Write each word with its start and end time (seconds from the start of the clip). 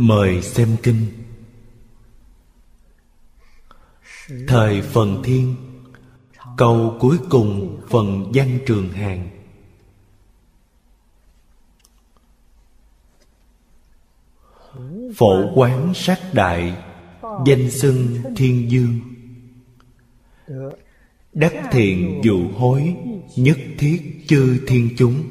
mời 0.00 0.42
xem 0.42 0.76
kinh. 0.82 1.06
Thời 4.48 4.82
phần 4.82 5.22
thiên 5.24 5.56
câu 6.56 6.96
cuối 7.00 7.18
cùng 7.30 7.80
phần 7.88 8.32
văn 8.34 8.58
trường 8.66 8.90
hàng. 8.90 9.30
Phổ 15.16 15.54
quán 15.54 15.94
sát 15.94 16.18
đại, 16.34 16.76
danh 17.46 17.70
xưng 17.70 18.18
thiên 18.36 18.70
dương. 18.70 19.00
Đắc 21.32 21.52
thiện 21.72 22.20
dụ 22.24 22.48
hối, 22.56 22.94
nhất 23.36 23.58
thiết 23.78 24.24
chư 24.28 24.64
thiên 24.66 24.88
chúng 24.98 25.29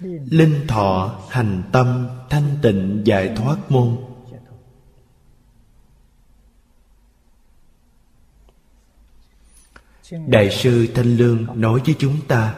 linh 0.00 0.66
thọ 0.68 1.20
hành 1.30 1.62
tâm 1.72 2.08
thanh 2.30 2.58
tịnh 2.62 3.02
giải 3.04 3.32
thoát 3.36 3.56
môn. 3.68 3.96
Đại 10.26 10.50
sư 10.50 10.86
thanh 10.94 11.16
lương 11.16 11.60
nói 11.60 11.80
với 11.86 11.94
chúng 11.98 12.16
ta, 12.28 12.54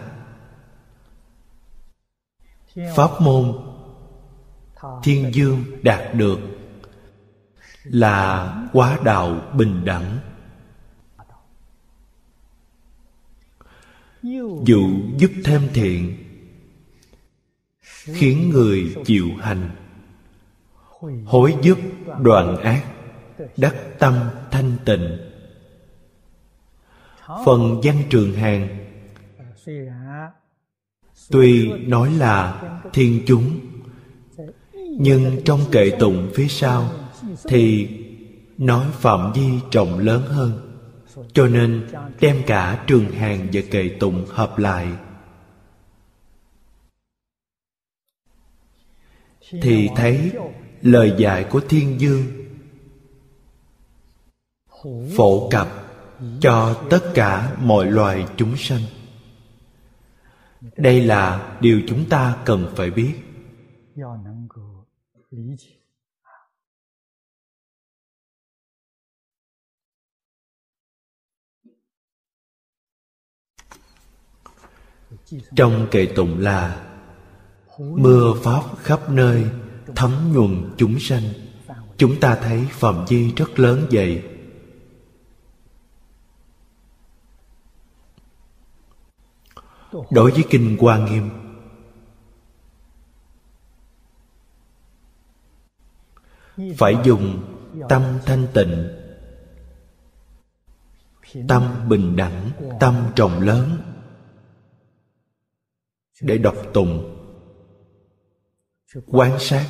pháp 2.96 3.20
môn 3.20 3.52
thiên 5.02 5.34
dương 5.34 5.64
đạt 5.82 6.14
được 6.14 6.38
là 7.84 8.54
quá 8.72 8.98
đạo 9.04 9.52
bình 9.54 9.84
đẳng. 9.84 10.18
Dụ 14.64 14.90
giúp 15.18 15.30
thêm 15.44 15.68
thiện 15.74 16.21
khiến 18.04 18.50
người 18.50 18.94
chịu 19.04 19.28
hành. 19.40 19.70
Hối 21.24 21.54
giúp 21.62 21.78
đoạn 22.20 22.56
ác, 22.56 22.84
đắc 23.56 23.74
tâm 23.98 24.14
thanh 24.50 24.72
tịnh. 24.84 25.18
Phần 27.44 27.80
văn 27.82 27.96
trường 28.10 28.32
hàng. 28.34 28.68
Tuy 31.30 31.72
nói 31.72 32.10
là 32.12 32.62
thiên 32.92 33.20
chúng, 33.26 33.60
nhưng 34.98 35.42
trong 35.44 35.60
kệ 35.72 35.90
tụng 35.98 36.30
phía 36.34 36.48
sau 36.48 36.90
thì 37.44 37.88
nói 38.58 38.86
phạm 38.92 39.32
vi 39.32 39.50
rộng 39.72 39.98
lớn 39.98 40.22
hơn, 40.26 40.78
cho 41.32 41.46
nên 41.46 41.86
đem 42.20 42.42
cả 42.46 42.84
trường 42.86 43.10
hàng 43.10 43.46
và 43.52 43.60
kệ 43.70 43.88
tụng 44.00 44.26
hợp 44.28 44.58
lại. 44.58 44.86
Thì 49.62 49.88
thấy 49.96 50.32
lời 50.82 51.14
dạy 51.18 51.46
của 51.50 51.60
thiên 51.68 52.00
dương 52.00 52.22
phổ 55.16 55.50
cập 55.50 55.68
cho 56.40 56.86
tất 56.90 57.00
cả 57.14 57.56
mọi 57.60 57.90
loài 57.90 58.26
chúng 58.36 58.56
sanh. 58.56 58.82
Đây 60.76 61.04
là 61.04 61.56
điều 61.60 61.82
chúng 61.88 62.08
ta 62.08 62.42
cần 62.44 62.72
phải 62.76 62.90
biết. 62.90 63.14
Trong 75.56 75.86
kệ 75.90 76.06
tụng 76.16 76.38
là 76.38 76.91
mưa 77.78 78.34
pháp 78.42 78.62
khắp 78.78 79.10
nơi, 79.10 79.46
thấm 79.96 80.32
nhuần 80.32 80.74
chúng 80.76 80.98
sanh. 81.00 81.22
Chúng 81.96 82.20
ta 82.20 82.34
thấy 82.34 82.66
phạm 82.70 83.04
vi 83.08 83.32
rất 83.36 83.58
lớn 83.58 83.86
vậy. 83.90 84.24
Đối 90.10 90.30
với 90.30 90.44
kinh 90.50 90.76
hoa 90.80 90.98
nghiêm, 90.98 91.30
phải 96.78 96.94
dùng 97.04 97.42
tâm 97.88 98.02
thanh 98.26 98.46
tịnh, 98.54 98.88
tâm 101.48 101.88
bình 101.88 102.16
đẳng, 102.16 102.50
tâm 102.80 102.94
rộng 103.16 103.40
lớn 103.40 103.78
để 106.20 106.38
đọc 106.38 106.56
tụng 106.74 107.21
quan 109.06 109.38
sát 109.40 109.66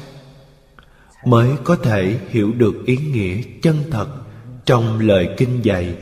mới 1.25 1.57
có 1.65 1.77
thể 1.77 2.21
hiểu 2.29 2.53
được 2.53 2.75
ý 2.87 2.97
nghĩa 2.97 3.43
chân 3.63 3.77
thật 3.91 4.23
trong 4.67 4.99
lời 4.99 5.35
kinh 5.37 5.61
dạy. 5.63 5.97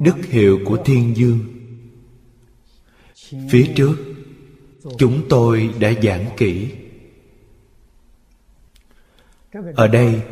Đức 0.00 0.16
hiệu 0.22 0.58
của 0.64 0.76
thiên 0.84 1.16
dương. 1.16 1.38
Phía 3.50 3.72
trước, 3.76 3.96
chúng 4.98 5.28
tôi 5.28 5.74
đã 5.80 5.92
giảng 6.02 6.26
kỹ. 6.36 6.70
Ở 9.74 9.88
đây, 9.88 10.22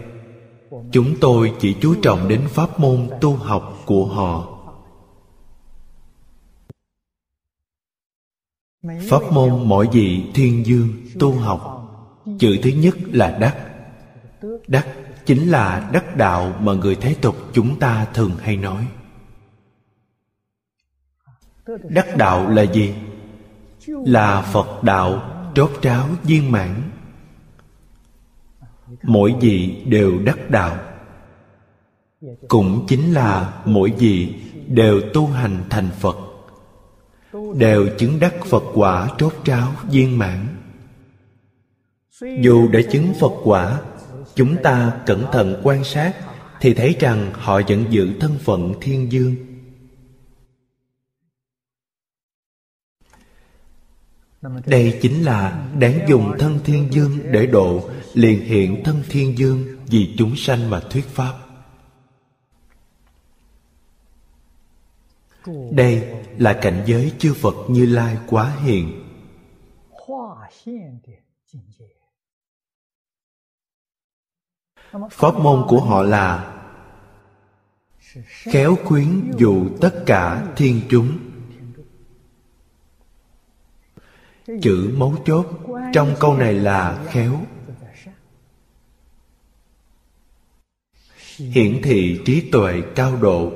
chúng 0.93 1.17
tôi 1.21 1.53
chỉ 1.61 1.77
chú 1.81 1.95
trọng 2.03 2.29
đến 2.29 2.41
pháp 2.49 2.81
môn 2.81 3.09
tu 3.21 3.35
học 3.35 3.83
của 3.87 4.07
họ. 4.07 4.56
Pháp 9.09 9.33
môn 9.33 9.69
mỗi 9.69 9.89
vị 9.93 10.25
thiên 10.35 10.67
dương 10.67 10.89
tu 11.19 11.33
học. 11.33 11.73
chữ 12.39 12.59
thứ 12.63 12.71
nhất 12.71 12.95
là 13.13 13.39
đắc. 13.41 13.57
Đắc 14.69 14.87
chính 15.27 15.51
là 15.51 15.91
đắc 15.93 16.17
đạo 16.17 16.53
mà 16.61 16.73
người 16.73 16.95
thế 16.95 17.15
tục 17.15 17.37
chúng 17.53 17.79
ta 17.79 18.07
thường 18.15 18.33
hay 18.41 18.57
nói. 18.57 18.87
Đắc 21.89 22.17
đạo 22.17 22.49
là 22.49 22.63
gì? 22.63 22.95
Là 23.87 24.43
phật 24.43 24.83
đạo 24.83 25.33
trót 25.55 25.71
tráo 25.83 26.09
viên 26.23 26.53
mãn. 26.53 26.83
Mỗi 29.03 29.35
vị 29.41 29.83
đều 29.87 30.19
đắc 30.25 30.51
đạo. 30.51 30.77
Cũng 32.49 32.85
chính 32.89 33.13
là 33.13 33.63
mỗi 33.65 33.91
vị 33.99 34.35
đều 34.67 35.01
tu 35.15 35.27
hành 35.27 35.65
thành 35.71 35.89
phật 36.01 36.26
đều 37.57 37.89
chứng 37.99 38.21
đắc 38.21 38.35
phật 38.47 38.63
quả 38.75 39.11
trót 39.19 39.33
tráo 39.45 39.73
viên 39.91 40.19
mãn. 40.19 40.47
Dù 42.41 42.69
đã 42.69 42.81
chứng 42.93 43.15
phật 43.21 43.33
quả, 43.45 43.81
chúng 44.35 44.57
ta 44.63 44.93
cẩn 45.07 45.25
thận 45.33 45.61
quan 45.63 45.85
sát 45.85 46.15
thì 46.61 46.75
thấy 46.75 46.97
rằng 47.01 47.31
họ 47.35 47.61
vẫn 47.69 47.85
giữ 47.91 48.13
thân 48.21 48.39
phận 48.45 48.75
thiên 48.81 49.13
dương. 49.13 49.35
Đây 54.67 54.99
chính 55.03 55.25
là 55.25 55.69
đáng 55.79 56.01
dùng 56.09 56.33
thân 56.39 56.59
thiên 56.65 56.89
dương 56.91 57.19
để 57.33 57.47
độ, 57.47 57.91
liền 58.15 58.45
hiện 58.45 58.85
thân 58.85 59.03
thiên 59.09 59.39
dương 59.39 59.65
vì 59.87 60.15
chúng 60.19 60.37
sanh 60.37 60.71
mà 60.71 60.81
thuyết 60.81 61.05
pháp. 61.07 61.46
Đây 65.71 66.23
là 66.39 66.59
cảnh 66.63 66.83
giới 66.87 67.13
chư 67.19 67.35
phật 67.35 67.55
như 67.69 67.87
lai 67.87 68.17
quá 68.27 68.57
hiện 68.63 69.03
pháp 75.11 75.35
môn 75.35 75.65
của 75.69 75.81
họ 75.81 76.03
là 76.03 76.53
khéo 78.27 78.77
khuyến 78.85 79.31
dụ 79.39 79.69
tất 79.81 80.03
cả 80.07 80.53
thiên 80.57 80.81
chúng. 80.91 81.19
Chữ 84.63 84.95
mấu 84.97 85.15
chốt 85.25 85.47
trong 85.93 86.15
câu 86.21 86.37
này 86.37 86.55
là 86.55 87.07
khéo. 87.09 87.41
Hiển 91.37 91.81
thị 91.83 92.21
trí 92.25 92.51
tuệ 92.51 92.83
cao 92.95 93.17
độ 93.17 93.53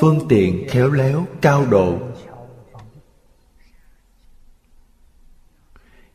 phương 0.00 0.26
tiện 0.28 0.66
khéo 0.68 0.90
léo, 0.90 1.26
cao 1.40 1.66
độ. 1.70 1.98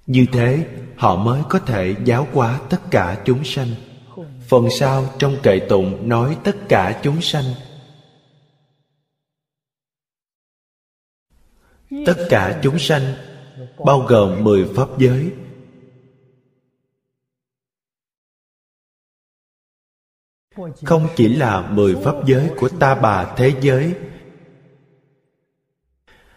Như 0.07 0.25
thế, 0.31 0.67
họ 0.97 1.15
mới 1.15 1.41
có 1.49 1.59
thể 1.59 1.95
giáo 2.05 2.27
hóa 2.33 2.59
tất 2.69 2.81
cả 2.91 3.21
chúng 3.25 3.43
sanh. 3.43 3.67
Phần 4.47 4.69
sau 4.69 5.09
trong 5.19 5.37
kệ 5.43 5.59
tụng 5.69 6.09
nói 6.09 6.37
tất 6.43 6.55
cả 6.69 6.99
chúng 7.03 7.21
sanh. 7.21 7.45
Tất 12.05 12.27
cả 12.29 12.59
chúng 12.63 12.79
sanh, 12.79 13.13
bao 13.85 13.99
gồm 13.99 14.43
mười 14.43 14.65
pháp 14.75 14.87
giới 14.97 15.31
không 20.85 21.07
chỉ 21.15 21.27
là 21.27 21.61
mười 21.61 21.95
pháp 21.95 22.15
giới 22.25 22.51
của 22.57 22.69
ta 22.69 22.95
bà 22.95 23.25
thế 23.35 23.53
giới, 23.61 23.93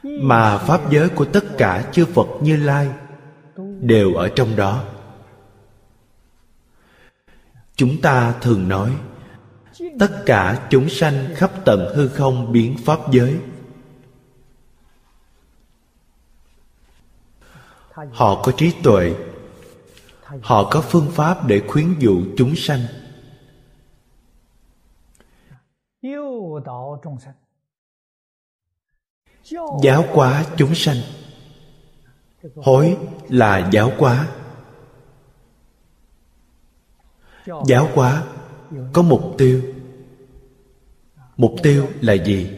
mà 0.03 0.59
pháp 0.59 0.91
giới 0.91 1.09
của 1.09 1.25
tất 1.25 1.45
cả 1.59 1.91
chư 1.93 2.05
phật 2.05 2.27
như 2.41 2.57
lai 2.57 2.89
đều 3.81 4.15
ở 4.15 4.29
trong 4.29 4.57
đó. 4.57 4.85
Chúng 7.77 8.01
ta 8.01 8.35
thường 8.41 8.69
nói, 8.69 8.93
tất 9.99 10.23
cả 10.27 10.67
chúng 10.71 10.89
sanh 10.89 11.29
khắp 11.35 11.51
tận 11.65 11.95
hư 11.97 12.09
không 12.09 12.53
biến 12.53 12.77
pháp 12.85 12.99
giới. 13.13 13.37
Họ 18.13 18.43
có 18.43 18.53
trí 18.57 18.73
tuệ, 18.83 19.15
họ 20.43 20.71
có 20.71 20.81
phương 20.81 21.11
pháp 21.11 21.47
để 21.47 21.63
khuyến 21.69 21.99
dụ 21.99 22.23
chúng 22.37 22.57
sanh. 22.57 22.81
Giáo 29.83 30.05
hóa 30.13 30.45
chúng 30.57 30.75
sanh. 30.75 30.97
Hối 32.57 32.97
là 33.29 33.71
giáo 33.73 33.93
hóa. 33.99 34.29
Giáo 37.67 37.89
hóa 37.95 38.25
có 38.93 39.03
mục 39.03 39.35
tiêu. 39.39 39.63
Mục 41.37 41.55
tiêu 41.63 41.89
là 42.01 42.13
gì? 42.13 42.51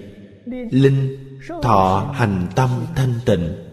Linh, 0.71 1.25
thọ, 1.63 2.13
hành 2.15 2.49
tâm, 2.57 2.87
thanh 2.97 3.21
tịnh. 3.27 3.65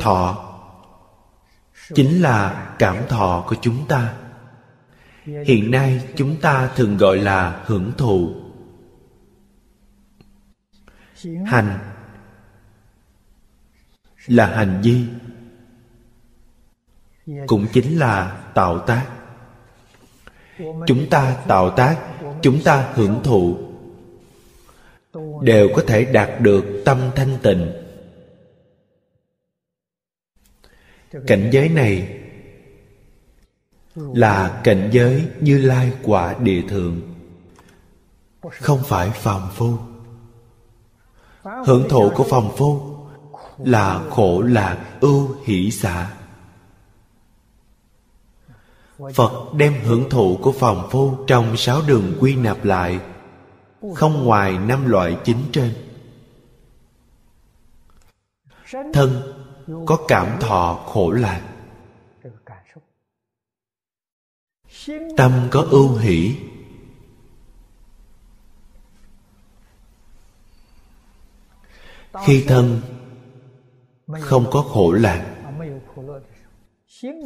Thọ 0.00 0.50
chính 1.94 2.22
là 2.22 2.74
cảm 2.78 3.06
thọ 3.08 3.44
của 3.48 3.56
chúng 3.60 3.86
ta 3.88 4.23
hiện 5.24 5.70
nay 5.70 6.08
chúng 6.16 6.36
ta 6.40 6.70
thường 6.76 6.96
gọi 6.96 7.18
là 7.18 7.64
hưởng 7.66 7.92
thụ. 7.98 8.34
Hành 11.46 11.78
là 14.26 14.46
hành 14.46 14.80
vi, 14.84 15.04
cũng 17.46 17.66
chính 17.72 17.98
là 17.98 18.44
tạo 18.54 18.78
tác. 18.78 19.10
Chúng 20.86 21.06
ta 21.10 21.36
tạo 21.48 21.70
tác, 21.76 21.98
chúng 22.42 22.62
ta 22.64 22.92
hưởng 22.94 23.20
thụ, 23.24 23.58
đều 25.42 25.68
có 25.74 25.82
thể 25.86 26.04
đạt 26.04 26.40
được 26.40 26.82
tâm 26.84 27.10
thanh 27.14 27.38
tịnh. 27.42 27.72
Cảnh 31.26 31.50
giới 31.52 31.68
này 31.68 32.23
là 33.94 34.60
cảnh 34.64 34.90
giới 34.92 35.28
như 35.40 35.58
lai 35.58 35.92
quả 36.02 36.34
địa 36.38 36.62
thượng. 36.68 37.00
Không 38.60 38.82
phải 38.84 39.10
phàm 39.10 39.42
phu. 39.54 39.76
Hưởng 41.66 41.88
thụ 41.88 42.12
của 42.14 42.24
phàm 42.24 42.48
phu 42.56 42.96
là 43.58 44.04
khổ 44.10 44.42
lạc 44.42 44.84
ưu 45.00 45.36
hỷ 45.44 45.70
xả. 45.70 46.10
Phật 49.14 49.54
đem 49.54 49.74
hưởng 49.84 50.10
thụ 50.10 50.38
của 50.42 50.52
phàm 50.52 50.76
phu 50.90 51.16
trong 51.26 51.56
sáu 51.56 51.82
đường 51.86 52.12
quy 52.20 52.36
nạp 52.36 52.64
lại, 52.64 53.00
không 53.94 54.24
ngoài 54.24 54.58
năm 54.58 54.88
loại 54.88 55.18
chính 55.24 55.42
trên. 55.52 55.74
Thân 58.92 59.22
có 59.86 59.98
cảm 60.08 60.40
thọ 60.40 60.80
khổ 60.86 61.10
lạc. 61.10 61.53
Tâm 65.16 65.48
có 65.50 65.66
ưu 65.70 65.96
hỷ. 65.96 66.36
Khi 72.24 72.44
thân, 72.48 72.80
không 74.20 74.46
có 74.50 74.62
khổ 74.62 74.92
lạc. 74.92 75.30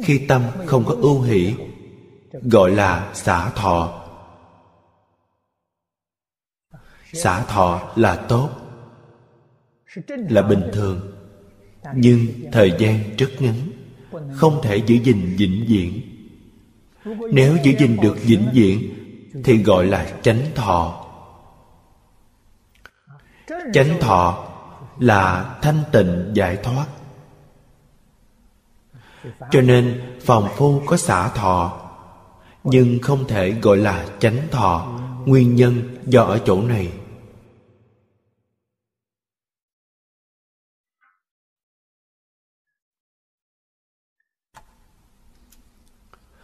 Khi 0.03 0.25
tâm 0.27 0.43
không 0.65 0.85
có 0.85 0.95
ưu 1.01 1.21
hỷ, 1.21 1.55
gọi 2.31 2.71
là 2.71 3.11
xả 3.13 3.49
thọ. 3.49 4.05
Xả 7.13 7.43
thọ 7.43 7.91
là 7.95 8.25
tốt, 8.29 8.49
là 10.07 10.41
bình 10.41 10.69
thường. 10.73 11.11
Nhưng 11.95 12.27
thời 12.51 12.73
gian 12.79 13.15
rất 13.17 13.29
ngắn, 13.39 13.55
không 14.33 14.59
thể 14.63 14.77
giữ 14.77 14.95
gìn 14.95 15.35
vĩnh 15.37 15.65
viễn 15.67 16.18
nếu 17.05 17.57
giữ 17.63 17.71
gìn 17.79 17.97
được 18.01 18.17
vĩnh 18.23 18.49
viễn, 18.53 18.93
thì 19.43 19.63
gọi 19.63 19.85
là 19.85 20.07
chánh 20.21 20.41
thọ. 20.55 21.05
Chánh 23.73 23.99
thọ 23.99 24.45
là 24.99 25.55
thanh 25.61 25.83
tịnh 25.91 26.31
giải 26.33 26.57
thoát. 26.63 26.85
Cho 29.51 29.61
nên 29.61 30.01
phòng 30.25 30.47
phu 30.55 30.81
có 30.85 30.97
xả 30.97 31.29
thọ, 31.29 31.81
nhưng 32.63 32.99
không 33.01 33.27
thể 33.27 33.51
gọi 33.51 33.77
là 33.77 34.05
chánh 34.19 34.37
thọ. 34.51 34.99
Nguyên 35.25 35.55
nhân 35.55 35.97
do 36.05 36.23
ở 36.23 36.39
chỗ 36.45 36.61
này. 36.61 36.91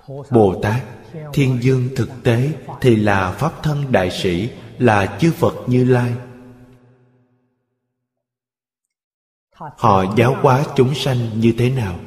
Bồ 0.07 0.59
tát, 0.61 0.83
thiên 1.33 1.57
dương 1.61 1.89
thực 1.95 2.09
tế 2.23 2.51
thì 2.81 2.95
là 2.95 3.31
pháp 3.31 3.63
thân 3.63 3.91
đại 3.91 4.11
sĩ, 4.11 4.49
là 4.77 5.17
chư 5.19 5.31
phật 5.31 5.53
như 5.67 5.83
lai. 5.83 6.13
Họ 9.55 10.15
giáo 10.17 10.35
hóa 10.41 10.65
chúng 10.75 10.95
sanh 10.95 11.39
như 11.39 11.53
thế 11.57 11.69
nào? 11.69 11.99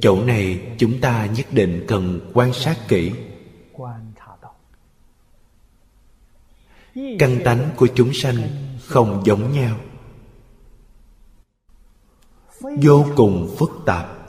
Chỗ 0.00 0.24
này 0.24 0.74
chúng 0.78 1.00
ta 1.00 1.26
nhất 1.26 1.46
định 1.52 1.84
cần 1.88 2.30
quan 2.34 2.52
sát 2.52 2.78
kỹ. 2.88 3.12
Căn 6.94 7.40
tánh 7.44 7.70
của 7.76 7.88
chúng 7.94 8.12
sanh 8.12 8.36
không 8.86 9.22
giống 9.24 9.52
nhau. 9.52 9.76
Vô 12.60 13.06
cùng 13.16 13.54
phức 13.58 13.70
tạp 13.86 14.23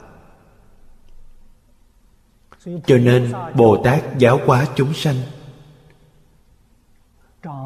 cho 2.66 2.98
nên 2.98 3.32
bồ 3.56 3.82
tát 3.84 4.18
giáo 4.18 4.40
hóa 4.46 4.66
chúng 4.76 4.94
sanh. 4.94 5.16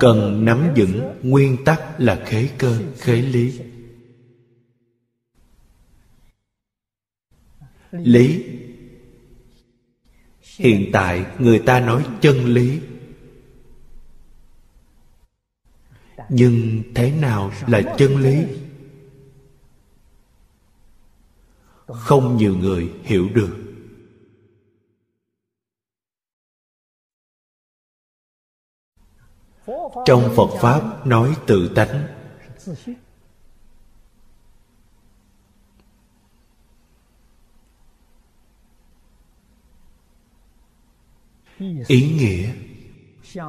Cần 0.00 0.44
nắm 0.44 0.74
vững 0.76 1.18
nguyên 1.22 1.64
tắc 1.64 2.00
là 2.00 2.24
khế 2.26 2.48
cơ, 2.58 2.78
khế 2.98 3.16
lý. 3.16 3.60
Lý. 7.90 8.44
Hiện 10.56 10.90
tại 10.92 11.26
người 11.38 11.58
ta 11.58 11.80
nói 11.80 12.06
chân 12.20 12.44
lý. 12.44 12.80
Nhưng 16.28 16.82
thế 16.94 17.12
nào 17.12 17.52
là 17.66 17.82
chân 17.98 18.16
lý? 18.16 18.44
Không 21.86 22.36
nhiều 22.36 22.56
người 22.56 22.92
hiểu 23.02 23.28
được. 23.34 23.69
Trong 30.04 30.32
phật 30.36 30.50
pháp 30.60 31.06
nói 31.06 31.34
tự 31.46 31.68
tánh. 31.74 32.06
Ý 41.86 42.12
nghĩa 42.18 42.52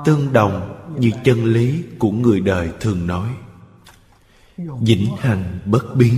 tương 0.06 0.34
đồng 0.34 0.86
như 1.00 1.12
chân 1.24 1.46
lý 1.46 1.84
của 2.00 2.12
người 2.12 2.40
đời 2.40 2.72
thường 2.80 3.08
nói. 3.08 3.36
Vĩnh 4.58 5.16
hằng 5.20 5.60
bất 5.66 5.96
biến 5.96 6.18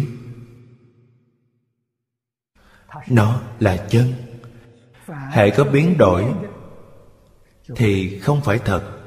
nó 3.09 3.41
là 3.59 3.87
chân. 3.89 4.13
Hệ 5.31 5.49
có 5.49 5.63
biến 5.63 5.97
đổi 5.97 6.33
thì 7.75 8.19
không 8.19 8.41
phải 8.41 8.59
thật. 8.59 9.02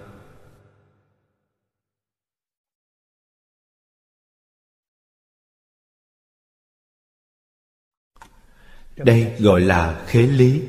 Đây 8.96 9.32
gọi 9.38 9.60
là 9.60 10.04
khế 10.06 10.22
lý. 10.22 10.62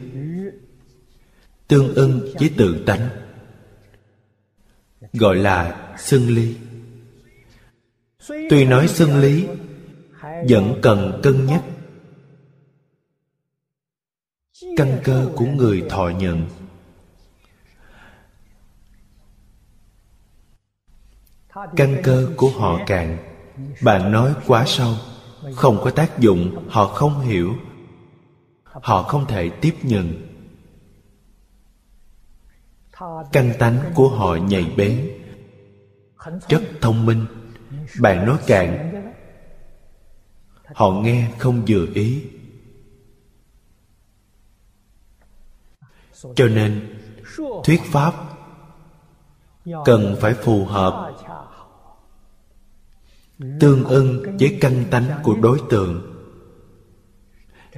Tương 1.67 1.95
ưng 1.95 2.33
với 2.39 2.51
tự 2.57 2.83
tánh, 2.85 3.09
gọi 5.13 5.35
là 5.35 5.93
xưng 5.99 6.29
lý. 6.29 6.55
Tuy 8.27 8.65
nói 8.65 8.87
xưng 8.87 9.19
lý, 9.19 9.47
vẫn 10.49 10.79
cần 10.81 11.19
cân 11.23 11.45
nhắc. 11.45 11.63
Căn 14.77 14.99
cơ 15.03 15.29
của 15.35 15.45
người 15.45 15.83
thọ 15.89 16.09
nhận. 16.09 16.45
Căn 21.75 22.01
cơ 22.03 22.29
của 22.37 22.49
họ 22.49 22.79
cạn. 22.87 23.17
Bạn 23.81 24.11
nói 24.11 24.33
quá 24.47 24.63
sâu, 24.67 24.93
không 25.55 25.79
có 25.83 25.91
tác 25.91 26.19
dụng, 26.19 26.67
họ 26.69 26.87
không 26.87 27.21
hiểu 27.21 27.55
họ 28.83 29.03
không 29.03 29.25
thể 29.27 29.49
tiếp 29.49 29.75
nhận. 29.83 30.27
Căn 33.31 33.53
tánh 33.59 33.91
của 33.95 34.09
họ 34.09 34.35
nhạy 34.35 34.73
bén, 34.77 35.11
rất 36.49 36.61
thông 36.81 37.05
minh. 37.05 37.25
Bạn 38.01 38.25
nói 38.25 38.37
cạn 38.47 38.93
họ 40.75 40.91
nghe 40.91 41.31
không 41.37 41.61
vừa 41.67 41.85
ý. 41.93 42.23
Cho 46.35 46.47
nên, 46.47 46.97
thuyết 47.63 47.81
pháp 47.85 48.13
cần 49.85 50.15
phải 50.21 50.33
phù 50.33 50.65
hợp 50.65 51.13
tương 53.59 53.83
ưng 53.83 54.37
với 54.39 54.57
căn 54.61 54.85
tánh 54.91 55.19
của 55.23 55.35
đối 55.35 55.61
tượng 55.69 56.16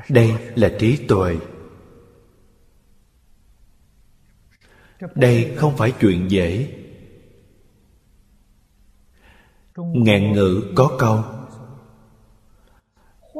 đây 0.09 0.33
là 0.55 0.71
trí 0.79 1.07
tuệ. 1.07 1.37
Đây 5.15 5.53
không 5.57 5.77
phải 5.77 5.93
chuyện 5.99 6.31
dễ. 6.31 6.73
Ngạn 9.77 10.33
ngữ 10.33 10.63
có 10.75 10.95
câu, 10.99 11.23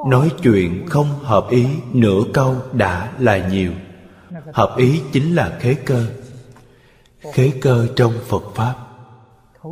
nói 0.09 0.31
chuyện 0.43 0.85
không 0.89 1.07
hợp 1.07 1.47
ý, 1.49 1.67
nửa 1.93 2.23
câu 2.33 2.55
đã 2.73 3.13
là 3.19 3.47
nhiều. 3.47 3.71
Hợp 4.53 4.75
ý 4.77 5.01
chính 5.11 5.35
là 5.35 5.57
khế 5.59 5.73
cơ. 5.73 6.05
Khế 7.33 7.51
cơ 7.61 7.87
trong 7.95 8.13
phật 8.27 8.43
pháp. 8.55 8.75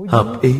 Hợp 0.07 0.39
ý 0.41 0.55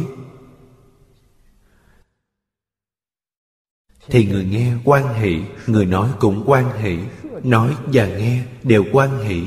thì 4.08 4.26
người 4.26 4.46
nghe 4.46 4.74
quan 4.84 5.14
hỷ, 5.14 5.42
người 5.68 5.86
nói 5.86 6.10
cũng 6.20 6.44
quan 6.46 6.82
hỷ. 6.82 6.98
Nói 7.44 7.76
và 7.94 8.08
nghe 8.08 8.44
đều 8.64 8.86
quan 8.92 9.24
hỷ. 9.24 9.44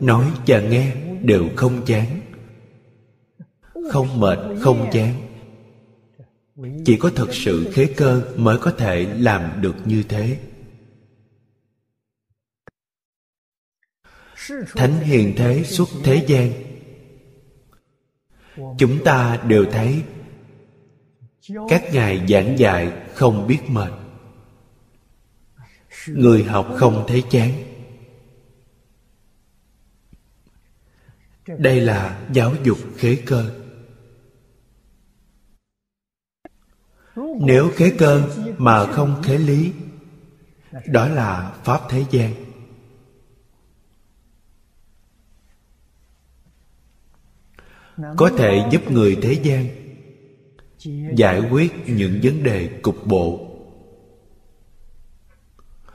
Nói 0.00 0.26
và 0.46 0.60
nghe 0.60 0.96
đều 1.22 1.48
không 1.56 1.84
chán. 1.86 2.20
Không 3.90 4.20
mệt, 4.20 4.38
không 4.60 4.90
chán. 4.92 5.14
Chỉ 6.84 6.96
có 6.96 7.10
thật 7.16 7.34
sự 7.34 7.70
khế 7.72 7.86
cơ 7.86 8.22
mới 8.36 8.58
có 8.58 8.70
thể 8.70 9.06
làm 9.18 9.60
được 9.60 9.74
như 9.84 10.02
thế. 10.02 10.38
Thánh 14.74 15.00
hiền 15.00 15.34
thế 15.36 15.64
xuất 15.64 15.88
thế 16.04 16.24
gian. 16.26 16.52
Chúng 18.78 19.04
ta 19.04 19.38
đều 19.46 19.64
thấy 19.72 20.02
các 21.68 21.84
ngài 21.92 22.26
giảng 22.28 22.58
dạy 22.58 22.92
không 23.14 23.46
biết 23.46 23.58
mệt. 23.68 23.92
Người 26.06 26.44
học 26.44 26.68
không 26.76 27.04
thấy 27.08 27.24
chán. 27.30 27.52
Đây 31.46 31.80
là 31.80 32.28
giáo 32.32 32.54
dục 32.64 32.78
khế 32.96 33.16
cơ. 33.26 33.50
Nếu 37.40 37.70
khế 37.76 37.92
cơ 37.98 38.22
mà 38.58 38.86
không 38.86 39.22
khế 39.22 39.38
lý, 39.38 39.72
đó 40.86 41.08
là 41.08 41.52
pháp 41.64 41.80
thế 41.88 42.04
gian. 42.10 42.34
Có 48.16 48.30
thể 48.38 48.68
giúp 48.70 48.90
người 48.90 49.18
thế 49.22 49.32
gian 49.32 49.79
giải 51.16 51.42
quyết 51.50 51.72
những 51.86 52.20
vấn 52.22 52.42
đề 52.42 52.80
cục 52.82 53.06
bộ. 53.06 53.46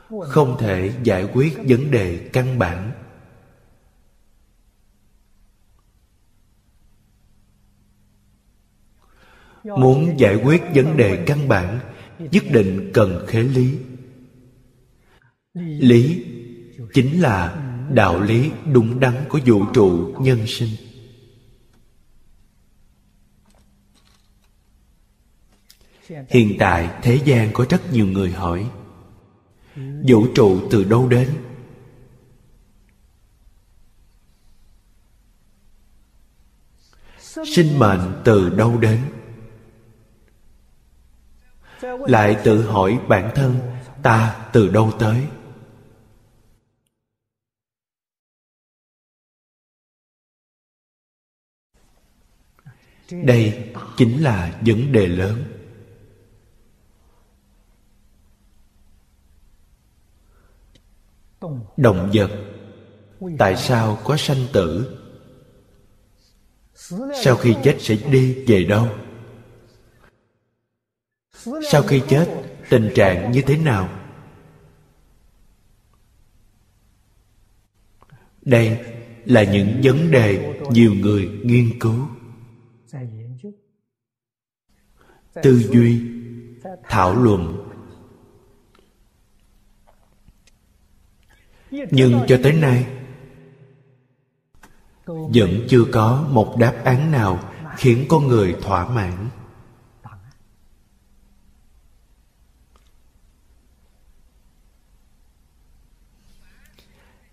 Không 0.10 0.58
thể 0.60 0.92
giải 1.04 1.28
quyết 1.34 1.58
vấn 1.68 1.92
đề 1.92 2.30
căn 2.34 2.60
bản. 2.60 2.92
Muốn 9.64 10.20
giải 10.20 10.36
quyết 10.36 10.62
vấn 10.76 10.98
đề 10.98 11.24
căn 11.28 11.48
bản, 11.48 11.80
nhất 12.20 12.44
định 12.52 12.92
cần 12.94 13.26
khế 13.28 13.44
lý. 13.44 13.78
Lý 15.80 16.26
chính 16.94 17.22
là 17.22 17.62
đạo 17.94 18.20
lý 18.20 18.52
đúng 18.74 19.00
đắn 19.00 19.14
của 19.30 19.40
vũ 19.46 19.66
trụ 19.74 20.16
nhân 20.20 20.48
sinh. 20.48 20.85
Hiện 26.08 26.56
tại 26.60 26.90
thế 27.02 27.20
gian 27.26 27.50
có 27.54 27.66
rất 27.70 27.94
nhiều 27.94 28.08
người 28.08 28.32
hỏi, 28.32 28.70
vũ 30.08 30.28
trụ 30.36 30.62
từ 30.72 30.84
đâu 30.84 31.10
đến? 31.10 31.30
Sinh 37.56 37.80
mệnh 37.80 38.22
từ 38.26 38.50
đâu 38.50 38.78
đến? 38.80 39.02
Lại 41.82 42.42
tự 42.44 42.68
hỏi 42.68 43.00
bản 43.08 43.32
thân, 43.36 43.60
ta 44.04 44.50
từ 44.54 44.70
đâu 44.70 44.92
tới? 45.00 45.28
Đây 53.12 53.74
chính 53.98 54.24
là 54.24 54.62
vấn 54.66 54.92
đề 54.92 55.08
lớn. 55.08 55.55
Động 61.78 62.12
vật, 62.14 62.32
tại 63.38 63.56
sao 63.56 64.00
có 64.04 64.18
sanh 64.18 64.46
tử? 64.54 64.98
Sau 67.24 67.36
khi 67.36 67.56
chết 67.64 67.78
sẽ 67.80 67.96
đi 68.12 68.46
về 68.48 68.64
đâu? 68.64 68.88
Sau 71.72 71.82
khi 71.82 72.02
chết, 72.08 72.28
tình 72.70 72.92
trạng 72.96 73.32
như 73.32 73.42
thế 73.42 73.58
nào? 73.58 73.90
Đây 78.42 78.80
là 79.26 79.44
những 79.44 79.82
vấn 79.84 80.12
đề 80.12 80.60
nhiều 80.72 80.94
người 80.94 81.30
nghiên 81.44 81.80
cứu. 81.80 82.08
Tư 85.44 85.60
duy, 85.72 86.02
thảo 86.84 87.24
luận 87.24 87.65
nhưng 91.92 92.22
cho 92.28 92.40
tới 92.44 92.54
nay, 92.54 92.86
vẫn 95.06 95.66
chưa 95.70 95.84
có 95.92 96.28
một 96.30 96.56
đáp 96.60 96.74
án 96.84 97.12
nào 97.12 97.40
khiến 97.78 98.06
con 98.10 98.28
người 98.28 98.56
thỏa 98.62 98.88
mãn. 98.88 99.30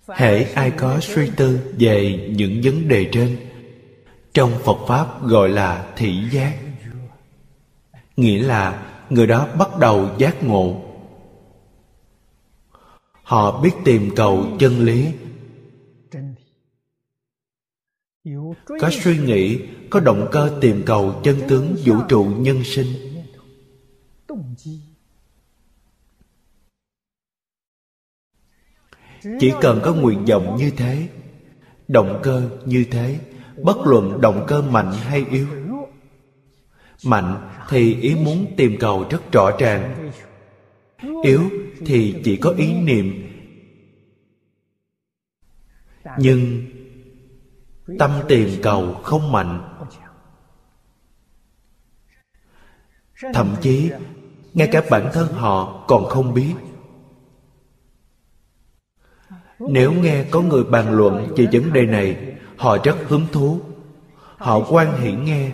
Hễ 0.08 0.42
ai 0.42 0.70
có 0.70 1.00
suy 1.00 1.30
tư 1.36 1.72
về 1.78 2.28
những 2.36 2.60
vấn 2.64 2.88
đề 2.88 3.08
trên, 3.12 3.36
trong 4.34 4.52
phật 4.64 4.76
pháp 4.88 5.22
gọi 5.22 5.48
là 5.48 5.92
thị 5.96 6.28
giác, 6.30 6.58
nghĩa 8.16 8.42
là 8.42 8.82
người 9.10 9.26
đó 9.26 9.48
bắt 9.58 9.78
đầu 9.78 10.10
giác 10.18 10.44
ngộ 10.44 10.91
họ 13.32 13.60
biết 13.60 13.70
tìm 13.84 14.10
cầu 14.16 14.46
chân 14.58 14.84
lý. 14.84 15.12
Có 18.66 18.90
suy 18.90 19.18
nghĩ, 19.18 19.58
có 19.90 20.00
động 20.00 20.28
cơ 20.32 20.58
tìm 20.60 20.82
cầu 20.86 21.20
chân 21.24 21.40
tướng 21.48 21.76
vũ 21.84 21.94
trụ 22.08 22.24
nhân 22.24 22.64
sinh. 22.64 22.86
Chỉ 29.40 29.52
cần 29.60 29.80
có 29.84 29.94
nguyện 29.94 30.24
vọng 30.24 30.56
như 30.56 30.70
thế, 30.76 31.08
động 31.88 32.20
cơ 32.22 32.50
như 32.64 32.84
thế, 32.90 33.20
bất 33.62 33.76
luận 33.84 34.20
động 34.20 34.44
cơ 34.48 34.62
mạnh 34.62 34.92
hay 34.92 35.24
yếu, 35.30 35.46
mạnh 37.04 37.50
thì 37.68 37.94
ý 38.00 38.14
muốn 38.14 38.46
tìm 38.56 38.76
cầu 38.80 39.06
rất 39.10 39.32
rõ 39.32 39.50
ràng. 39.58 40.10
Yếu 41.24 41.40
thì 41.86 42.14
chỉ 42.24 42.36
có 42.36 42.50
ý 42.50 42.74
niệm. 42.74 43.28
Nhưng 46.18 46.66
tâm 47.98 48.10
tìm 48.28 48.48
cầu 48.62 48.94
không 48.94 49.32
mạnh. 49.32 49.78
Thậm 53.34 53.56
chí, 53.60 53.90
ngay 54.54 54.68
cả 54.72 54.82
bản 54.90 55.10
thân 55.12 55.32
họ 55.32 55.84
còn 55.88 56.04
không 56.04 56.34
biết. 56.34 56.54
Nếu 59.58 59.92
nghe 59.92 60.24
có 60.30 60.40
người 60.40 60.64
bàn 60.64 60.92
luận 60.92 61.34
về 61.36 61.46
vấn 61.52 61.72
đề 61.72 61.86
này, 61.86 62.36
họ 62.56 62.78
rất 62.84 62.96
hứng 63.08 63.26
thú. 63.32 63.60
Họ 64.36 64.60
quan 64.70 65.00
hỷ 65.00 65.12
nghe. 65.12 65.50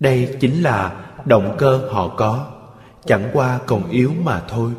Đây 0.00 0.36
chính 0.40 0.62
là 0.62 1.08
động 1.24 1.56
cơ 1.58 1.88
họ 1.92 2.14
có 2.16 2.61
chẳng 3.06 3.30
qua 3.32 3.60
còn 3.66 3.90
yếu 3.90 4.12
mà 4.22 4.42
thôi. 4.48 4.72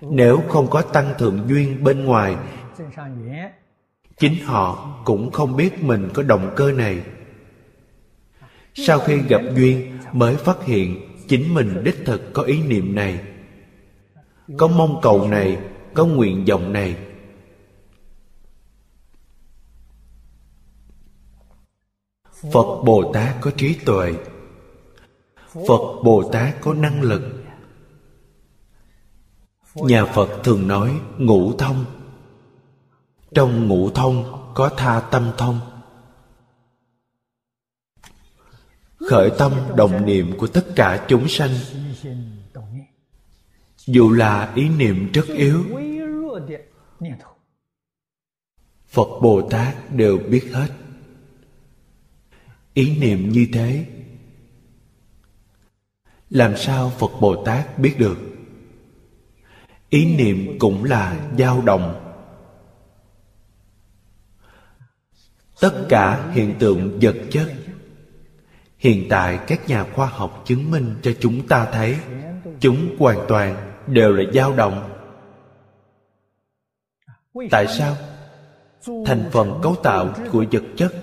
Nếu 0.00 0.42
không 0.48 0.70
có 0.70 0.82
tăng 0.82 1.14
thượng 1.18 1.48
duyên 1.48 1.84
bên 1.84 2.04
ngoài, 2.04 2.36
chính 4.18 4.44
họ 4.44 4.98
cũng 5.04 5.30
không 5.30 5.56
biết 5.56 5.84
mình 5.84 6.08
có 6.14 6.22
động 6.22 6.52
cơ 6.56 6.72
này. 6.72 7.02
Sau 8.74 8.98
khi 8.98 9.18
gặp 9.18 9.42
duyên 9.54 9.98
mới 10.12 10.36
phát 10.36 10.64
hiện 10.64 11.00
chính 11.28 11.54
mình 11.54 11.84
đích 11.84 12.02
thực 12.04 12.32
có 12.32 12.42
ý 12.42 12.62
niệm 12.62 12.94
này. 12.94 13.20
Có 14.56 14.66
mong 14.66 15.00
cầu 15.02 15.28
này, 15.28 15.58
có 15.94 16.06
nguyện 16.06 16.44
vọng 16.44 16.72
này. 16.72 16.96
Phật 22.52 22.82
bồ 22.84 23.12
tát 23.14 23.36
có 23.40 23.50
trí 23.56 23.74
tuệ 23.74 24.14
phật 25.66 26.02
bồ 26.04 26.30
tát 26.32 26.56
có 26.60 26.74
năng 26.74 27.02
lực. 27.02 27.44
Nhà 29.74 30.04
phật 30.04 30.40
thường 30.44 30.68
nói 30.68 31.00
ngũ 31.18 31.52
thông. 31.58 31.84
Trong 33.34 33.68
ngũ 33.68 33.90
thông 33.90 34.44
có 34.54 34.70
tha 34.76 35.00
tâm 35.00 35.32
thông. 35.38 35.60
Khởi 38.96 39.30
tâm 39.38 39.52
đồng 39.76 40.06
niệm 40.06 40.38
của 40.38 40.46
tất 40.46 40.66
cả 40.76 41.06
chúng 41.08 41.28
sanh. 41.28 41.50
Dù 43.86 44.12
là 44.12 44.52
ý 44.54 44.68
niệm 44.68 45.12
rất 45.12 45.26
yếu, 45.26 45.64
phật 48.88 49.08
bồ 49.22 49.48
tát 49.50 49.94
đều 49.94 50.18
biết 50.18 50.50
hết. 50.52 50.68
Ý 52.74 52.98
niệm 52.98 53.28
như 53.28 53.48
thế 53.52 53.86
làm 56.30 56.56
sao 56.56 56.92
phật 56.98 57.10
bồ 57.20 57.44
tát 57.44 57.78
biết 57.78 57.94
được? 57.98 58.18
Ý 59.88 60.16
niệm 60.16 60.58
cũng 60.58 60.84
là 60.84 61.28
dao 61.38 61.62
động. 61.62 62.04
Tất 65.60 65.72
cả 65.88 66.30
hiện 66.32 66.54
tượng 66.58 66.98
vật 67.02 67.16
chất. 67.30 67.52
Hiện 68.78 69.06
tại 69.10 69.38
các 69.46 69.68
nhà 69.68 69.84
khoa 69.94 70.06
học 70.06 70.42
chứng 70.46 70.70
minh 70.70 70.94
cho 71.02 71.12
chúng 71.20 71.46
ta 71.48 71.68
thấy, 71.72 71.96
chúng 72.60 72.96
hoàn 72.98 73.18
toàn 73.28 73.72
đều 73.86 74.12
là 74.12 74.24
dao 74.34 74.56
động. 74.56 74.90
Tại 77.50 77.66
sao? 77.78 77.96
Thành 79.06 79.28
phần 79.32 79.60
cấu 79.62 79.74
tạo 79.82 80.14
của 80.32 80.44
vật 80.52 80.62
chất 80.76 80.94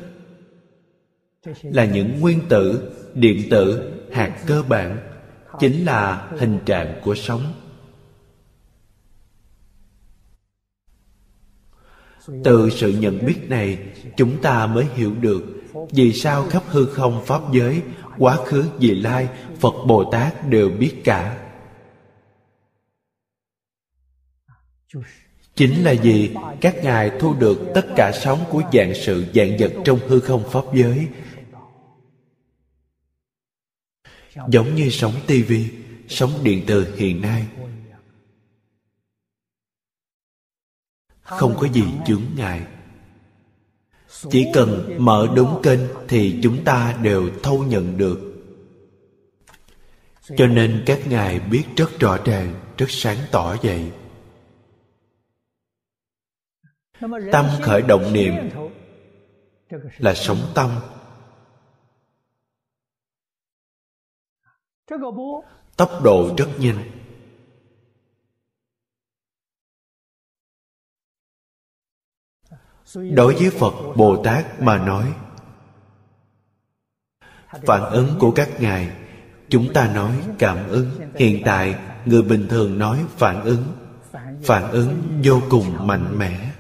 là 1.63 1.85
những 1.85 2.19
nguyên 2.21 2.39
tử, 2.49 2.91
điện 3.13 3.49
tử, 3.51 3.91
hạt 4.11 4.37
cơ 4.47 4.63
bản 4.69 5.14
chính 5.59 5.85
là 5.85 6.29
hình 6.37 6.59
trạng 6.65 7.01
của 7.03 7.15
sống. 7.15 7.53
Từ 12.43 12.69
sự 12.69 12.89
nhận 12.89 13.25
biết 13.25 13.39
này, 13.49 13.79
chúng 14.17 14.41
ta 14.41 14.67
mới 14.67 14.85
hiểu 14.95 15.15
được 15.15 15.43
vì 15.91 16.13
sao 16.13 16.47
khắp 16.49 16.63
hư 16.67 16.85
không 16.85 17.25
pháp 17.25 17.41
giới, 17.53 17.81
quá 18.17 18.37
khứ 18.45 18.63
vị 18.79 18.95
lai, 18.95 19.27
phật 19.59 19.73
bồ 19.87 20.11
tát 20.11 20.49
đều 20.49 20.69
biết 20.69 21.01
cả. 21.03 21.37
Chính 25.55 25.83
là 25.83 25.93
vì 26.03 26.35
các 26.61 26.75
ngài 26.83 27.11
thu 27.19 27.33
được 27.33 27.71
tất 27.75 27.85
cả 27.95 28.11
sóng 28.23 28.39
của 28.49 28.61
dạng 28.73 28.93
sự 28.95 29.25
dạng 29.35 29.57
vật 29.59 29.71
trong 29.85 29.99
hư 30.07 30.19
không 30.19 30.43
pháp 30.51 30.63
giới 30.73 31.07
giống 34.49 34.75
như 34.75 34.89
sóng 34.89 35.13
tivi 35.27 35.71
sóng 36.07 36.43
điện 36.43 36.63
từ 36.67 36.95
hiện 36.95 37.21
nay. 37.21 37.47
Không 41.21 41.55
có 41.59 41.67
gì 41.67 41.83
chướng 42.05 42.23
ngại. 42.35 42.67
Chỉ 44.29 44.45
cần 44.53 44.95
mở 44.97 45.27
đúng 45.35 45.59
kênh 45.63 45.79
thì 46.07 46.39
chúng 46.43 46.63
ta 46.63 46.99
đều 47.01 47.29
thâu 47.43 47.63
nhận 47.63 47.97
được. 47.97 48.19
Cho 50.37 50.47
nên 50.47 50.83
các 50.85 51.07
ngài 51.07 51.39
biết 51.39 51.63
rất 51.75 51.99
rõ 51.99 52.17
ràng, 52.25 52.53
rất 52.77 52.85
sáng 52.89 53.17
tỏ 53.31 53.55
vậy. 53.63 53.91
Tâm 57.31 57.45
khởi 57.61 57.81
động 57.81 58.13
niệm 58.13 58.33
là 59.97 60.13
sống 60.13 60.51
tâm. 60.55 60.69
Tốc 65.77 65.89
độ 66.03 66.35
rất 66.37 66.49
nhanh. 66.59 66.91
Đối 72.93 73.33
với 73.33 73.49
phật 73.49 73.73
bồ 73.95 74.23
tát 74.23 74.61
mà 74.61 74.85
nói, 74.85 75.13
phản 77.51 77.91
ứng 77.91 78.15
của 78.19 78.31
các 78.31 78.49
ngài, 78.59 78.97
chúng 79.49 79.73
ta 79.73 79.93
nói 79.93 80.23
cảm 80.39 80.67
ứng. 80.67 81.11
Hiện 81.15 81.41
tại, 81.45 81.75
người 82.05 82.21
bình 82.21 82.47
thường 82.49 82.79
nói 82.79 83.05
phản 83.09 83.43
ứng. 83.43 83.63
Phản 84.43 84.71
ứng 84.71 85.21
vô 85.23 85.41
cùng 85.49 85.87
mạnh 85.87 86.17
mẽ. 86.17 86.51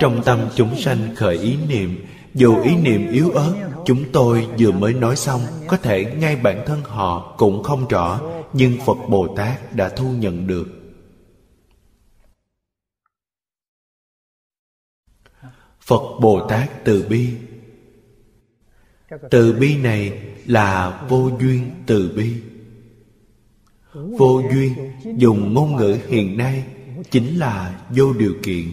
Trong 0.00 0.22
tâm 0.24 0.48
chúng 0.56 0.76
sanh 0.78 1.14
khởi 1.16 1.38
ý 1.38 1.56
niệm 1.68 2.06
dù 2.34 2.62
ý 2.62 2.76
niệm 2.76 3.12
yếu 3.12 3.30
ớt, 3.30 3.70
chúng 3.84 4.04
tôi 4.12 4.48
vừa 4.58 4.72
mới 4.72 4.94
nói 4.94 5.16
xong, 5.16 5.40
có 5.66 5.76
thể 5.76 6.14
ngay 6.18 6.36
bản 6.36 6.62
thân 6.66 6.80
họ 6.82 7.34
cũng 7.38 7.62
không 7.62 7.88
rõ, 7.88 8.20
nhưng 8.52 8.78
phật 8.86 8.98
bồ 9.08 9.34
tát 9.36 9.76
đã 9.76 9.88
thu 9.88 10.12
nhận 10.12 10.46
được. 10.46 10.68
Phật 15.80 16.20
bồ 16.20 16.46
tát 16.48 16.84
từ 16.84 17.06
bi. 17.08 17.28
Từ 19.30 19.52
bi 19.52 19.76
này 19.76 20.22
là 20.46 21.02
vô 21.08 21.30
duyên 21.40 21.70
từ 21.86 22.12
bi. 22.16 22.34
Vô 23.92 24.42
duyên 24.52 24.92
dùng 25.16 25.54
ngôn 25.54 25.76
ngữ 25.76 25.98
hiện 26.08 26.38
nay 26.38 26.64
chính 27.10 27.38
là 27.38 27.84
vô 27.90 28.12
điều 28.12 28.34
kiện 28.42 28.72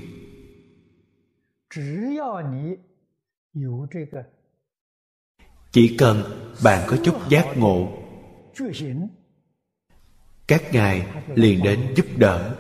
chỉ 5.72 5.96
cần 5.98 6.24
bạn 6.64 6.88
có 6.88 6.98
chút 7.04 7.30
giác 7.30 7.58
ngộ 7.58 7.88
các 10.48 10.64
ngài 10.74 11.08
liền 11.36 11.64
đến 11.64 11.94
giúp 11.96 12.06
đỡ. 12.18 12.56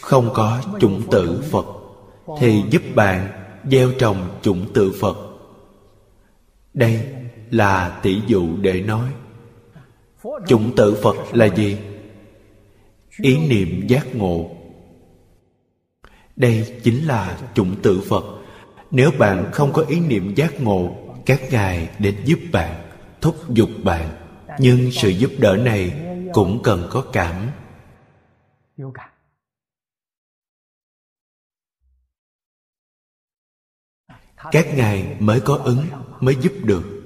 Không 0.00 0.30
có 0.34 0.62
chủng 0.80 1.02
tử 1.10 1.42
phật 1.50 1.66
thì 2.38 2.62
giúp 2.70 2.82
bạn 2.94 3.28
gieo 3.70 3.92
trồng 3.98 4.38
chủng 4.42 4.72
tử 4.74 4.92
phật. 5.00 5.16
Đây 6.74 7.14
là 7.50 8.00
tỷ 8.02 8.20
dụ 8.26 8.56
để 8.60 8.80
nói. 8.82 9.14
Chủng 10.46 10.72
tử 10.76 10.98
phật 11.02 11.16
là 11.32 11.46
gì 11.46 11.93
ý 13.20 13.48
niệm 13.48 13.86
giác 13.86 14.14
ngộ. 14.14 14.56
Đây 16.36 16.80
chính 16.82 17.06
là 17.06 17.50
chủng 17.54 17.82
tử 17.82 18.00
phật. 18.08 18.24
Nếu 18.90 19.10
bạn 19.18 19.50
không 19.52 19.72
có 19.72 19.82
ý 19.82 20.00
niệm 20.00 20.34
giác 20.34 20.60
ngộ, 20.60 20.96
các 21.26 21.40
ngài 21.50 21.90
đến 21.98 22.22
giúp 22.24 22.38
bạn, 22.52 22.90
thúc 23.20 23.36
giục 23.48 23.70
bạn. 23.84 24.10
Nhưng 24.58 24.90
sự 24.92 25.08
giúp 25.08 25.30
đỡ 25.38 25.56
này 25.56 26.00
cũng 26.32 26.60
cần 26.64 26.88
có 26.90 27.04
cảm. 27.12 27.50
Các 34.52 34.66
ngài 34.76 35.16
mới 35.20 35.40
có 35.40 35.54
ứng, 35.54 35.86
mới 36.20 36.36
giúp 36.40 36.52
được. 36.64 37.02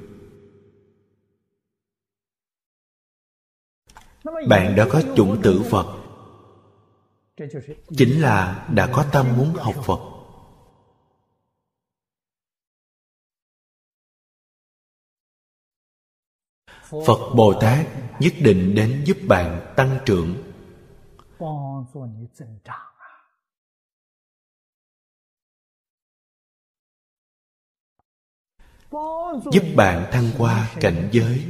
Bạn 4.48 4.76
đã 4.76 4.86
có 4.90 5.02
chủng 5.16 5.40
tử 5.42 5.62
phật 5.70 5.97
chính 7.96 8.20
là 8.20 8.68
đã 8.74 8.88
có 8.92 9.06
tâm 9.12 9.36
muốn 9.36 9.54
học 9.54 9.74
phật. 9.84 10.00
Phật 17.06 17.34
bồ 17.36 17.54
tát 17.60 17.86
nhất 18.20 18.32
định 18.40 18.74
đến 18.74 19.04
giúp 19.06 19.16
bạn 19.28 19.74
tăng 19.76 19.98
trưởng. 20.06 20.52
Giúp 29.52 29.62
bạn 29.76 30.08
thăng 30.12 30.30
qua 30.38 30.74
cảnh 30.80 31.08
giới. 31.12 31.46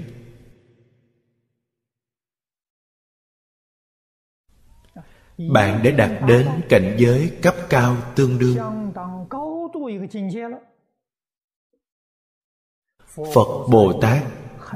Bạn 5.38 5.80
đã 5.84 5.90
đạt 5.90 6.10
đến 6.28 6.48
cảnh 6.68 6.96
giới 6.98 7.38
cấp 7.42 7.54
cao 7.70 7.96
tương 8.16 8.38
đương. 8.38 8.56
Phật 13.34 13.68
bồ 13.70 14.00
tát 14.02 14.22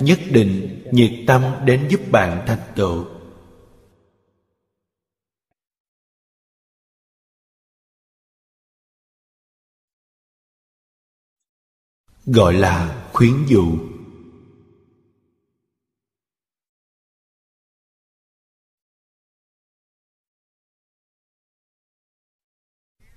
nhất 0.01 0.19
định 0.31 0.83
nhiệt 0.93 1.13
tâm 1.27 1.43
đến 1.65 1.89
giúp 1.91 2.01
bạn 2.13 2.45
thành 2.47 2.59
tựu. 2.77 3.05
Gọi 12.27 12.55
là 12.55 13.05
khuyến 13.13 13.47
dụ. 13.47 13.92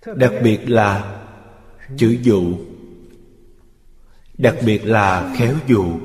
Đặc 0.05 0.33
biệt 0.43 0.69
là 0.69 1.21
chữ 1.97 2.17
dụ. 2.21 2.57
Đặc 4.37 4.55
biệt 4.65 4.85
là 4.85 5.35
khéo 5.37 5.55
dụ. 5.67 5.99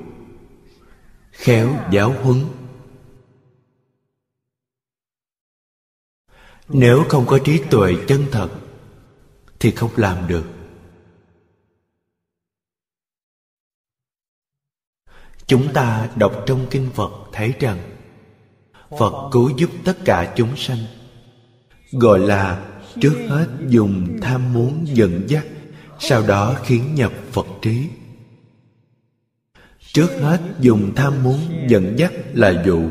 Khéo 1.31 1.77
giáo 1.91 2.13
huấn. 2.23 2.45
Nếu 6.69 7.05
không 7.09 7.27
có 7.27 7.39
trí 7.45 7.63
tuệ 7.71 7.95
chân 8.09 8.27
thật, 8.33 8.49
thì 9.61 9.71
không 9.71 9.91
làm 9.97 10.29
được. 10.29 10.45
Chúng 15.47 15.73
ta 15.73 16.11
đọc 16.17 16.45
trong 16.47 16.67
kinh 16.71 16.91
phật 16.95 17.13
thấy 17.33 17.55
rằng, 17.61 17.79
phật 18.99 19.31
cứu 19.33 19.51
giúp 19.57 19.71
tất 19.85 19.97
cả 20.05 20.35
chúng 20.37 20.57
sanh, 20.57 20.79
gọi 21.93 22.19
là 22.19 22.71
trước 23.01 23.27
hết 23.29 23.49
dùng 23.69 24.19
tham 24.23 24.53
muốn 24.53 24.87
dẫn 24.87 25.25
dắt, 25.29 25.47
sau 25.99 26.27
đó 26.27 26.59
khiến 26.65 26.95
nhập 26.95 27.13
phật 27.33 27.47
trí. 27.63 27.89
Trước 29.93 30.09
hết 30.21 30.41
dùng 30.61 30.93
tham 30.97 31.23
muốn 31.23 31.67
dẫn 31.69 31.95
dắt 31.99 32.13
là 32.33 32.63
dụ, 32.67 32.91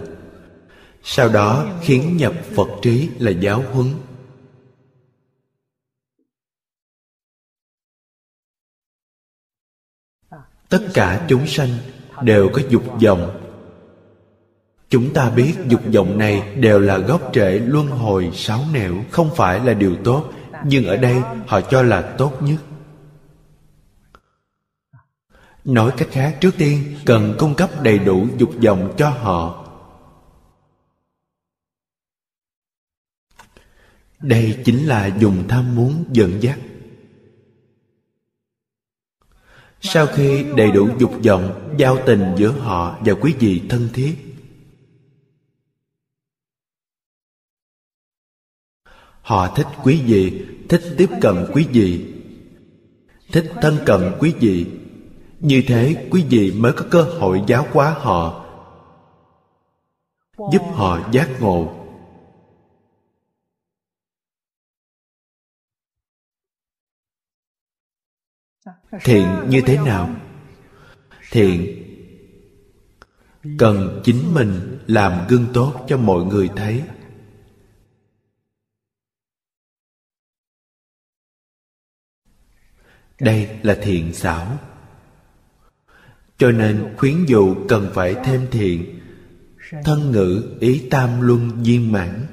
sau 1.03 1.29
đó 1.29 1.79
khiến 1.81 2.17
nhập 2.17 2.33
phật 2.55 2.67
trí 2.81 3.09
là 3.19 3.31
giáo 3.31 3.63
huấn. 3.71 3.88
Tất 10.69 10.88
cả 10.93 11.25
chúng 11.29 11.47
sanh 11.47 11.69
đều 12.23 12.49
có 12.53 12.62
dục 12.69 12.83
vọng 13.03 13.38
chúng 14.89 15.13
ta 15.13 15.30
biết 15.30 15.54
dục 15.67 15.82
vọng 15.93 16.17
này 16.17 16.56
đều 16.56 16.80
là 16.80 16.97
gốc 16.97 17.32
rễ 17.34 17.60
luân 17.60 17.88
hồi 17.88 18.32
sáu 18.34 18.65
nẻo, 18.73 19.04
không 19.12 19.30
phải 19.36 19.60
là 19.60 19.73
điều 19.73 19.95
tốt, 20.04 20.32
nhưng 20.65 20.86
ở 20.86 20.97
đây 20.97 21.21
họ 21.47 21.62
cho 21.62 21.82
là 21.82 22.02
tốt 22.17 22.41
nhất. 22.41 22.62
Nói 25.65 25.91
cách 25.97 26.08
khác, 26.12 26.38
trước 26.41 26.56
tiên, 26.58 26.95
cần 27.06 27.36
cung 27.39 27.56
cấp 27.56 27.69
đầy 27.84 27.99
đủ 27.99 28.28
dục 28.38 28.49
vọng 28.63 28.93
cho 28.97 29.10
họ. 29.10 29.65
Đây 34.19 34.58
chính 34.65 34.88
là 34.88 35.08
dùng 35.08 35.47
tham 35.47 35.75
muốn 35.75 36.04
dẫn 36.12 36.43
dắt. 36.43 36.60
Sau 39.82 40.08
khi 40.08 40.45
đầy 40.58 40.71
đủ 40.71 40.89
dục 40.99 41.12
vọng, 41.23 41.75
giao 41.78 41.97
tình 42.06 42.36
giữa 42.38 42.52
họ 42.52 42.97
và 43.06 43.13
quý 43.13 43.34
vị 43.39 43.62
thân 43.69 43.89
thiết 43.93 44.28
họ 49.29 49.47
thích 49.55 49.67
quý 49.83 50.01
vị, 50.05 50.45
thích 50.69 50.81
tiếp 50.97 51.09
cận 51.21 51.35
quý 51.53 51.67
vị. 51.71 52.15
Thích 53.31 53.51
thân 53.61 53.77
cận 53.85 54.11
quý 54.19 54.33
vị. 54.39 54.65
Như 55.39 55.63
thế 55.67 56.07
quý 56.11 56.25
vị 56.29 56.51
mới 56.51 56.73
có 56.73 56.85
cơ 56.91 57.01
hội 57.03 57.41
giáo 57.47 57.67
hóa 57.71 57.95
họ, 57.97 58.45
giúp 60.37 60.61
họ 60.73 61.09
giác 61.11 61.29
ngộ. 61.39 61.75
Thiện 69.03 69.27
như 69.49 69.61
thế 69.65 69.77
nào? 69.77 70.09
Thiện, 71.31 71.83
cần 73.57 74.01
chính 74.03 74.33
mình 74.33 74.79
làm 74.87 75.27
gương 75.29 75.45
tốt 75.53 75.85
cho 75.87 75.97
mọi 75.97 76.23
người 76.23 76.49
thấy. 76.55 76.83
Đây 83.19 83.60
là 83.63 83.77
thiện 83.82 84.13
xảo. 84.13 84.58
Cho 86.38 86.51
nên 86.51 86.93
khuyến 86.97 87.25
dụ 87.25 87.55
cần 87.67 87.89
phải 87.93 88.15
thêm 88.25 88.47
thiện, 88.51 88.99
thân 89.84 90.12
ngữ 90.12 90.58
ý 90.60 90.88
tam 90.91 91.21
luân 91.21 91.63
viên 91.63 91.91
mãn. 91.91 92.25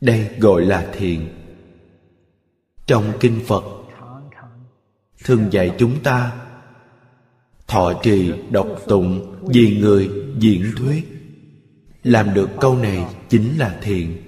Đây 0.00 0.30
gọi 0.38 0.66
là 0.66 0.88
thiện. 0.92 1.28
Trong 2.86 3.12
kinh 3.20 3.40
phật, 3.46 3.64
thường 5.24 5.48
dạy 5.52 5.74
chúng 5.78 6.02
ta 6.02 6.32
thọ 7.66 7.92
trì 8.02 8.32
độc 8.50 8.66
tụng, 8.88 9.36
vì 9.46 9.78
người, 9.80 10.10
diễn 10.38 10.72
thuyết. 10.76 11.08
Làm 12.02 12.34
được 12.34 12.48
câu 12.60 12.76
này 12.76 13.06
chính 13.28 13.58
là 13.58 13.78
thiện. 13.82 14.27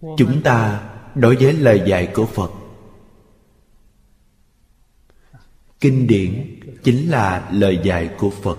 Chúng 0.00 0.42
ta 0.44 0.90
đối 1.14 1.36
với 1.36 1.52
lời 1.52 1.82
dạy 1.86 2.08
của 2.14 2.26
phật. 2.26 2.50
Kinh 5.80 6.06
điển 6.06 6.60
chính 6.82 7.10
là 7.10 7.50
lời 7.52 7.80
dạy 7.84 8.10
của 8.18 8.30
phật. 8.30 8.58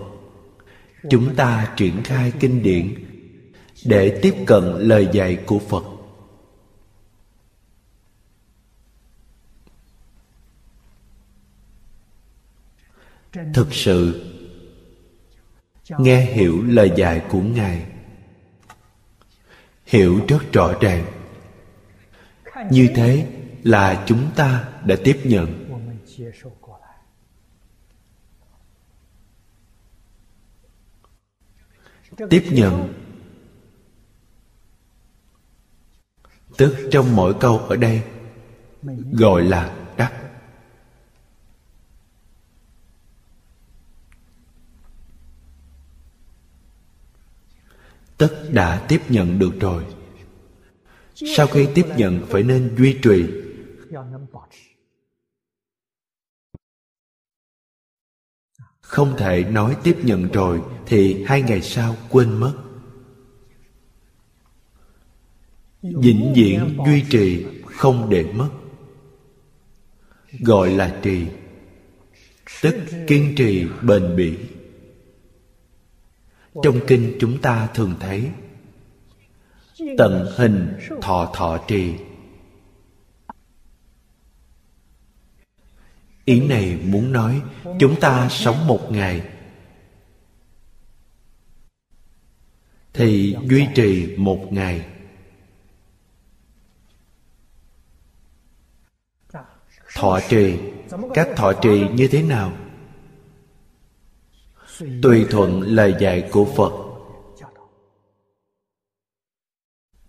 Chúng 1.09 1.35
ta 1.35 1.73
triển 1.77 2.03
khai 2.03 2.33
kinh 2.39 2.63
điển 2.63 3.05
để 3.85 4.19
tiếp 4.21 4.35
cận 4.47 4.63
lời 4.63 5.07
dạy 5.13 5.35
của 5.45 5.59
phật. 5.59 5.83
Thực 13.53 13.73
sự, 13.73 14.31
nghe 15.89 16.25
hiểu 16.25 16.63
lời 16.63 16.91
dạy 16.95 17.21
của 17.29 17.41
ngài, 17.41 17.85
hiểu 19.85 20.19
rất 20.27 20.53
rõ 20.53 20.73
ràng 20.81 21.20
như 22.69 22.89
thế 22.95 23.27
là 23.63 24.03
chúng 24.07 24.29
ta 24.35 24.69
đã 24.85 24.95
tiếp 25.03 25.19
nhận. 25.23 25.67
Tiếp 32.29 32.43
nhận. 32.51 32.93
Tức 36.57 36.89
trong 36.91 37.15
mỗi 37.15 37.33
câu 37.39 37.57
ở 37.57 37.75
đây, 37.75 38.03
gọi 39.11 39.43
là 39.43 39.75
đắc. 39.97 40.13
Tất 48.17 48.43
đã 48.51 48.85
tiếp 48.87 49.01
nhận 49.09 49.39
được 49.39 49.53
rồi 49.59 49.85
sau 51.25 51.47
khi 51.47 51.67
tiếp 51.75 51.85
nhận, 51.97 52.25
phải 52.29 52.43
nên 52.43 52.75
duy 52.77 52.99
trì. 53.03 53.25
Không 58.81 59.15
thể 59.17 59.43
nói 59.43 59.77
tiếp 59.83 59.97
nhận 60.03 60.27
rồi, 60.31 60.61
thì 60.85 61.23
hai 61.23 61.41
ngày 61.41 61.61
sau 61.61 61.95
quên 62.09 62.33
mất. 62.33 62.53
Vĩnh 65.81 66.33
viễn 66.35 66.77
duy 66.85 67.03
trì, 67.09 67.45
không 67.65 68.09
để 68.09 68.23
mất. 68.33 68.49
Gọi 70.39 70.71
là 70.71 70.99
trì, 71.03 71.25
tức 72.61 72.75
kiên 73.07 73.33
trì 73.37 73.67
bền 73.81 74.15
bỉ. 74.15 74.37
Trong 76.63 76.79
kinh 76.87 77.17
chúng 77.19 77.41
ta 77.41 77.67
thường 77.73 77.95
thấy 77.99 78.31
tận 79.97 80.27
hình 80.35 80.77
thọ 81.01 81.31
thọ 81.33 81.57
trì. 81.67 81.95
Ý 86.25 86.47
này 86.47 86.79
muốn 86.83 87.11
nói, 87.11 87.41
chúng 87.79 87.99
ta 87.99 88.29
sống 88.29 88.67
một 88.67 88.91
ngày. 88.91 89.21
Thì 92.93 93.35
duy 93.49 93.67
trì 93.75 94.15
một 94.17 94.53
ngày. 94.53 94.85
Thọ 99.95 100.19
trì. 100.29 100.57
Cách 101.13 101.29
thọ 101.35 101.53
trì 101.53 101.87
như 101.93 102.07
thế 102.11 102.23
nào? 102.23 102.53
Tùy 105.01 105.25
thuận 105.29 105.61
lời 105.61 105.95
dạy 105.99 106.29
của 106.31 106.45
phật. 106.45 106.90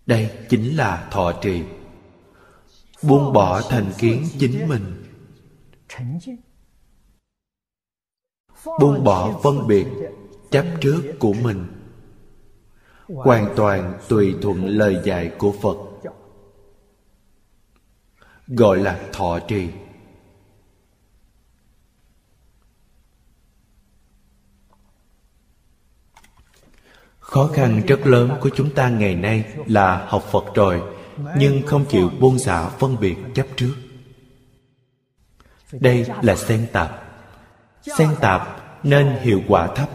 Đây 0.05 0.31
chính 0.49 0.75
là 0.75 1.07
thọ 1.11 1.31
trì. 1.41 1.63
Buông 3.03 3.33
bỏ 3.33 3.61
thành 3.61 3.91
kiến 3.97 4.25
chính 4.39 4.67
mình. 4.67 5.03
Buông 8.79 9.03
bỏ 9.03 9.39
phân 9.43 9.67
biệt, 9.67 9.87
chấp 10.51 10.65
trước 10.81 11.01
của 11.19 11.33
mình. 11.33 11.65
Hoàn 13.07 13.53
toàn 13.55 13.99
tùy 14.09 14.35
thuận 14.41 14.67
lời 14.67 15.01
dạy 15.03 15.31
của 15.37 15.53
phật. 15.61 15.77
Gọi 18.47 18.79
là 18.79 19.09
thọ 19.13 19.39
trì. 19.39 19.69
Khó 27.33 27.49
khăn 27.53 27.81
rất 27.87 28.07
lớn 28.07 28.37
của 28.41 28.49
chúng 28.55 28.75
ta 28.75 28.89
ngày 28.89 29.15
nay 29.15 29.53
là 29.67 30.05
học 30.07 30.23
phật 30.31 30.55
rồi, 30.55 30.81
nhưng 31.37 31.65
không 31.67 31.85
chịu 31.89 32.09
buông 32.19 32.39
xả 32.39 32.69
phân 32.69 32.99
biệt 32.99 33.15
chấp 33.35 33.47
trước. 33.55 33.75
Đây 35.71 36.05
là 36.21 36.35
xen 36.35 36.67
tạp. 36.71 37.03
Xen 37.97 38.09
tạp 38.21 38.47
nên 38.83 39.17
hiệu 39.21 39.41
quả 39.47 39.67
thấp. 39.75 39.89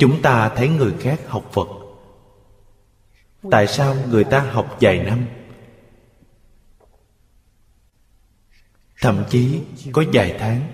Chúng 0.00 0.22
ta 0.22 0.48
thấy 0.48 0.68
người 0.68 0.94
khác 1.00 1.20
học 1.26 1.44
phật. 1.52 1.68
Tại 3.50 3.66
sao 3.66 3.96
người 4.08 4.24
ta 4.24 4.40
học 4.40 4.76
vài 4.80 4.98
năm? 4.98 5.26
Thậm 9.00 9.24
chí 9.28 9.62
có 9.92 10.04
vài 10.12 10.36
tháng 10.38 10.72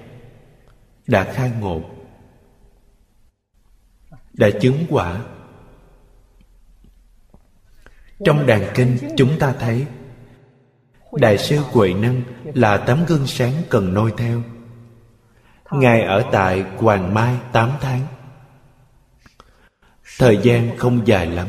đã 1.07 1.33
khai 1.33 1.53
ngộ 1.61 1.81
đã 4.33 4.51
chứng 4.61 4.87
quả. 4.89 5.21
Trong 8.25 8.47
đàn 8.47 8.65
kinh, 8.75 8.97
chúng 9.17 9.39
ta 9.39 9.53
thấy, 9.53 9.87
đại 11.13 11.39
sư 11.39 11.59
huệ 11.59 11.95
năng 11.95 12.23
là 12.55 12.77
tấm 12.77 13.05
gương 13.07 13.27
sáng 13.27 13.53
cần 13.69 13.95
noi 13.95 14.13
theo. 14.17 14.43
Ngài 15.71 16.03
ở 16.03 16.25
tại 16.33 16.65
hoàng 16.77 17.15
mai 17.15 17.37
tám 17.53 17.71
tháng. 17.81 18.01
Thời 20.19 20.39
gian 20.43 20.77
không 20.77 21.07
dài 21.07 21.27
lắm. 21.27 21.49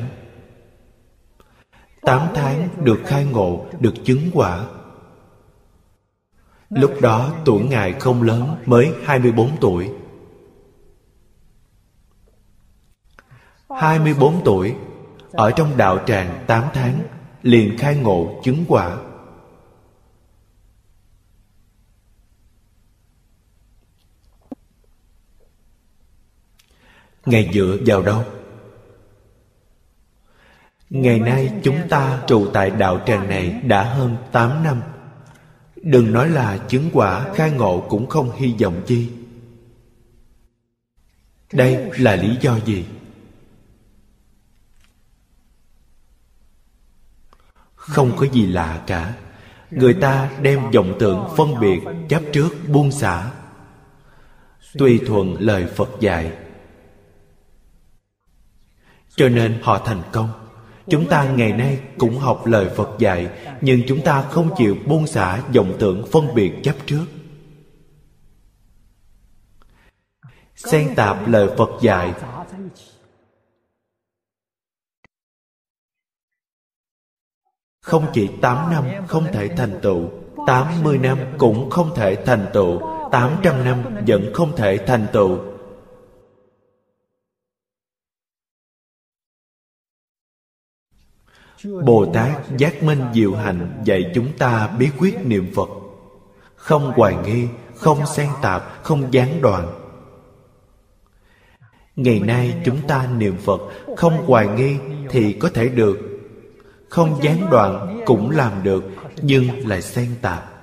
Tám 2.02 2.28
tháng 2.36 2.70
được 2.84 3.00
khai 3.06 3.26
ngộ, 3.26 3.66
được 3.80 3.94
chứng 4.06 4.30
quả. 4.34 4.66
Lúc 6.70 7.02
đó 7.02 7.34
tuổi 7.46 7.64
ngài 7.64 7.94
không 7.94 8.22
lớn, 8.22 8.56
mới 8.66 8.92
24 9.04 9.58
tuổi. 9.62 9.90
24 13.80 14.42
tuổi, 14.46 14.76
Ở 15.32 15.52
trong 15.52 15.78
đạo 15.78 16.00
tràng 16.08 16.44
8 16.48 16.64
tháng, 16.74 17.00
Liền 17.44 17.78
khai 17.78 17.96
ngộ 17.96 18.42
chứng 18.44 18.66
quả 18.68 18.98
Ngày 27.26 27.50
dựa 27.54 27.78
vào 27.86 28.02
đâu? 28.02 28.24
Ngày 30.90 31.20
nay 31.20 31.52
chúng 31.64 31.78
ta 31.90 32.24
trụ 32.28 32.48
tại 32.54 32.70
đạo 32.70 33.02
tràng 33.06 33.30
này 33.30 33.62
đã 33.64 33.84
hơn 33.84 34.16
8 34.32 34.64
năm 34.64 34.82
Đừng 35.76 36.14
nói 36.14 36.30
là 36.30 36.58
chứng 36.68 36.90
quả 36.94 37.34
khai 37.34 37.52
ngộ 37.52 37.86
cũng 37.90 38.08
không 38.10 38.32
hy 38.36 38.56
vọng 38.62 38.82
chi 38.86 39.10
Đây 41.54 41.92
là 41.98 42.16
lý 42.16 42.38
do 42.42 42.60
gì? 42.66 42.86
Không 47.88 48.12
có 48.18 48.26
gì 48.32 48.46
lạ 48.46 48.84
cả. 48.88 49.14
Người 49.72 49.94
ta 49.94 50.30
đem 50.42 50.72
vọng 50.72 50.96
tưởng 51.00 51.28
phân 51.38 51.60
biệt 51.60 51.80
chấp 52.10 52.22
trước 52.34 52.50
buông 52.68 52.92
xả. 52.92 53.32
Tùy 54.78 55.00
thuận 55.08 55.36
lời 55.40 55.66
Phật 55.76 55.90
dạy, 56.00 56.32
Cho 59.16 59.30
nên 59.30 59.60
họ 59.62 59.82
thành 59.86 60.02
công. 60.12 60.30
Chúng 60.90 61.10
ta 61.10 61.24
ngày 61.24 61.52
nay 61.52 61.80
cũng 61.98 62.18
học 62.18 62.46
lời 62.46 62.70
Phật 62.76 62.90
dạy, 63.00 63.30
Nhưng 63.62 63.82
chúng 63.88 64.02
ta 64.02 64.22
không 64.22 64.50
chịu 64.58 64.78
buông 64.86 65.08
xả 65.08 65.42
vọng 65.56 65.74
tưởng 65.80 66.08
phân 66.12 66.36
biệt 66.36 66.54
chấp 66.64 66.76
trước. 66.86 67.06
Xen 70.56 70.96
tạp 70.96 71.28
lời 71.28 71.50
Phật 71.58 71.70
dạy 71.82 72.14
Không 77.84 78.06
chỉ 78.14 78.30
8 78.42 78.72
năm 78.72 78.86
không 79.08 79.28
thể 79.34 79.48
thành 79.48 79.80
tựu 79.82 80.10
80 80.48 80.98
năm 80.98 81.18
cũng 81.38 81.70
không 81.70 81.96
thể 81.96 82.16
thành 82.26 82.46
tựu 82.54 82.82
800 83.12 83.64
năm 83.64 83.84
vẫn 84.08 84.34
không 84.34 84.56
thể 84.56 84.78
thành 84.78 85.08
tựu. 85.14 85.40
Bồ 91.86 92.06
Tát 92.14 92.58
Giác 92.58 92.84
Minh 92.84 93.02
Diệu 93.14 93.36
Hành 93.36 93.82
dạy 93.86 94.12
chúng 94.16 94.38
ta 94.38 94.68
bí 94.80 94.90
quyết 95.00 95.26
niệm 95.26 95.52
Phật. 95.56 95.70
Không 96.56 96.92
hoài 96.96 97.16
nghi, 97.26 97.48
không 97.76 98.06
xen 98.06 98.30
tạp, 98.42 98.84
không 98.84 99.14
gián 99.14 99.42
đoạn. 99.42 99.80
Ngày 101.96 102.20
nay 102.20 102.62
chúng 102.66 102.88
ta 102.88 103.08
niệm 103.18 103.38
Phật 103.38 103.62
Không 103.98 104.26
hoài 104.26 104.48
nghi 104.48 104.78
thì 105.10 105.34
có 105.34 105.50
thể 105.54 105.70
được 105.70 106.13
không 106.94 107.20
gián 107.24 107.50
đoạn 107.52 108.02
cũng 108.06 108.30
làm 108.30 108.64
được, 108.64 108.84
nhưng 109.22 109.68
lại 109.68 109.82
xen 109.82 110.16
tạp. 110.22 110.54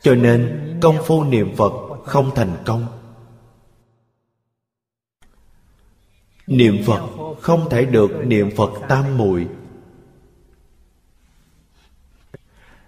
Cho 0.00 0.14
nên, 0.14 0.78
công 0.82 0.96
phu 1.06 1.24
niệm 1.24 1.56
phật 1.56 1.72
không 2.04 2.30
thành 2.34 2.56
công. 2.66 2.86
Niệm 6.46 6.82
phật 6.86 7.02
không 7.40 7.70
thể 7.70 7.84
được 7.84 8.10
niệm 8.24 8.50
phật 8.56 8.70
tam 8.88 9.18
muội. 9.18 9.48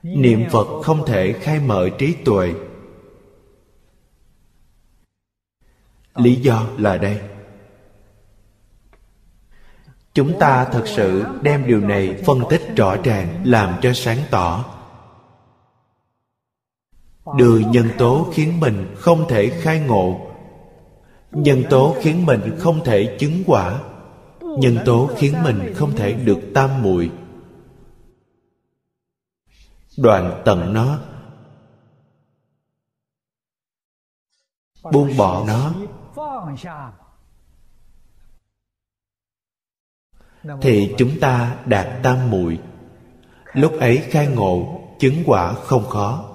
Niệm 0.02 0.44
phật 0.50 0.82
không 0.82 1.06
thể 1.06 1.32
khai 1.32 1.60
mở 1.60 1.88
trí 1.98 2.14
tuệ. 2.24 2.54
Lý 6.14 6.34
do 6.34 6.66
là 6.78 6.96
đây 6.96 7.31
chúng 10.14 10.38
ta 10.38 10.64
thật 10.64 10.84
sự 10.86 11.24
đem 11.42 11.66
điều 11.66 11.80
này 11.80 12.22
phân 12.26 12.40
tích 12.50 12.62
rõ 12.76 12.96
ràng, 13.04 13.42
làm 13.44 13.80
cho 13.82 13.92
sáng 13.92 14.18
tỏ. 14.30 14.64
Đưa 17.36 17.58
nhân 17.58 17.88
tố 17.98 18.26
khiến 18.34 18.60
mình 18.60 18.94
không 18.98 19.28
thể 19.28 19.50
khai 19.62 19.80
ngộ. 19.80 20.20
Nhân 21.30 21.62
tố 21.70 21.96
khiến 22.00 22.26
mình 22.26 22.56
không 22.58 22.84
thể 22.84 23.16
chứng 23.20 23.42
quả. 23.46 23.80
Nhân 24.40 24.78
tố 24.84 25.10
khiến 25.16 25.42
mình 25.42 25.74
không 25.76 25.96
thể 25.96 26.12
được 26.12 26.38
tam 26.54 26.82
muội. 26.82 27.10
Đoạn 29.98 30.42
tận 30.44 30.72
nó. 30.72 30.98
Buông 34.92 35.16
bỏ 35.16 35.44
nó. 35.46 35.72
Thì 40.60 40.94
chúng 40.98 41.20
ta 41.20 41.56
đạt 41.66 42.02
tam 42.02 42.30
muội. 42.30 42.58
Lúc 43.52 43.72
ấy 43.80 43.96
khai 44.10 44.26
ngộ, 44.26 44.82
chứng 44.98 45.22
quả 45.26 45.52
không 45.52 45.84
khó. 45.88 46.28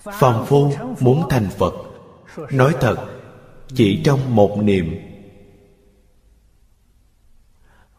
Phàm 0.00 0.46
phu 0.46 0.72
muốn 1.00 1.26
thành 1.30 1.48
phật. 1.58 1.74
Nói 2.52 2.74
thật, 2.80 2.96
chỉ 3.74 4.02
trong 4.04 4.36
một 4.36 4.58
niệm. 4.62 4.94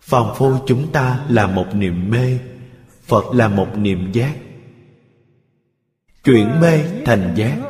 Phàm 0.01 0.35
phu 0.35 0.53
chúng 0.67 0.91
ta 0.91 1.25
là 1.29 1.47
một 1.47 1.65
niệm 1.73 2.09
mê, 2.09 2.39
phật 3.01 3.25
là 3.33 3.47
một 3.47 3.67
niệm 3.75 4.11
giác. 4.11 4.35
Chuyển 6.23 6.59
mê 6.61 7.03
thành 7.05 7.33
giác 7.35 7.66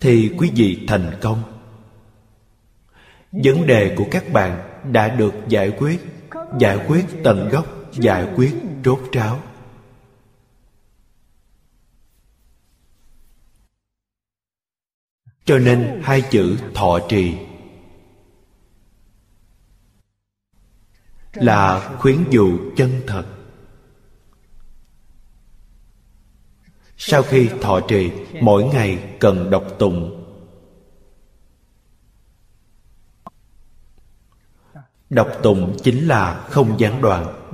thì 0.00 0.34
quý 0.38 0.50
vị 0.54 0.84
thành 0.88 1.18
công. 1.22 1.42
Vấn 3.32 3.66
đề 3.66 3.94
của 3.96 4.04
các 4.10 4.32
bạn 4.32 4.82
đã 4.92 5.08
được 5.08 5.34
giải 5.48 5.72
quyết 5.78 6.00
giải 6.58 6.84
quyết 6.88 7.04
tận 7.24 7.48
gốc, 7.48 7.66
giải 7.92 8.28
quyết 8.36 8.54
rốt 8.84 9.00
ráo 9.12 9.40
cho 15.44 15.58
nên 15.58 16.00
hai 16.04 16.22
chữ 16.30 16.58
thọ 16.74 16.98
trì 17.08 17.34
là 21.32 21.96
khuyến 21.98 22.24
dụ 22.30 22.58
chân 22.76 23.00
thật. 23.06 23.39
Sau 27.02 27.22
khi 27.22 27.50
thọ 27.60 27.80
trì, 27.88 28.12
mỗi 28.42 28.64
ngày 28.64 29.16
cần 29.20 29.50
đọc 29.50 29.64
tụng. 29.78 30.26
Đọc 35.10 35.28
tụng 35.42 35.76
chính 35.82 36.08
là 36.08 36.46
không 36.50 36.80
gián 36.80 37.00
đoạn. 37.02 37.50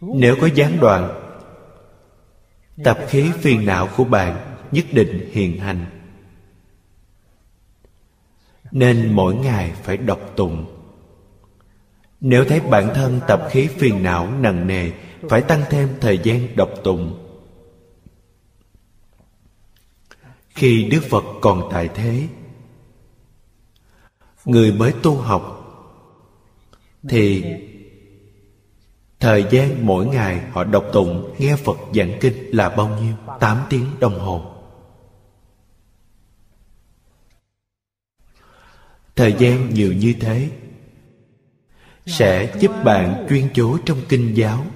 Nếu 0.00 0.36
có 0.40 0.48
gián 0.54 0.78
đoạn, 0.80 1.30
tập 2.84 2.98
khí 3.08 3.32
phiền 3.40 3.66
não 3.66 3.88
của 3.96 4.04
bạn 4.04 4.56
nhất 4.72 4.84
định 4.92 5.30
hiện 5.32 5.58
hành. 5.58 5.86
Nên 8.72 9.12
mỗi 9.12 9.34
ngày 9.34 9.72
phải 9.82 9.96
đọc 9.96 10.20
tụng 10.36 10.71
nếu 12.22 12.44
thấy 12.44 12.60
bản 12.60 12.90
thân 12.94 13.20
tập 13.28 13.48
khí 13.50 13.66
phiền 13.66 14.02
não, 14.02 14.30
nặng 14.30 14.66
nề, 14.66 14.90
phải 15.28 15.42
tăng 15.42 15.62
thêm 15.70 15.88
thời 16.00 16.18
gian 16.18 16.56
đọc 16.56 16.70
tụng. 16.84 17.18
Khi 20.48 20.88
đức 20.90 21.00
phật 21.10 21.24
còn 21.40 21.68
tại 21.72 21.88
thế, 21.94 22.28
người 24.44 24.72
mới 24.72 24.92
tu 25.02 25.16
học, 25.16 25.58
thì 27.08 27.44
thời 29.20 29.44
gian 29.50 29.86
mỗi 29.86 30.06
ngày 30.06 30.40
họ 30.50 30.64
đọc 30.64 30.84
tụng, 30.92 31.34
nghe 31.38 31.56
phật 31.56 31.78
giảng 31.94 32.18
kinh 32.20 32.56
là 32.56 32.68
bao 32.68 32.88
nhiêu? 33.00 33.14
Tám 33.40 33.62
tiếng 33.70 33.86
đồng 34.00 34.18
hồ. 34.18 34.54
Thời 39.16 39.34
gian 39.38 39.74
nhiều 39.74 39.92
như 39.92 40.14
thế 40.20 40.50
sẽ 42.06 42.54
giúp 42.60 42.72
bạn 42.84 43.26
chuyên 43.28 43.48
chú 43.54 43.78
trong 43.86 43.98
kinh 44.08 44.36
giáo. 44.36 44.66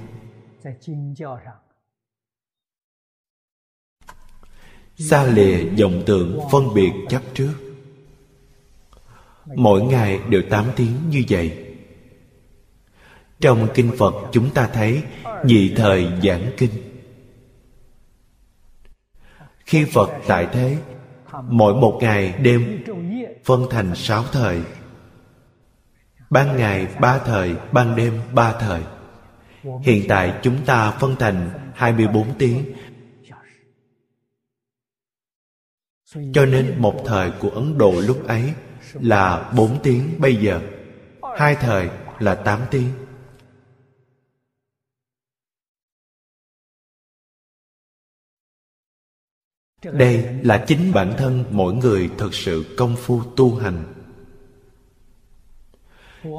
Xa 4.96 5.24
lìa 5.24 5.64
vọng 5.64 6.02
tưởng 6.06 6.40
phân 6.52 6.74
biệt 6.74 6.92
chấp 7.08 7.22
trước. 7.34 7.52
Mỗi 9.54 9.82
ngày 9.82 10.20
đều 10.28 10.42
tám 10.50 10.64
tiếng 10.76 10.94
như 11.08 11.22
vậy. 11.28 11.66
Trong 13.40 13.68
kinh 13.74 13.90
phật 13.98 14.14
chúng 14.32 14.50
ta 14.50 14.70
thấy 14.72 15.02
nhị 15.44 15.74
thời 15.76 16.06
giảng 16.22 16.50
kinh. 16.56 16.70
Khi 19.64 19.84
phật 19.84 20.10
tại 20.26 20.48
thế, 20.52 20.76
mỗi 21.48 21.74
một 21.74 21.98
ngày 22.02 22.32
đêm 22.42 22.84
phân 23.44 23.66
thành 23.70 23.94
sáu 23.94 24.24
thời 24.32 24.60
ban 26.30 26.56
ngày 26.56 26.96
ba 27.00 27.18
thời, 27.18 27.56
ban 27.72 27.96
đêm 27.96 28.20
ba 28.32 28.52
thời. 28.60 28.82
Hiện 29.82 30.04
tại 30.08 30.40
chúng 30.42 30.64
ta 30.66 30.90
phân 30.90 31.16
thành 31.18 31.50
24 31.74 32.38
tiếng. 32.38 32.64
Cho 36.32 36.46
nên 36.46 36.74
một 36.78 37.02
thời 37.04 37.30
của 37.30 37.48
ấn 37.48 37.78
độ 37.78 37.92
lúc 38.06 38.26
ấy 38.26 38.54
là 38.92 39.52
4 39.56 39.78
tiếng 39.82 40.20
bây 40.20 40.36
giờ. 40.36 40.60
Hai 41.36 41.54
thời 41.54 41.88
là 42.18 42.34
8 42.34 42.60
tiếng. 42.70 42.90
Đây 49.82 50.40
là 50.42 50.64
chính 50.68 50.92
bản 50.92 51.14
thân 51.18 51.44
mỗi 51.50 51.74
người 51.74 52.10
thực 52.18 52.34
sự 52.34 52.74
công 52.78 52.96
phu 52.96 53.22
tu 53.36 53.56
hành 53.56 53.95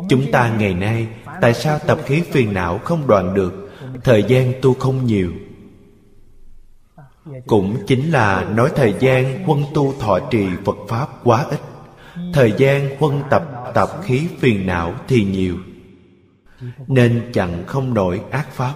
chúng 0.10 0.32
ta 0.32 0.56
ngày 0.60 0.74
nay, 0.74 1.08
tại 1.42 1.54
sao 1.54 1.80
tập 1.88 2.00
khí 2.06 2.22
phiền 2.32 2.54
não 2.54 2.78
không 2.78 3.08
đoạn 3.08 3.34
được? 3.34 3.70
Thời 4.04 4.24
gian 4.24 4.54
tu 4.62 4.74
không 4.74 5.06
nhiều. 5.06 5.32
Cũng 7.48 7.78
chính 7.88 8.12
là 8.12 8.48
nói 8.56 8.72
thời 8.76 8.94
gian 9.00 9.44
quân 9.48 9.64
tu 9.74 9.94
thọ 10.00 10.20
trì 10.32 10.48
phật 10.66 10.78
pháp 10.88 11.08
quá 11.24 11.46
ít. 11.50 11.60
Thời 12.34 12.54
gian 12.58 12.90
quân 13.00 13.22
tập 13.30 13.44
tập 13.74 13.90
khí 14.04 14.28
phiền 14.40 14.66
não 14.66 14.94
thì 15.08 15.24
nhiều. 15.24 15.58
Nên 16.88 17.30
chẳng 17.34 17.64
không 17.68 17.94
nổi 17.94 18.22
ác 18.32 18.48
pháp. 18.52 18.74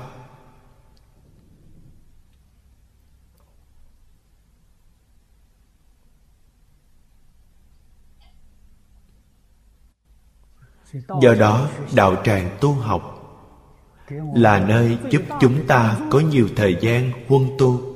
Do 11.21 11.33
đó, 11.39 11.69
đạo 11.95 12.21
tràng 12.23 12.57
tu 12.61 12.73
học 12.73 13.17
là 14.35 14.67
nơi 14.67 14.97
giúp 15.09 15.21
chúng 15.41 15.67
ta 15.67 15.99
có 16.11 16.19
nhiều 16.19 16.47
thời 16.55 16.77
gian 16.81 17.11
huân 17.27 17.49
tu. 17.57 17.91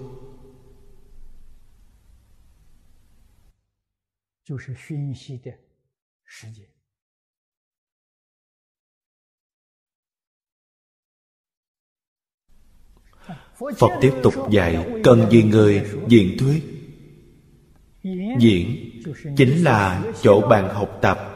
Phật 13.77 13.91
tiếp 14.01 14.13
tục 14.23 14.33
dạy, 14.51 15.01
Cần 15.03 15.31
gì 15.31 15.43
người 15.43 15.91
diễn 16.07 16.37
thuyết? 16.39 16.63
Diễn 18.39 18.91
chính 19.37 19.63
là 19.63 20.03
chỗ 20.21 20.47
bạn 20.49 20.73
học 20.73 20.99
tập. 21.01 21.34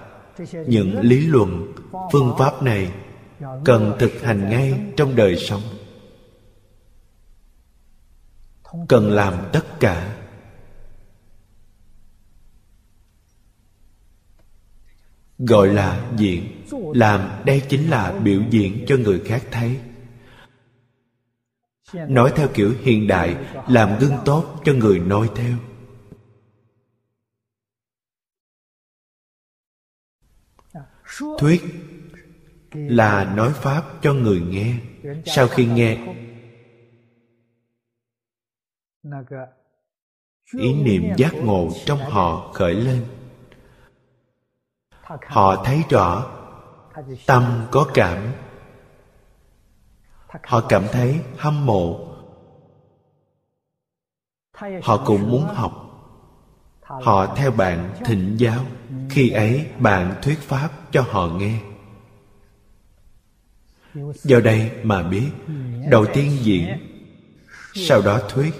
Những 0.67 0.99
lý 0.99 1.28
luận, 1.28 1.73
phương 2.12 2.36
pháp 2.38 2.63
này 2.63 2.91
Cần 3.65 3.95
thực 3.99 4.21
hành 4.21 4.49
ngay 4.49 4.91
trong 4.97 5.15
đời 5.15 5.36
sống. 5.36 5.62
Cần 8.88 9.12
làm 9.12 9.49
tất 9.54 9.80
cả. 9.80 10.15
Gọi 15.38 15.73
là 15.73 16.12
diễn. 16.17 16.63
Làm 16.93 17.30
đây 17.45 17.62
chính 17.69 17.89
là 17.89 18.12
biểu 18.12 18.41
diễn 18.49 18.86
cho 18.88 18.95
người 18.95 19.21
khác 19.25 19.43
thấy. 19.52 19.80
Nói 21.93 22.34
theo 22.36 22.47
kiểu 22.54 22.73
hiện 22.82 23.08
đại 23.08 23.36
làm 23.67 23.99
gương 23.99 24.17
tốt 24.25 24.62
cho 24.65 24.73
người 24.73 24.99
noi 24.99 25.30
theo. 25.36 25.58
Thuyết 31.38 31.62
là 32.72 33.34
nói 33.36 33.53
pháp 33.53 33.84
cho 34.01 34.14
người 34.14 34.41
nghe. 34.41 34.76
Sau 35.26 35.47
khi 35.47 35.66
nghe 35.66 35.97
ý 40.57 40.74
niệm 40.74 41.03
giác 41.18 41.34
ngộ 41.36 41.70
trong 41.86 41.99
họ 41.99 42.51
khởi 42.53 42.74
lên. 42.74 43.05
Họ 45.26 45.64
thấy 45.66 45.84
rõ 45.89 46.32
tâm 47.28 47.68
có 47.72 47.91
cảm. 47.93 48.32
Họ 50.43 50.66
cảm 50.70 50.84
thấy 50.91 51.20
hâm 51.38 51.66
mộ. 51.66 52.16
Họ 54.82 55.03
cũng 55.05 55.32
muốn 55.32 55.43
học. 55.43 55.86
Họ 56.82 57.36
theo 57.36 57.51
bạn 57.51 57.93
thịnh 58.05 58.36
giáo. 58.39 58.66
Khi 59.10 59.30
ấy 59.30 59.72
bạn 59.80 60.16
thuyết 60.22 60.39
pháp 60.39 60.78
cho 60.91 61.01
họ 61.09 61.27
nghe. 61.27 61.61
Do 64.13 64.39
đây 64.39 64.71
mà 64.83 65.03
biết, 65.03 65.31
đầu 65.89 66.05
tiên 66.13 66.37
diễn 66.41 66.67
sau 67.73 68.01
đó 68.01 68.21
thuyết. 68.29 68.53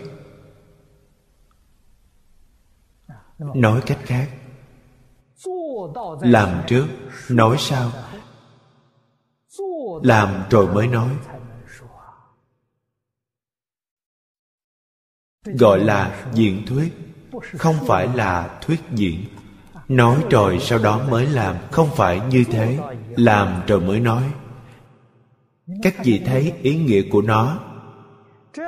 Nói 3.38 3.82
cách 3.86 4.00
khác, 4.04 4.30
làm 6.22 6.64
trước, 6.68 6.88
nói 7.30 7.58
sau. 7.60 7.92
Làm 10.04 10.44
rồi 10.50 10.68
mới 10.68 10.88
nói. 10.88 11.16
Gọi 15.46 15.80
là 15.80 16.30
diễn 16.34 16.66
thuyết, 16.68 16.94
không 17.58 17.76
phải 17.88 18.08
là 18.08 18.60
thuyết 18.62 18.80
diễn 18.96 19.26
nói 19.90 20.24
rồi 20.30 20.60
sau 20.60 20.80
đó 20.80 21.06
mới 21.10 21.26
làm, 21.26 21.56
không 21.72 21.90
phải 21.96 22.22
như 22.30 22.44
thế. 22.52 22.80
Làm 23.16 23.62
rồi 23.68 23.82
mới 23.82 24.00
nói. 24.00 24.24
Các 25.84 25.96
vị 26.04 26.22
thấy 26.26 26.54
ý 26.62 26.76
nghĩa 26.76 27.02
của 27.12 27.22
nó? 27.22 27.60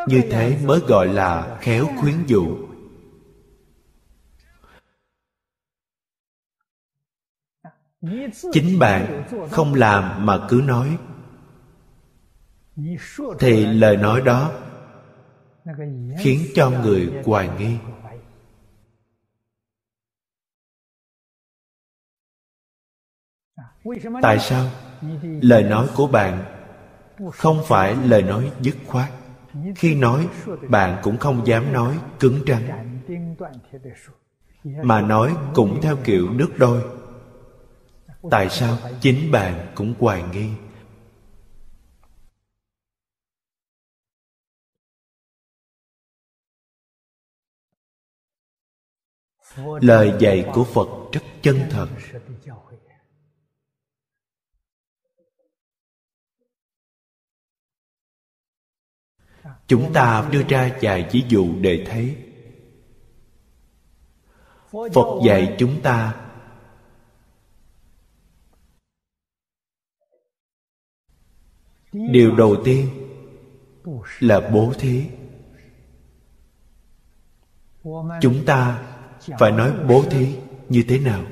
Như 0.07 0.21
thế 0.31 0.57
mới 0.65 0.79
gọi 0.79 1.07
là 1.07 1.57
khéo 1.61 1.87
khuyến 1.99 2.15
dụ. 2.27 2.57
Chính 8.51 8.79
bạn 8.79 9.23
không 9.51 9.73
làm 9.73 10.25
mà 10.25 10.39
cứ 10.49 10.61
nói. 10.65 10.97
Thì 13.39 13.65
lời 13.65 13.97
nói 13.97 14.21
đó 14.21 14.51
khiến 16.19 16.39
cho 16.55 16.69
người 16.69 17.11
hoài 17.25 17.49
nghi. 17.59 17.77
Tại 24.21 24.39
sao? 24.39 24.67
Lời 25.41 25.63
nói 25.63 25.87
của 25.95 26.07
bạn 26.07 26.43
không 27.33 27.61
phải 27.67 27.95
lời 27.95 28.21
nói 28.21 28.51
dứt 28.61 28.75
khoát. 28.87 29.09
Khi 29.75 29.95
nói, 29.95 30.27
bạn 30.69 30.99
cũng 31.03 31.17
không 31.17 31.47
dám 31.47 31.73
nói 31.73 31.99
cứng 32.19 32.39
rắn. 32.47 32.99
Mà 34.63 35.01
nói 35.01 35.35
cũng 35.53 35.81
theo 35.81 35.97
kiểu 36.03 36.29
nước 36.29 36.49
đôi. 36.57 36.81
Tại 38.31 38.49
sao 38.49 38.77
chính 39.01 39.31
bạn 39.31 39.67
cũng 39.75 39.93
hoài 39.99 40.23
nghi? 40.33 40.49
Lời 49.81 50.13
dạy 50.19 50.49
của 50.53 50.63
phật 50.63 50.87
rất 51.11 51.21
chân 51.41 51.59
thật. 51.69 51.87
Chúng 59.67 59.93
ta 59.93 60.29
đưa 60.31 60.43
ra 60.43 60.77
vài 60.81 61.09
ví 61.11 61.23
dụ 61.29 61.55
để 61.61 61.85
thấy. 61.89 62.17
Phật 64.71 65.21
dạy 65.25 65.55
chúng 65.59 65.81
ta, 65.81 66.15
điều 71.93 72.35
đầu 72.35 72.55
tiên 72.65 72.89
là 74.19 74.49
bố 74.53 74.73
thí. 74.79 75.07
Chúng 78.21 78.45
ta 78.45 78.83
phải 79.39 79.51
nói 79.51 79.73
bố 79.87 80.03
thí 80.09 80.35
như 80.69 80.83
thế 80.87 80.99
nào? 80.99 81.23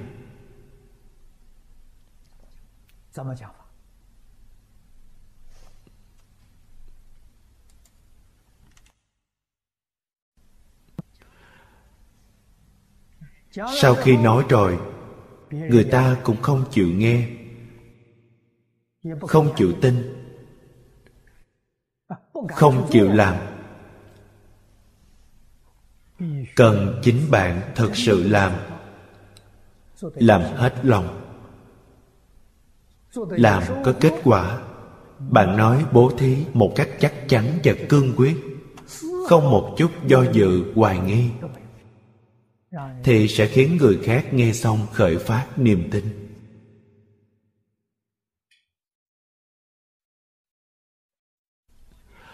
Sau 13.52 13.96
khi 13.96 14.18
nói 14.18 14.44
rồi, 14.50 14.80
người 15.52 15.84
ta 15.84 16.18
cũng 16.24 16.42
không 16.42 16.66
chịu 16.72 16.88
nghe, 16.88 17.30
không 19.22 19.54
chịu 19.58 19.74
tin, 19.82 20.26
không 22.50 22.88
chịu 22.92 23.10
làm. 23.14 23.36
Cần 26.56 27.00
chính 27.04 27.32
bạn 27.32 27.62
thật 27.76 27.92
sự 27.94 28.28
làm 28.28 28.52
làm 30.00 30.42
hết 30.42 30.74
lòng. 30.84 31.22
Làm 33.16 33.64
có 33.84 33.94
kết 34.00 34.14
quả. 34.24 34.60
Bạn 35.30 35.58
nói 35.58 35.86
bố 35.92 36.12
thí 36.18 36.38
một 36.54 36.72
cách 36.76 36.90
chắc 37.00 37.14
chắn 37.28 37.46
và 37.64 37.74
cương 37.90 38.14
quyết, 38.16 38.36
không 39.28 39.52
một 39.52 39.76
chút 39.78 39.92
do 40.08 40.24
dự 40.32 40.74
hoài 40.76 41.00
nghi 41.00 41.30
thì 43.04 43.28
sẽ 43.28 43.48
khiến 43.48 43.78
người 43.78 44.00
khác 44.04 44.34
nghe 44.34 44.54
xong 44.54 44.88
khởi 44.94 45.18
phát 45.18 45.48
niềm 45.58 45.90
tin. 45.92 46.30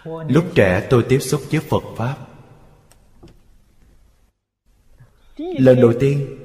Lúc 0.05 0.45
trẻ 0.55 0.87
tôi 0.89 1.05
tiếp 1.09 1.19
xúc 1.19 1.41
với 1.51 1.59
phật 1.59 1.83
pháp. 1.97 2.17
Lần 5.37 5.81
đầu 5.81 5.93
tiên 5.99 6.37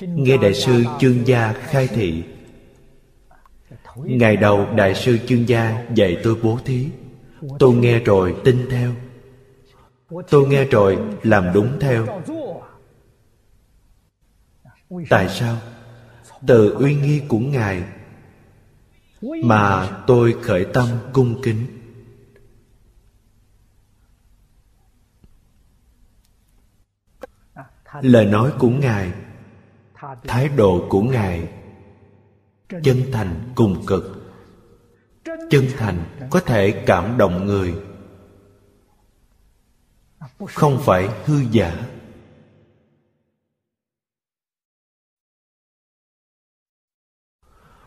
nghe 0.00 0.36
đại 0.36 0.54
sư 0.54 0.84
chương 1.00 1.26
gia 1.26 1.52
khai 1.52 1.86
thị. 1.86 2.24
Ngày 3.96 4.36
đầu 4.36 4.74
đại 4.76 4.94
sư 4.94 5.18
chương 5.26 5.48
gia 5.48 5.86
dạy 5.94 6.20
tôi 6.24 6.34
bố 6.42 6.58
thí. 6.64 6.86
Tôi 7.58 7.74
nghe 7.74 7.98
rồi 7.98 8.36
tin 8.44 8.66
theo 8.70 8.94
tôi 10.08 10.46
nghe 10.48 10.64
rồi, 10.64 10.98
làm 11.22 11.52
đúng 11.54 11.78
theo. 11.80 12.06
Tại 15.10 15.28
sao? 15.28 15.56
Từ 16.46 16.72
uy 16.72 16.94
nghi 16.94 17.22
của 17.28 17.38
ngài 17.38 17.82
mà 19.44 19.90
tôi 20.06 20.36
khởi 20.42 20.66
tâm 20.74 20.88
cung 21.12 21.42
kính. 21.42 21.66
Lời 28.00 28.26
nói 28.26 28.52
của 28.58 28.70
ngài, 28.70 29.12
thái 30.24 30.48
độ 30.48 30.86
của 30.90 31.02
ngài 31.02 31.48
chân 32.68 32.96
thành 33.12 33.52
cùng 33.54 33.86
cực. 33.86 34.32
Chân 35.50 35.64
thành 35.76 36.04
có 36.30 36.40
thể 36.40 36.82
cảm 36.86 37.18
động 37.18 37.46
người 37.46 37.74
không 40.38 40.78
phải 40.84 41.08
hư 41.24 41.40
giả. 41.50 41.86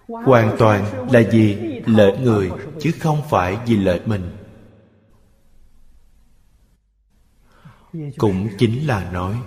Hoàn 0.08 0.56
toàn 0.60 1.10
là 1.14 1.22
vì 1.32 1.56
lợi 1.86 2.18
người, 2.18 2.52
chứ 2.80 2.92
không 3.00 3.22
phải 3.30 3.58
vì 3.66 3.76
lợi 3.76 4.02
mình. 4.06 4.32
Cũng 8.18 8.48
chính 8.58 8.88
là 8.88 9.12
nói, 9.12 9.42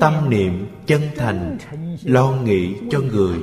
tâm 0.00 0.30
niệm 0.30 0.66
chân 0.86 1.02
thành, 1.16 1.58
lo 2.04 2.32
nghĩ 2.32 2.76
cho 2.90 3.00
người. 3.00 3.42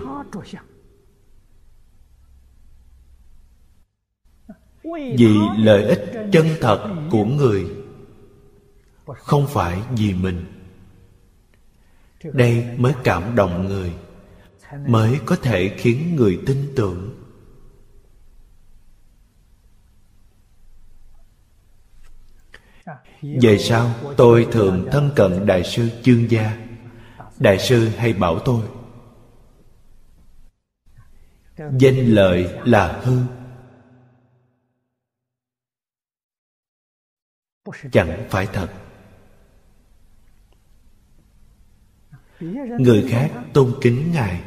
Vì 5.18 5.38
lợi 5.58 5.84
ích 5.84 6.30
chân 6.32 6.46
thật 6.62 7.08
của 7.12 7.26
người 7.26 7.85
không 9.06 9.48
phải 9.50 9.82
vì 9.98 10.14
mình. 10.14 10.46
Đây 12.24 12.78
mới 12.78 12.94
cảm 13.04 13.36
động 13.36 13.68
người, 13.68 13.94
mới 14.88 15.20
có 15.26 15.36
thể 15.36 15.76
khiến 15.78 16.16
người 16.16 16.40
tin 16.46 16.74
tưởng. 16.76 17.22
Về 23.22 23.58
sau, 23.58 23.96
tôi 24.18 24.48
thường 24.52 24.88
thân 24.92 25.12
cận 25.16 25.46
đại 25.46 25.64
sư 25.64 25.90
chương 26.04 26.32
gia. 26.32 26.58
Đại 27.40 27.60
sư 27.60 27.88
hay 27.88 28.14
bảo 28.14 28.40
tôi, 28.40 28.62
danh 31.58 31.98
lợi 32.06 32.60
là 32.64 33.02
hư. 33.04 33.20
Chẳng 37.92 38.28
phải 38.30 38.48
thật. 38.54 38.85
Người 42.80 43.06
khác 43.10 43.32
tôn 43.54 43.74
kính 43.82 44.12
ngài. 44.12 44.42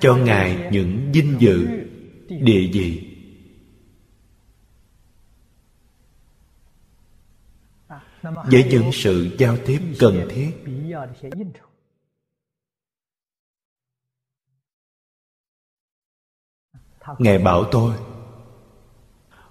Cho 0.00 0.16
ngài 0.16 0.68
những 0.72 1.12
vinh 1.14 1.36
dự, 1.38 1.66
địa 2.28 2.70
vị. 2.72 3.10
Với 8.22 8.64
những 8.70 8.90
sự 8.92 9.36
giao 9.38 9.56
tiếp 9.66 9.80
cần 9.98 10.28
thiết. 10.30 10.50
Ngài 17.18 17.38
bảo 17.38 17.64
tôi, 17.72 17.96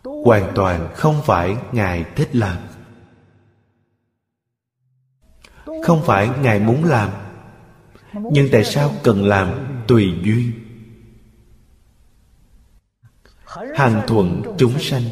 hoàn 0.04 0.52
toàn 0.56 0.92
không 0.96 1.22
phải 1.26 1.58
ngài 1.72 2.06
thích 2.16 2.36
làm. 2.36 2.73
Không 5.84 6.04
phải 6.06 6.30
ngài 6.42 6.60
muốn 6.60 6.84
làm, 6.84 7.10
nhưng 8.14 8.50
tại 8.52 8.64
sao 8.64 8.92
cần 9.04 9.26
làm 9.26 9.50
tùy 9.88 10.14
duyên? 10.24 10.52
Hàng 13.76 14.02
thuận 14.08 14.42
chúng 14.58 14.80
sanh, 14.80 15.04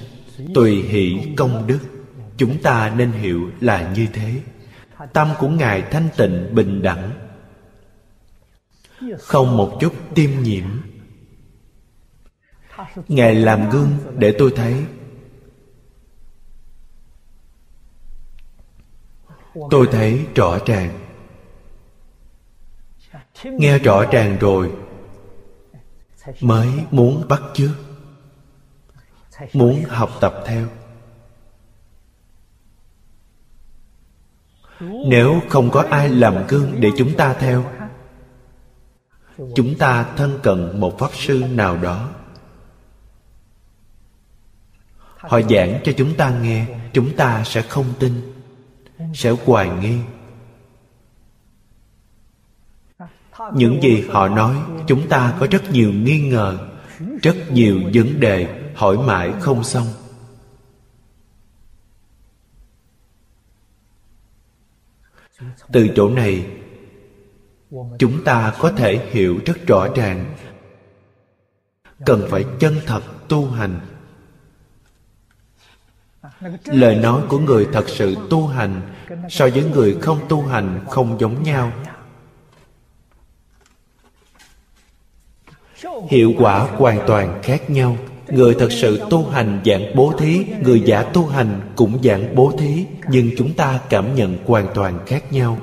tùy 0.56 0.82
hỷ 0.82 1.34
công 1.38 1.68
đức, 1.68 1.80
chúng 2.38 2.62
ta 2.62 2.94
nên 2.98 3.12
hiểu 3.12 3.52
là 3.60 3.94
như 3.96 4.08
thế. 4.14 4.42
Tâm 5.14 5.30
của 5.40 5.50
ngài 5.50 5.82
thanh 5.82 6.10
tịnh, 6.18 6.56
bình 6.56 6.82
đẳng. 6.82 7.12
Không 9.20 9.58
một 9.58 9.78
chút 9.82 9.94
tiêm 10.16 10.30
nhiễm. 10.44 10.66
Ngài 13.08 13.36
làm 13.36 13.70
gương 13.70 13.90
để 14.18 14.36
tôi 14.40 14.54
thấy. 14.56 14.76
Tôi 19.70 19.88
thấy 19.92 20.26
rõ 20.36 20.58
ràng. 20.66 21.00
Nghe 23.44 23.78
rõ 23.78 24.06
ràng 24.12 24.38
rồi. 24.40 24.72
Mới 26.42 26.68
muốn 26.92 27.28
bắt 27.28 27.42
chước. 27.54 27.72
Muốn 29.54 29.84
học 29.88 30.10
tập 30.22 30.44
theo. 30.46 30.68
Nếu 35.06 35.42
không 35.50 35.70
có 35.72 35.86
ai 35.90 36.10
làm 36.10 36.48
gương 36.48 36.76
để 36.80 36.90
chúng 36.98 37.18
ta 37.18 37.34
theo, 37.34 37.72
chúng 39.56 39.78
ta 39.78 40.14
thân 40.18 40.40
cận 40.44 40.80
một 40.80 41.00
pháp 41.00 41.10
sư 41.14 41.44
nào 41.52 41.78
đó. 41.78 42.10
Họ 45.18 45.42
giảng 45.50 45.82
cho 45.84 45.92
chúng 45.98 46.16
ta 46.16 46.40
nghe, 46.42 46.66
chúng 46.94 47.16
ta 47.16 47.44
sẽ 47.44 47.62
không 47.62 47.94
tin 48.00 48.41
sẽ 49.14 49.32
hoài 49.46 49.70
nghi. 49.82 50.00
Những 53.54 53.82
gì 53.82 54.08
họ 54.10 54.28
nói, 54.28 54.56
chúng 54.88 55.10
ta 55.10 55.38
có 55.40 55.48
rất 55.52 55.72
nhiều 55.72 55.94
nghi 55.94 56.30
ngờ, 56.30 56.70
rất 57.24 57.36
nhiều 57.52 57.82
vấn 57.94 58.20
đề 58.20 58.72
hỏi 58.76 58.98
mãi 58.98 59.34
không 59.40 59.64
xong. 59.64 59.88
Từ 65.72 65.90
chỗ 65.96 66.10
này, 66.10 66.46
chúng 68.00 68.24
ta 68.24 68.54
có 68.60 68.72
thể 68.72 69.10
hiểu 69.12 69.40
rất 69.46 69.68
rõ 69.68 69.88
ràng. 69.96 70.36
Cần 72.06 72.28
phải 72.30 72.46
chân 72.60 72.76
thật 72.86 73.02
tu 73.28 73.50
hành 73.50 73.80
lời 76.66 76.96
nói 76.96 77.22
của 77.30 77.40
người 77.40 77.68
thật 77.74 77.90
sự 77.90 78.16
tu 78.30 78.48
hành, 78.48 78.82
so 79.30 79.48
với 79.48 79.64
người 79.64 79.98
không 80.02 80.20
tu 80.30 80.42
hành 80.42 80.80
không 80.90 81.20
giống 81.20 81.44
nhau. 81.44 81.72
Hiệu 86.10 86.34
quả 86.38 86.68
hoàn 86.78 87.00
toàn 87.08 87.40
khác 87.44 87.70
nhau. 87.70 87.98
Người 88.28 88.56
thật 88.60 88.72
sự 88.72 89.02
tu 89.10 89.30
hành 89.30 89.62
dạng 89.66 89.96
bố 89.96 90.14
thí, 90.18 90.46
người 90.64 90.82
giả 90.86 91.04
tu 91.04 91.28
hành 91.28 91.62
cũng 91.76 92.00
dạng 92.04 92.36
bố 92.36 92.52
thí, 92.60 92.86
nhưng 93.10 93.30
chúng 93.38 93.54
ta 93.54 93.80
cảm 93.90 94.16
nhận 94.16 94.38
hoàn 94.46 94.68
toàn 94.74 95.00
khác 95.06 95.34
nhau. 95.34 95.58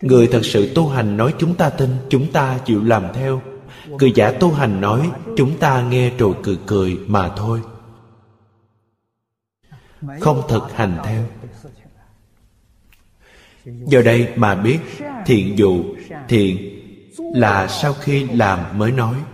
Người 0.00 0.26
thật 0.26 0.44
sự 0.44 0.72
tu 0.74 0.88
hành 0.88 1.16
nói 1.16 1.34
chúng 1.38 1.54
ta 1.54 1.70
tin, 1.70 1.90
chúng 2.08 2.32
ta 2.32 2.58
chịu 2.64 2.84
làm 2.84 3.04
theo. 3.14 3.42
Người 3.86 4.12
giả 4.14 4.30
tu 4.30 4.52
hành 4.52 4.80
nói, 4.80 5.10
chúng 5.36 5.56
ta 5.56 5.82
nghe 5.82 6.10
rồi 6.18 6.34
cười 6.42 6.58
cười 6.66 6.98
mà 7.06 7.30
thôi 7.36 7.60
không 10.20 10.42
thực 10.48 10.72
hành 10.74 10.98
theo. 11.04 11.24
do 13.64 14.02
đây 14.02 14.32
mà 14.36 14.54
biết 14.54 14.78
thiện 15.26 15.58
dụ 15.58 15.84
thiện 16.28 16.80
là 17.18 17.68
sau 17.68 17.94
khi 17.94 18.28
làm 18.28 18.78
mới 18.78 18.92
nói. 18.92 19.24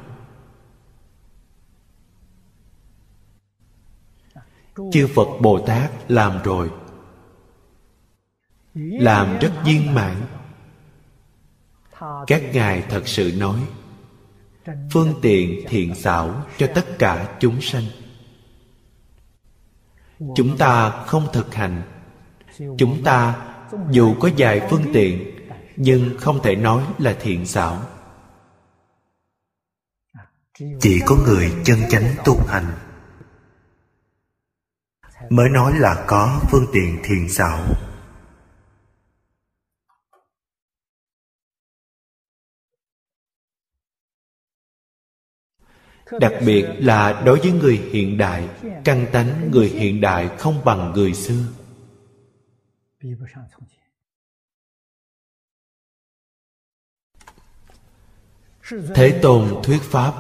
Chư 4.93 5.09
phật 5.15 5.29
bồ 5.41 5.59
tát 5.67 6.11
làm 6.11 6.43
rồi. 6.43 6.71
Làm 8.75 9.39
rất 9.39 9.53
viên 9.65 9.95
mãn. 9.95 10.17
Các 12.27 12.43
ngài 12.53 12.83
thật 12.83 13.09
sự 13.09 13.33
nói 13.37 13.61
phương 14.91 15.15
tiện 15.23 15.65
thiện 15.69 15.95
xảo 15.95 16.45
cho 16.59 16.67
tất 16.75 16.99
cả 16.99 17.37
chúng 17.41 17.61
sanh 17.61 17.85
chúng 20.19 20.57
ta 20.59 20.91
không 21.07 21.29
thực 21.33 21.55
hành. 21.55 21.83
Chúng 22.79 23.05
ta 23.05 23.35
dù 23.91 24.15
có 24.21 24.31
vài 24.39 24.67
phương 24.71 24.85
tiện, 24.93 25.35
nhưng 25.77 26.19
không 26.21 26.43
thể 26.43 26.57
nói 26.57 26.83
là 26.99 27.17
thiện 27.21 27.47
xảo. 27.47 27.83
Chỉ 30.81 31.01
có 31.07 31.17
người 31.17 31.53
chân 31.65 31.79
chánh 31.91 32.15
tu 32.25 32.41
hành 32.47 32.65
mới 35.31 35.49
nói 35.49 35.73
là 35.79 36.05
có 36.07 36.41
phương 36.51 36.67
tiện 36.73 36.99
thiện 37.05 37.29
xảo. 37.29 37.59
Đặc 46.21 46.33
biệt 46.47 46.67
là 46.79 47.23
đối 47.27 47.39
với 47.39 47.53
người 47.53 47.77
hiện 47.77 48.19
đại, 48.19 48.49
căn 48.85 49.07
tánh 49.13 49.51
người 49.51 49.69
hiện 49.69 50.01
đại 50.01 50.31
không 50.39 50.65
bằng 50.65 50.93
người 50.93 51.15
xưa. 51.15 51.45
Thế 58.95 59.19
tôn 59.23 59.63
thuyết 59.65 59.81
pháp. 59.83 60.15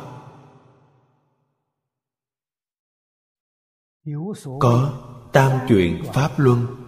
Có 4.60 5.02
tam 5.32 5.58
chuyện 5.68 6.04
pháp 6.14 6.30
luân. 6.36 6.83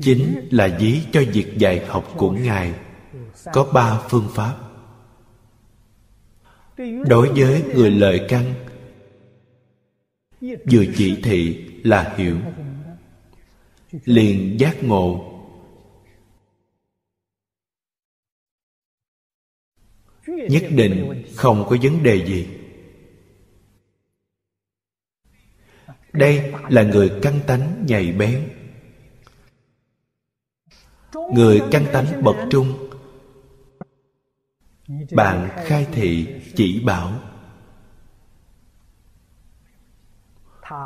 Chính 0.00 0.48
là 0.50 0.76
ví 0.80 1.00
cho 1.12 1.22
việc 1.32 1.54
dạy 1.58 1.86
học 1.86 2.14
của 2.16 2.30
ngài. 2.30 2.74
Có 3.52 3.70
ba 3.74 4.00
phương 4.08 4.28
pháp. 4.34 4.56
Đối 7.06 7.28
với 7.28 7.62
người 7.74 7.90
lợi 7.90 8.26
căn, 8.28 8.54
vừa 10.40 10.84
chỉ 10.96 11.20
thị 11.22 11.68
là 11.84 12.14
hiểu. 12.16 12.38
Liền 14.04 14.60
giác 14.60 14.84
ngộ. 14.84 15.30
Nhất 20.26 20.62
định 20.70 21.24
không 21.36 21.64
có 21.68 21.76
vấn 21.82 22.02
đề 22.02 22.26
gì. 22.26 22.48
Đây 26.12 26.52
là 26.68 26.82
người 26.82 27.12
căng 27.22 27.40
tánh 27.46 27.84
nhạy 27.88 28.12
bén 28.12 28.53
người 31.32 31.62
căn 31.70 31.86
tánh 31.92 32.22
bậc 32.22 32.36
trung. 32.50 32.90
Bạn 35.12 35.48
khai 35.56 35.86
thị 35.92 36.40
chỉ 36.56 36.82
bảo. 36.84 37.12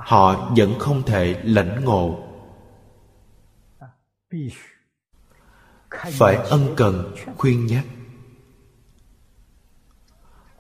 Họ 0.05 0.53
vẫn 0.57 0.79
không 0.79 1.03
thể 1.03 1.41
lãnh 1.45 1.85
ngộ. 1.85 2.25
Phải 5.91 6.35
ân 6.37 6.75
cần, 6.77 7.15
khuyên 7.37 7.67
nhắc. 7.67 7.85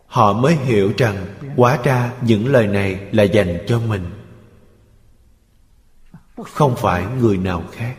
Họ 0.07 0.33
mới 0.33 0.55
hiểu 0.55 0.93
rằng 0.99 1.27
quá 1.57 1.79
ra 1.85 2.12
những 2.23 2.47
lời 2.47 2.66
này 2.66 3.09
là 3.12 3.23
dành 3.23 3.64
cho 3.66 3.81
mình. 3.81 4.11
Không 6.45 6.75
phải 6.77 7.07
người 7.07 7.37
nào 7.37 7.62
khác. 7.73 7.97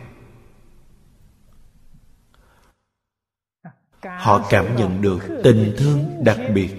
Họ 4.18 4.46
cảm 4.50 4.76
nhận 4.76 5.02
được 5.02 5.40
tình 5.44 5.74
thương 5.78 6.24
đặc 6.24 6.38
biệt. 6.54 6.70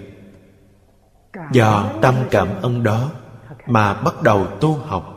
Do 1.52 1.92
tâm 2.02 2.14
cảm 2.30 2.48
ơn 2.62 2.82
đó 2.82 3.10
mà 3.66 3.94
bắt 3.94 4.22
đầu 4.22 4.46
tu 4.46 4.74
học. 4.74 5.08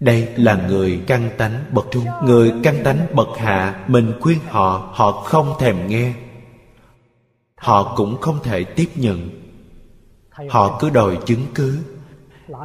Đây 0.00 0.28
là 0.36 0.54
người 0.68 1.02
căn 1.06 1.30
tánh 1.38 1.64
bậc 1.72 1.86
trung. 1.90 2.04
Người 2.24 2.52
căn 2.62 2.84
tánh 2.84 3.06
bậc 3.14 3.28
hạ 3.38 3.84
mình 3.88 4.12
khuyên 4.20 4.38
họ 4.48 4.90
họ 4.92 5.12
không 5.12 5.54
thèm 5.60 5.88
nghe. 5.88 6.12
Họ 7.56 7.94
cũng 7.96 8.20
không 8.20 8.38
thể 8.42 8.64
tiếp 8.64 8.88
nhận. 8.94 9.30
Họ 10.48 10.78
cứ 10.80 10.90
đòi 10.90 11.18
chứng 11.26 11.46
cứ. 11.54 11.78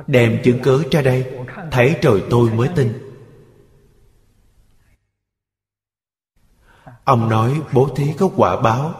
Đem 0.07 0.39
chứng 0.43 0.59
cứ 0.63 0.83
ra 0.91 1.01
đây, 1.01 1.25
thấy 1.71 1.95
rồi 2.01 2.23
tôi 2.29 2.49
mới 2.49 2.67
tin. 2.75 3.10
Ông 7.03 7.29
nói, 7.29 7.61
bố 7.73 7.89
thí 7.95 8.13
có 8.19 8.29
quả 8.35 8.61
báo. 8.61 8.93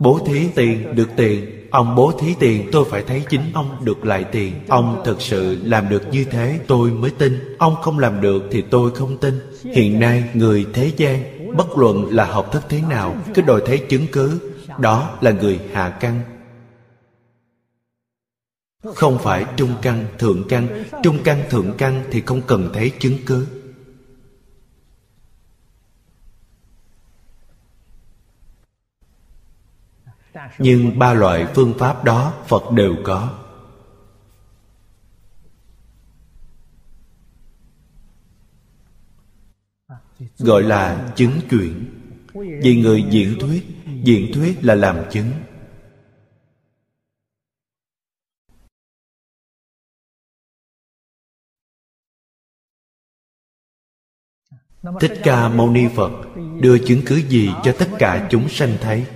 Bố 0.00 0.20
thí 0.26 0.48
tiền 0.54 0.94
được 0.94 1.08
tiền, 1.16 1.68
ông 1.70 1.94
bố 1.94 2.12
thí 2.20 2.34
tiền, 2.38 2.68
tôi 2.72 2.84
phải 2.90 3.02
thấy 3.02 3.22
chính 3.28 3.52
ông 3.54 3.84
được 3.84 4.04
lại 4.04 4.24
tiền. 4.24 4.52
Ông 4.68 5.02
thật 5.04 5.16
sự 5.18 5.58
làm 5.64 5.88
được 5.88 6.02
như 6.12 6.24
thế, 6.24 6.60
tôi 6.66 6.90
mới 6.90 7.10
tin. 7.10 7.56
Ông 7.58 7.76
không 7.82 7.98
làm 7.98 8.20
được 8.20 8.42
thì 8.50 8.62
tôi 8.62 8.90
không 8.90 9.18
tin. 9.18 9.40
Hiện 9.62 10.00
nay, 10.00 10.24
người 10.34 10.66
thế 10.72 10.92
gian, 10.96 11.22
bất 11.56 11.78
luận 11.78 12.06
là 12.10 12.24
học 12.24 12.52
thức 12.52 12.62
thế 12.68 12.82
nào, 12.88 13.16
cứ 13.34 13.42
đòi 13.42 13.62
thấy 13.66 13.78
chứng 13.78 14.06
cứ. 14.12 14.40
Đó 14.78 15.10
là 15.20 15.30
người 15.30 15.60
hạ 15.72 15.96
căn. 16.00 16.20
Không 18.94 19.18
phải 19.18 19.44
trung 19.56 19.74
căn, 19.82 20.04
thượng 20.18 20.48
căn. 20.48 20.84
Trung 21.02 21.18
căn, 21.24 21.42
thượng 21.50 21.72
căn 21.78 22.02
thì 22.10 22.20
không 22.20 22.40
cần 22.46 22.70
thấy 22.74 22.90
chứng 22.98 23.18
cứ. 23.26 23.46
Nhưng 30.58 30.98
ba 30.98 31.12
loại 31.12 31.46
phương 31.54 31.74
pháp 31.78 32.04
đó 32.04 32.34
phật 32.48 32.72
đều 32.72 32.96
có. 33.04 33.38
Gọi 40.38 40.62
là 40.62 41.12
chứng 41.16 41.40
chuyển. 41.50 41.84
Vì 42.34 42.80
người 42.82 43.04
diễn 43.10 43.38
thuyết 43.40 43.66
diễn 44.02 44.32
thuyết 44.34 44.64
là 44.64 44.74
làm 44.74 44.96
chứng. 45.10 45.30
Thích 55.00 55.20
ca 55.22 55.48
mâu 55.48 55.70
ni 55.70 55.88
phật 55.96 56.10
đưa 56.60 56.78
chứng 56.86 57.02
cứ 57.06 57.16
gì 57.16 57.50
cho 57.62 57.74
tất 57.78 57.88
cả 57.98 58.28
chúng 58.30 58.48
sanh 58.48 58.76
thấy? 58.80 59.06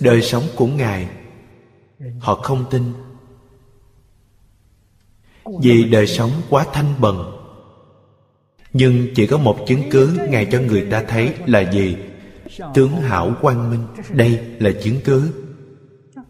Đời 0.00 0.22
sống 0.22 0.42
của 0.56 0.66
ngài, 0.66 1.08
họ 2.18 2.34
không 2.34 2.64
tin. 2.70 2.92
Vì 5.62 5.84
đời 5.84 6.06
sống 6.06 6.30
quá 6.50 6.66
thanh 6.72 6.94
bần, 7.00 7.40
nhưng 8.72 9.06
chỉ 9.14 9.26
có 9.26 9.38
một 9.38 9.58
chứng 9.66 9.82
cứ 9.90 10.18
ngài 10.28 10.46
cho 10.52 10.60
người 10.60 10.88
ta 10.90 11.04
thấy 11.08 11.34
là 11.46 11.72
gì? 11.72 11.96
Tướng 12.74 12.92
hảo 12.92 13.32
quang 13.40 13.70
minh. 13.70 13.86
Đây 14.10 14.56
là 14.58 14.70
chứng 14.82 15.00
cứ. 15.04 15.32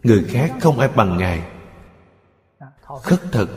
Người 0.03 0.23
khác 0.27 0.51
không 0.61 0.79
ai 0.79 0.89
bằng 0.95 1.17
ngài. 1.17 1.41
Khất 3.03 3.19
thực. 3.31 3.49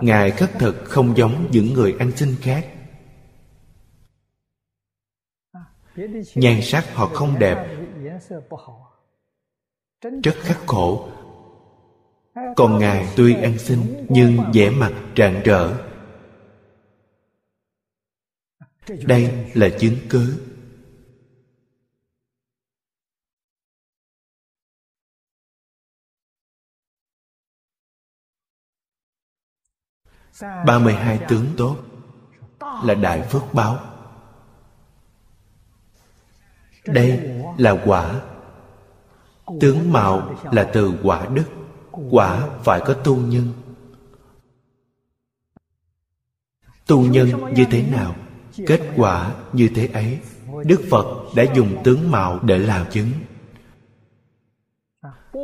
Ngài 0.00 0.30
khất 0.30 0.50
thực 0.58 0.84
không 0.84 1.16
giống 1.16 1.48
những 1.50 1.72
người 1.74 1.94
ăn 1.98 2.10
xin 2.16 2.36
khác. 2.40 2.66
Nhan 6.34 6.62
sắc 6.62 6.94
họ 6.94 7.06
không 7.06 7.38
đẹp 7.38 7.76
rất 10.00 10.34
khắc 10.40 10.58
khổ. 10.66 11.08
Còn 12.56 12.78
ngài 12.78 13.12
tuy 13.16 13.34
ăn 13.34 13.58
xin 13.58 14.06
nhưng 14.08 14.38
vẻ 14.54 14.70
mặt 14.70 14.92
rạng 15.16 15.42
rỡ. 15.44 15.76
Đây 18.88 19.50
là 19.54 19.68
chứng 19.80 19.96
cứ. 20.10 20.46
Ba 30.40 30.78
mươi 30.78 30.94
hai 30.94 31.20
tướng 31.28 31.46
tốt 31.56 31.76
là 32.84 32.94
đại 32.94 33.28
phước 33.30 33.42
báo. 33.52 33.78
Đây 36.86 37.20
là 37.58 37.82
quả 37.86 38.29
tướng 39.60 39.92
mạo 39.92 40.34
là 40.52 40.64
từ 40.64 40.92
quả 41.02 41.26
đức. 41.34 41.44
Quả 42.10 42.48
phải 42.64 42.80
có 42.80 42.94
tu 42.94 43.16
nhân. 43.16 43.48
Tu 46.86 47.02
nhân 47.02 47.54
như 47.54 47.64
thế 47.70 47.82
nào? 47.82 48.14
Kết 48.66 48.80
quả 48.96 49.32
như 49.52 49.68
thế 49.74 49.88
ấy. 49.92 50.18
Đức 50.64 50.80
phật 50.90 51.06
đã 51.36 51.44
dùng 51.54 51.82
tướng 51.84 52.10
mạo 52.10 52.38
để 52.42 52.58
làm 52.58 52.86
chứng. 52.90 53.10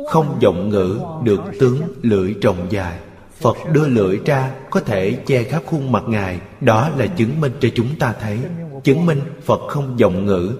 Không 0.07 0.37
giọng 0.41 0.69
ngữ 0.69 0.99
được 1.23 1.41
tướng 1.59 1.81
lưỡi 2.01 2.33
rộng 2.33 2.67
dài. 2.69 2.99
Phật 3.31 3.57
đưa 3.71 3.87
lưỡi 3.87 4.19
ra 4.25 4.55
có 4.69 4.79
thể 4.79 5.23
che 5.25 5.43
khắp 5.43 5.63
khuôn 5.65 5.91
mặt 5.91 6.03
ngài. 6.07 6.41
Đó 6.61 6.89
là 6.97 7.07
chứng 7.07 7.41
minh 7.41 7.53
cho 7.59 7.69
chúng 7.75 7.99
ta 7.99 8.13
thấy. 8.21 8.39
Chứng 8.83 9.05
minh 9.05 9.21
phật 9.43 9.61
không 9.67 9.99
giọng 9.99 10.25
ngữ 10.25 10.57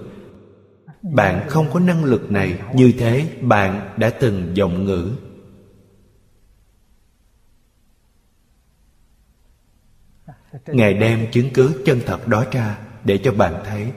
bạn 1.02 1.48
không 1.48 1.70
có 1.72 1.80
năng 1.80 2.04
lực 2.04 2.30
này 2.30 2.60
như 2.74 2.92
thế, 2.98 3.38
bạn 3.40 3.94
đã 3.96 4.10
từng 4.10 4.56
giọng 4.56 4.84
ngữ. 4.84 5.16
Ngài 10.66 10.94
đem 10.94 11.30
chứng 11.32 11.50
cứ 11.54 11.82
chân 11.86 12.00
thật 12.06 12.28
đó 12.28 12.44
ra 12.52 12.78
để 13.04 13.18
cho 13.24 13.32
bạn 13.32 13.62
thấy. 13.64 13.92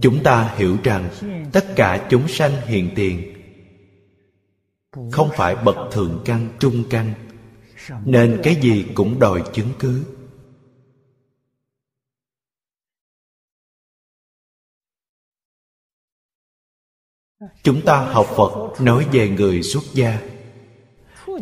Chúng 0.00 0.22
ta 0.22 0.54
hiểu 0.56 0.76
rằng 0.84 1.10
tất 1.52 1.66
cả 1.76 2.06
chúng 2.10 2.28
sanh 2.28 2.52
hiện 2.66 2.90
tiền 2.96 3.32
không 5.12 5.30
phải 5.34 5.56
bậc 5.56 5.76
thượng 5.92 6.22
căn, 6.24 6.48
trung 6.58 6.84
căn 6.90 7.14
nên 8.04 8.40
cái 8.42 8.54
gì 8.54 8.86
cũng 8.94 9.18
đòi 9.18 9.42
chứng 9.52 9.68
cứ. 9.78 10.04
Chúng 17.62 17.80
ta 17.80 18.00
học 18.00 18.26
phật 18.36 18.80
nói 18.80 19.06
về 19.12 19.28
người 19.28 19.62
xuất 19.62 19.84
gia. 19.94 20.20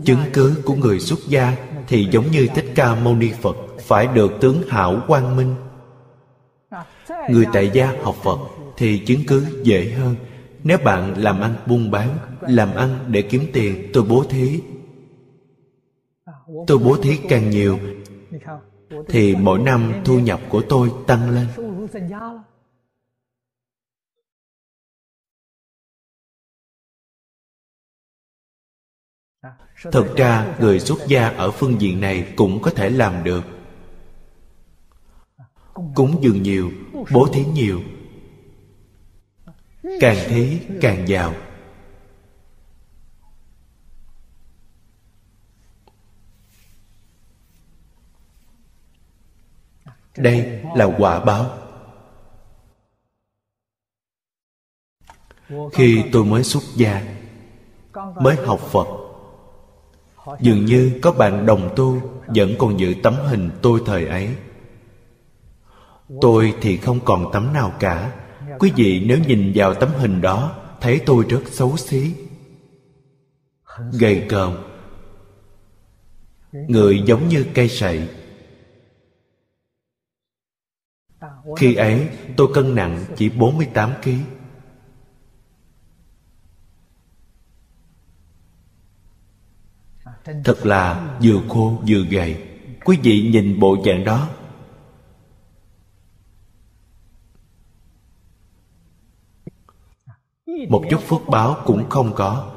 Chứng 0.04 0.20
cứ 0.32 0.62
của 0.64 0.74
người 0.74 1.00
xuất 1.00 1.18
gia 1.28 1.56
thì 1.88 2.08
giống 2.10 2.30
như 2.30 2.48
thích 2.54 2.72
ca 2.74 2.94
mâu 2.94 3.14
ni 3.14 3.32
phật 3.42 3.56
phải 3.80 4.06
được 4.06 4.32
tướng 4.40 4.62
hảo 4.68 5.02
quang 5.06 5.36
minh. 5.36 5.54
Người 7.30 7.46
tại 7.52 7.70
gia 7.74 7.86
học 8.02 8.16
phật 8.22 8.38
thì 8.76 8.98
chứng 8.98 9.20
cứ 9.26 9.46
dễ 9.62 9.90
hơn. 9.90 10.16
Nếu 10.64 10.78
bạn 10.78 11.14
làm 11.22 11.40
ăn 11.40 11.54
buôn 11.66 11.90
bán, 11.90 12.18
làm 12.40 12.74
ăn 12.74 13.04
để 13.08 13.22
kiếm 13.22 13.46
tiền, 13.52 13.90
tôi 13.92 14.04
bố 14.08 14.24
thí 14.28 14.60
tôi 16.66 16.78
bố 16.78 16.96
thí 17.02 17.18
càng 17.28 17.50
nhiều. 17.50 17.78
thì 19.08 19.36
mỗi 19.36 19.58
năm 19.58 19.92
thu 20.04 20.18
nhập 20.18 20.40
của 20.48 20.62
tôi 20.68 20.92
tăng 21.06 21.30
lên. 21.30 21.46
Thực 29.92 30.16
ra 30.16 30.56
người 30.60 30.80
xuất 30.80 30.98
gia 31.08 31.28
ở 31.28 31.50
phương 31.50 31.80
diện 31.80 32.00
này 32.00 32.32
cũng 32.36 32.62
có 32.62 32.70
thể 32.70 32.90
làm 32.90 33.24
được. 33.24 33.44
Cúng 35.94 36.18
dường 36.20 36.42
nhiều 36.42 36.70
bố 37.12 37.26
thí 37.32 37.44
nhiều. 37.44 37.80
Càng 40.00 40.16
thí 40.28 40.58
càng 40.80 41.08
giàu 41.08 41.34
đây 50.16 50.60
là 50.76 50.84
quả 50.98 51.24
báo. 51.24 51.50
Khi 55.72 56.02
tôi 56.12 56.24
mới 56.24 56.44
xuất 56.44 56.62
gia, 56.76 57.02
mới 58.20 58.36
học 58.36 58.60
phật, 58.60 58.86
dường 60.40 60.64
như 60.64 60.98
có 61.02 61.12
bạn 61.12 61.46
đồng 61.46 61.72
tu 61.76 62.00
vẫn 62.26 62.54
còn 62.58 62.80
giữ 62.80 62.94
tấm 63.02 63.14
hình 63.14 63.50
tôi 63.62 63.82
thời 63.86 64.06
ấy. 64.06 64.28
Tôi 66.20 66.54
thì 66.60 66.76
không 66.76 67.00
còn 67.04 67.30
tấm 67.32 67.52
nào 67.52 67.72
cả. 67.80 68.12
Quý 68.58 68.72
vị 68.76 69.04
nếu 69.06 69.18
nhìn 69.26 69.52
vào 69.54 69.74
tấm 69.74 69.88
hình 69.96 70.20
đó, 70.20 70.54
thấy 70.80 71.00
tôi 71.06 71.24
rất 71.28 71.40
xấu 71.46 71.76
xí. 71.76 72.14
Gầy 73.92 74.26
còm, 74.30 74.54
người 76.52 77.02
giống 77.06 77.28
như 77.28 77.46
cây 77.54 77.68
sậy. 77.68 78.08
Khi 81.56 81.74
ấy 81.74 82.08
tôi 82.36 82.48
cân 82.54 82.74
nặng 82.74 83.04
chỉ 83.16 83.28
48 83.28 83.92
kg 84.02 84.10
Thật 90.44 90.66
là 90.66 91.16
vừa 91.22 91.40
khô 91.48 91.82
vừa 91.88 92.04
gầy. 92.10 92.36
Quý 92.84 92.98
vị 93.02 93.28
nhìn 93.32 93.60
bộ 93.60 93.76
dạng 93.86 94.04
đó. 94.04 94.28
Một 100.68 100.84
chút 100.90 101.00
phước 101.00 101.20
báo 101.28 101.56
cũng 101.64 101.90
không 101.90 102.12
có. 102.14 102.52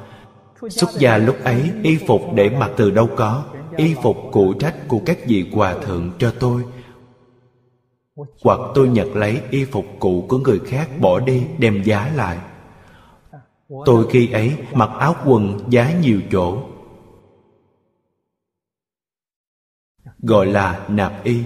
Xuất 0.70 0.90
gia 0.98 1.16
lúc 1.16 1.36
ấy 1.44 1.72
Y 1.82 1.96
phục 2.06 2.22
để 2.34 2.50
mặc 2.50 2.70
từ 2.76 2.90
đâu 2.90 3.08
có? 3.16 3.44
Y 3.76 3.94
phục 4.02 4.16
cụ 4.32 4.54
trách 4.60 4.74
của 4.88 5.00
các 5.06 5.18
vị 5.26 5.50
hòa 5.52 5.74
thượng 5.82 6.12
cho 6.18 6.34
tôi 6.40 6.64
hoặc 8.42 8.60
tôi 8.74 8.88
nhặt 8.88 9.06
lấy 9.14 9.42
y 9.50 9.64
phục 9.64 9.84
cũ 9.98 10.26
của 10.28 10.38
người 10.38 10.60
khác 10.66 10.88
bỏ 11.00 11.20
đi 11.20 11.46
đem 11.58 11.82
giá 11.82 12.12
lại. 12.14 12.38
Tôi 13.84 14.06
khi 14.10 14.32
ấy 14.32 14.56
mặc 14.72 14.90
áo 14.98 15.14
quần 15.26 15.70
giá 15.70 15.92
nhiều 16.00 16.20
chỗ. 16.32 16.62
Gọi 20.18 20.46
là 20.46 20.86
nạp 20.88 21.24
y. 21.24 21.42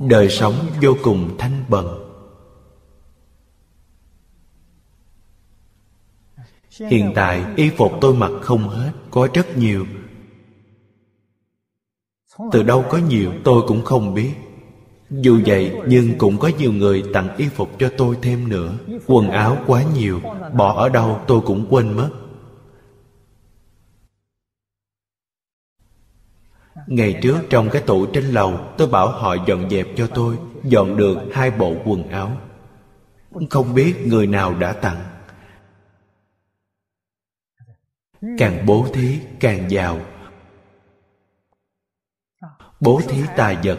Đời 0.00 0.28
sống 0.30 0.54
vô 0.82 0.96
cùng 1.02 1.36
thanh 1.38 1.64
bần. 1.68 1.86
Hiện 6.78 7.12
tại 7.14 7.44
y 7.56 7.70
phục 7.70 7.92
tôi 8.00 8.14
mặc 8.14 8.30
không 8.42 8.68
hết, 8.68 8.92
có 9.10 9.28
rất 9.34 9.56
nhiều 9.56 9.86
từ 12.52 12.62
đâu 12.62 12.84
có 12.90 12.98
nhiều 12.98 13.32
tôi 13.44 13.62
cũng 13.66 13.84
không 13.84 14.14
biết. 14.14 14.32
Dù 15.10 15.40
vậy 15.46 15.76
nhưng 15.86 16.18
cũng 16.18 16.38
có 16.38 16.50
nhiều 16.58 16.72
người 16.72 17.02
tặng 17.12 17.36
y 17.36 17.48
phục 17.48 17.78
cho 17.78 17.92
tôi 17.96 18.16
thêm 18.22 18.48
nữa. 18.48 18.72
Quần 19.06 19.30
áo 19.30 19.58
quá 19.66 19.82
nhiều 19.94 20.20
bỏ 20.54 20.74
ở 20.74 20.88
đâu 20.88 21.20
tôi 21.26 21.40
cũng 21.40 21.66
quên 21.70 21.92
mất. 21.92 22.10
Ngày 26.86 27.18
trước 27.22 27.38
trong 27.50 27.70
cái 27.70 27.82
tủ 27.82 28.06
trên 28.06 28.24
lầu 28.24 28.60
tôi 28.78 28.88
bảo 28.88 29.08
họ 29.08 29.36
dọn 29.46 29.70
dẹp 29.70 29.86
cho 29.96 30.06
tôi 30.06 30.38
dọn 30.64 30.96
được 30.96 31.18
hai 31.32 31.50
bộ 31.50 31.74
quần 31.84 32.08
áo. 32.08 32.32
Không 33.50 33.74
biết 33.74 34.06
người 34.06 34.26
nào 34.26 34.54
đã 34.54 34.72
tặng. 34.72 35.04
Càng 38.38 38.66
bố 38.66 38.86
thí 38.92 39.18
càng 39.40 39.70
giàu 39.70 40.00
bố 42.86 43.00
thí 43.08 43.22
tài 43.36 43.58
vật. 43.64 43.78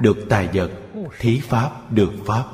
Được 0.00 0.16
tài 0.28 0.48
vật, 0.54 0.70
thí 1.18 1.40
pháp, 1.40 1.92
được 1.92 2.12
pháp. 2.26 2.44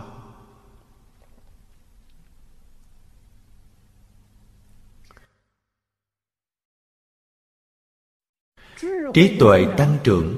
Trí 9.14 9.36
tuệ 9.40 9.66
tăng 9.76 9.98
trưởng. 10.04 10.36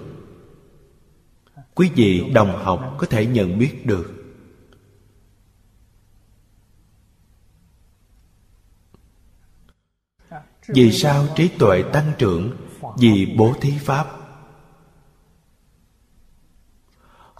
Quý 1.75 1.91
vị 1.95 2.31
đồng 2.35 2.65
học 2.65 2.97
có 2.99 3.07
thể 3.07 3.27
nhận 3.27 3.59
biết 3.59 3.87
được. 3.87 4.13
Vì 10.69 10.93
sao 10.93 11.27
trí 11.37 11.49
tuệ 11.59 11.83
tăng 11.93 12.13
trưởng? 12.19 12.66
Vì 12.99 13.35
bố 13.39 13.55
thí 13.61 13.73
pháp. 13.79 14.07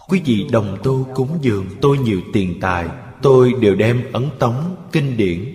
Quý 0.07 0.21
vị 0.25 0.47
đồng 0.51 0.77
tu 0.83 1.07
cúng 1.15 1.37
dường 1.41 1.65
tôi 1.81 1.97
nhiều 1.97 2.21
tiền 2.33 2.57
tài, 2.61 2.87
tôi 3.21 3.53
đều 3.61 3.75
đem 3.75 4.11
ấn 4.13 4.29
tống, 4.39 4.75
kinh 4.91 5.17
điển. 5.17 5.53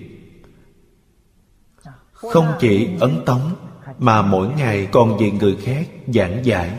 Không 2.12 2.46
chỉ 2.60 2.88
ấn 3.00 3.22
tống, 3.26 3.56
mà 3.98 4.22
mỗi 4.22 4.48
ngày 4.48 4.88
còn 4.92 5.18
vì 5.18 5.30
người 5.30 5.56
khác 5.56 5.88
giảng 6.06 6.44
giải. 6.44 6.78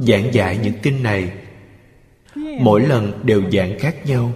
Giảng 0.00 0.34
giải 0.34 0.58
những 0.62 0.74
kinh 0.82 1.02
này, 1.02 1.32
mỗi 2.60 2.80
lần 2.80 3.26
đều 3.26 3.50
giảng 3.50 3.78
khác 3.78 3.96
nhau. 4.06 4.32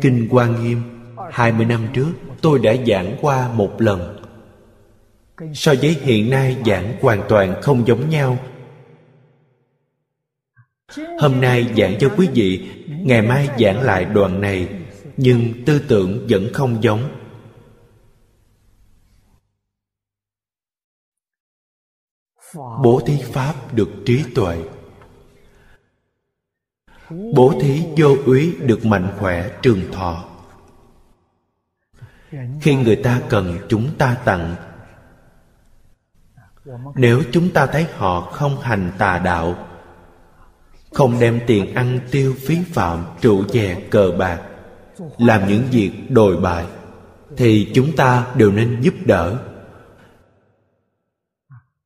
Kinh 0.00 0.28
hoa 0.30 0.46
nghiêm, 0.46 0.82
hai 1.30 1.52
mươi 1.52 1.66
năm 1.66 1.86
trước, 1.92 2.12
tôi 2.42 2.58
đã 2.58 2.74
giảng 2.86 3.16
qua 3.20 3.52
một 3.52 3.72
lần. 3.78 4.26
So 5.54 5.74
với 5.82 5.90
hiện 5.90 6.30
nay, 6.30 6.56
giảng 6.66 6.96
hoàn 7.00 7.22
toàn 7.28 7.62
không 7.62 7.86
giống 7.86 8.08
nhau. 8.10 8.38
Hôm 11.20 11.40
nay 11.40 11.74
giảng 11.76 11.96
cho 12.00 12.14
quý 12.16 12.28
vị, 12.34 12.70
ngày 12.88 13.22
mai 13.22 13.48
giảng 13.58 13.82
lại 13.82 14.04
đoạn 14.04 14.40
này, 14.40 14.68
nhưng 15.16 15.64
tư 15.66 15.78
tưởng 15.88 16.26
vẫn 16.28 16.48
không 16.52 16.82
giống. 16.82 17.08
Bố 22.82 23.00
thí 23.06 23.16
pháp 23.22 23.74
được 23.74 23.88
trí 24.06 24.24
tuệ 24.34 24.56
bố 27.10 27.52
thí 27.60 27.82
vô 27.96 28.16
úy 28.26 28.56
được 28.60 28.86
mạnh 28.86 29.12
khỏe 29.18 29.50
trường 29.62 29.92
thọ. 29.92 30.24
Khi 32.60 32.74
người 32.74 32.96
ta 32.96 33.20
cần 33.28 33.58
chúng 33.68 33.88
ta 33.98 34.16
tặng, 34.24 34.54
nếu 36.94 37.22
chúng 37.32 37.50
ta 37.50 37.66
thấy 37.66 37.86
họ 37.96 38.20
không 38.20 38.60
hành 38.60 38.92
tà 38.98 39.18
đạo, 39.18 39.54
không 40.92 41.20
đem 41.20 41.40
tiền 41.46 41.74
ăn 41.74 42.00
tiêu 42.10 42.34
phí 42.46 42.58
phạm, 42.72 43.04
trụ 43.20 43.44
chè 43.52 43.80
cờ 43.90 44.12
bạc, 44.18 44.42
làm 45.18 45.48
những 45.48 45.62
việc 45.70 45.92
đồi 46.10 46.36
bại, 46.36 46.66
thì 47.36 47.72
chúng 47.74 47.96
ta 47.96 48.26
đều 48.34 48.52
nên 48.52 48.80
giúp 48.80 48.94
đỡ. 49.04 49.38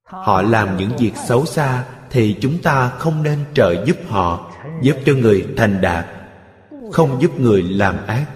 Họ 0.02 0.42
làm 0.42 0.76
những 0.76 0.90
việc 0.98 1.12
xấu 1.26 1.46
xa 1.46 1.84
thì 2.10 2.36
chúng 2.40 2.62
ta 2.62 2.88
không 2.88 3.22
nên 3.22 3.44
trợ 3.54 3.84
giúp 3.84 3.96
họ 4.08 4.47
giúp 4.82 4.96
cho 5.06 5.12
người 5.12 5.46
thành 5.56 5.80
đạt, 5.80 6.06
không 6.92 7.22
giúp 7.22 7.40
người 7.40 7.62
làm 7.62 8.06
ác. 8.06 8.26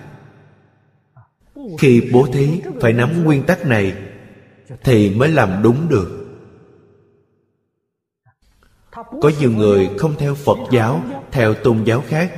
Khi 1.78 2.11
bố 2.12 2.26
thí 2.32 2.61
phải 2.80 2.93
nắm 2.93 3.24
nguyên 3.24 3.43
tắc 3.43 3.66
này, 3.66 3.95
thì 4.84 5.11
mới 5.11 5.28
làm 5.28 5.62
đúng 5.62 5.88
được. 5.88 6.18
Có 8.93 9.30
nhiều 9.40 9.51
người 9.51 9.90
không 9.99 10.14
theo 10.18 10.34
phật 10.34 10.59
giáo, 10.70 11.03
theo 11.30 11.55
tôn 11.55 11.84
giáo 11.84 12.05
khác, 12.09 12.32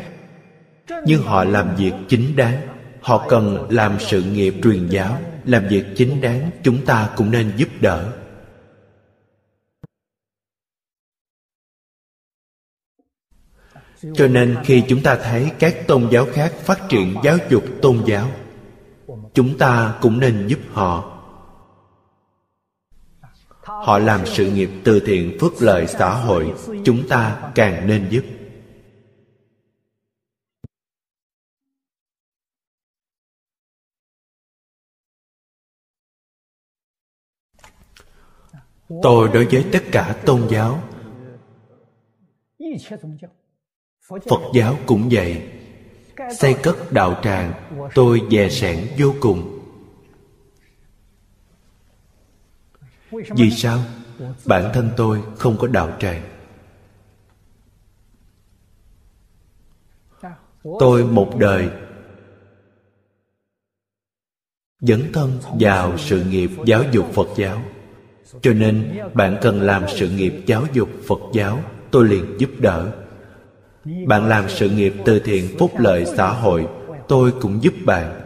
nhưng 1.06 1.22
họ 1.22 1.44
làm 1.44 1.76
việc 1.76 1.92
chính 2.08 2.36
đáng. 2.36 2.60
Họ 3.00 3.26
cần 3.28 3.66
làm 3.70 3.96
sự 4.00 4.22
nghiệp 4.22 4.54
truyền 4.62 4.88
giáo, 4.88 5.18
làm 5.44 5.68
việc 5.68 5.84
chính 5.96 6.20
đáng, 6.20 6.50
chúng 6.62 6.84
ta 6.84 7.10
cũng 7.16 7.30
nên 7.30 7.52
giúp 7.56 7.68
đỡ. 7.80 8.12
Cho 14.14 14.28
nên 14.28 14.56
khi 14.64 14.82
chúng 14.88 15.02
ta 15.02 15.16
thấy 15.16 15.50
các 15.58 15.76
tôn 15.88 16.08
giáo 16.10 16.26
khác 16.32 16.52
phát 16.52 16.80
triển 16.88 17.14
giáo 17.24 17.36
dục 17.50 17.64
tôn 17.82 18.02
giáo, 18.06 18.30
chúng 19.34 19.58
ta 19.58 19.98
cũng 20.00 20.20
nên 20.20 20.46
giúp 20.46 20.58
họ. 20.72 21.10
Họ 23.62 23.98
làm 23.98 24.26
sự 24.26 24.50
nghiệp 24.50 24.70
từ 24.84 25.00
thiện 25.00 25.38
phước 25.40 25.52
lợi 25.62 25.86
xã 25.86 26.14
hội, 26.14 26.54
chúng 26.84 27.08
ta 27.08 27.50
càng 27.54 27.86
nên 27.86 28.08
giúp. 28.10 28.24
Tôi 39.02 39.28
đối 39.34 39.44
với 39.44 39.64
tất 39.72 39.82
cả 39.92 40.22
tôn 40.26 40.48
giáo 40.50 40.82
phật 44.08 44.40
giáo 44.54 44.78
cũng 44.86 45.08
vậy. 45.12 45.42
Xây 46.38 46.54
cất 46.62 46.92
đạo 46.92 47.20
tràng, 47.22 47.52
tôi 47.94 48.20
dè 48.30 48.48
sẻn 48.48 48.86
vô 48.98 49.14
cùng. 49.20 49.60
Vì 53.10 53.50
sao? 53.50 53.78
Bản 54.44 54.70
thân 54.74 54.90
tôi 54.96 55.22
không 55.38 55.56
có 55.58 55.66
đạo 55.66 55.96
tràng. 56.00 56.22
Tôi 60.78 61.04
một 61.04 61.32
đời 61.38 61.68
dấn 64.80 65.12
thân 65.12 65.38
vào 65.60 65.98
sự 65.98 66.24
nghiệp 66.24 66.50
giáo 66.66 66.82
dục 66.92 67.10
phật 67.12 67.28
giáo. 67.36 67.62
Cho 68.42 68.52
nên 68.52 68.98
bạn 69.14 69.38
cần 69.42 69.60
làm 69.60 69.84
sự 69.96 70.10
nghiệp 70.10 70.34
giáo 70.46 70.66
dục 70.72 70.88
phật 71.06 71.20
giáo, 71.32 71.60
tôi 71.90 72.08
liền 72.08 72.36
giúp 72.38 72.50
đỡ 72.58 73.03
bạn 74.06 74.28
làm 74.28 74.48
sự 74.48 74.70
nghiệp 74.70 74.94
từ 75.04 75.18
thiện 75.18 75.58
phúc 75.58 75.72
lợi 75.78 76.04
xã 76.16 76.28
hội, 76.28 76.66
tôi 77.08 77.32
cũng 77.40 77.62
giúp 77.62 77.74
bạn. 77.84 78.20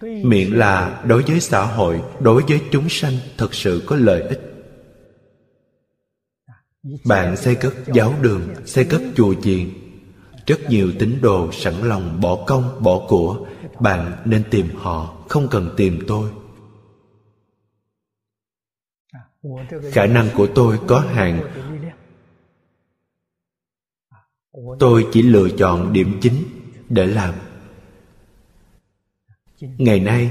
Miệng 0.00 0.58
là, 0.58 1.02
đối 1.06 1.22
với 1.22 1.40
xã 1.40 1.64
hội, 1.64 2.02
đối 2.20 2.42
với 2.42 2.60
chúng 2.70 2.88
sanh 2.88 3.12
thật 3.38 3.54
sự 3.54 3.82
có 3.86 3.96
lợi 3.96 4.22
ích. 4.22 4.40
Bạn 7.04 7.36
xây 7.36 7.54
cất 7.54 7.74
giáo 7.94 8.14
đường, 8.20 8.42
xây 8.64 8.84
cất 8.84 9.02
chùa 9.16 9.34
chiền. 9.42 9.70
Rất 10.46 10.60
nhiều 10.68 10.92
tín 10.98 11.18
đồ 11.22 11.52
sẵn 11.52 11.74
lòng 11.74 12.20
bỏ 12.20 12.44
công, 12.46 12.82
bỏ 12.82 13.06
của. 13.08 13.46
Bạn 13.80 14.12
nên 14.24 14.42
tìm 14.50 14.68
họ, 14.76 15.24
không 15.28 15.48
cần 15.50 15.74
tìm 15.76 16.00
tôi. 16.08 16.30
Khả 19.92 20.06
năng 20.06 20.28
của 20.36 20.46
tôi 20.54 20.78
có 20.86 21.00
hạn 21.00 21.40
tôi 24.78 25.08
chỉ 25.12 25.22
lựa 25.22 25.48
chọn 25.58 25.92
điểm 25.92 26.18
chính 26.22 26.44
để 26.88 27.06
làm. 27.06 27.34
Ngày 29.60 30.00
nay, 30.00 30.30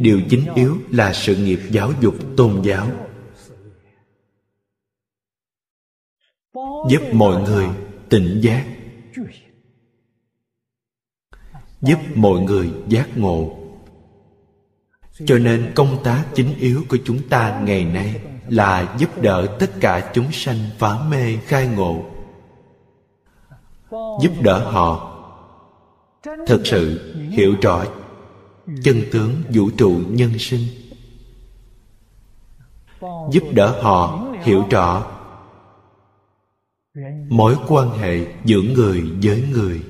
điều 0.00 0.20
chính 0.30 0.54
yếu 0.54 0.78
là 0.90 1.12
sự 1.12 1.36
nghiệp 1.36 1.58
giáo 1.70 1.92
dục 2.00 2.14
tôn 2.36 2.62
giáo. 2.62 2.90
Giúp 6.90 7.02
mọi 7.12 7.42
người 7.42 7.66
tỉnh 8.08 8.40
giác. 8.42 8.76
Giúp 11.80 11.98
mọi 12.14 12.40
người 12.40 12.70
giác 12.88 13.08
ngộ. 13.16 13.56
Cho 15.26 15.38
nên 15.38 15.72
công 15.74 16.00
tác 16.04 16.26
chính 16.34 16.54
yếu 16.58 16.84
của 16.88 16.98
chúng 17.04 17.28
ta 17.28 17.62
ngày 17.66 17.84
nay 17.84 18.29
là 18.50 18.96
giúp 18.98 19.22
đỡ 19.22 19.56
tất 19.58 19.70
cả 19.80 20.10
chúng 20.14 20.32
sanh 20.32 20.58
phá 20.78 20.98
mê 21.10 21.36
khai 21.36 21.66
ngộ. 21.66 22.04
Giúp 24.22 24.32
đỡ 24.42 24.70
họ. 24.70 25.06
Thực 26.46 26.66
sự 26.66 27.14
hiểu 27.30 27.54
rõ 27.62 27.84
chân 28.82 29.02
tướng 29.12 29.42
vũ 29.48 29.70
trụ 29.78 30.00
nhân 30.08 30.38
sinh. 30.38 30.62
Giúp 33.30 33.42
đỡ 33.52 33.82
họ 33.82 34.26
hiểu 34.42 34.64
rõ 34.70 35.04
mối 37.28 37.56
quan 37.68 37.90
hệ 37.98 38.26
giữa 38.44 38.60
người 38.62 39.02
với 39.22 39.44
người. 39.52 39.80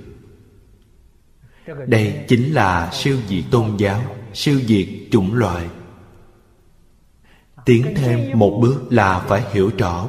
Đây 1.87 2.25
chính 2.29 2.53
là 2.53 2.91
siêu 2.93 3.19
diệt 3.29 3.45
tôn 3.51 3.77
giáo, 3.77 4.03
siêu 4.35 4.61
diệt 4.67 4.89
chủng 5.11 5.35
loại 5.35 5.69
tiến 7.65 7.95
thêm 7.97 8.39
một 8.39 8.59
bước 8.63 8.83
là 8.91 9.19
phải 9.29 9.43
hiểu 9.53 9.71
rõ. 9.79 10.09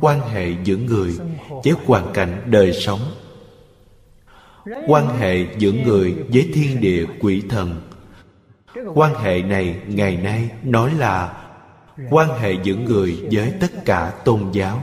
Quan 0.00 0.20
hệ 0.20 0.54
giữa 0.64 0.76
người 0.76 1.16
với 1.64 1.74
hoàn 1.86 2.12
cảnh 2.14 2.42
đời 2.46 2.72
sống. 2.72 3.00
Quan 4.86 5.18
hệ 5.18 5.46
giữa 5.58 5.72
người 5.72 6.14
với 6.32 6.50
thiên 6.54 6.80
địa 6.80 7.06
quỷ 7.20 7.42
thần. 7.48 7.80
Quan 8.94 9.14
hệ 9.14 9.42
này 9.42 9.80
ngày 9.86 10.16
nay 10.16 10.50
nói 10.62 10.94
là 10.94 11.44
quan 12.10 12.38
hệ 12.38 12.54
giữa 12.62 12.74
người 12.74 13.28
với 13.32 13.52
tất 13.60 13.84
cả 13.84 14.12
tôn 14.24 14.50
giáo. 14.52 14.82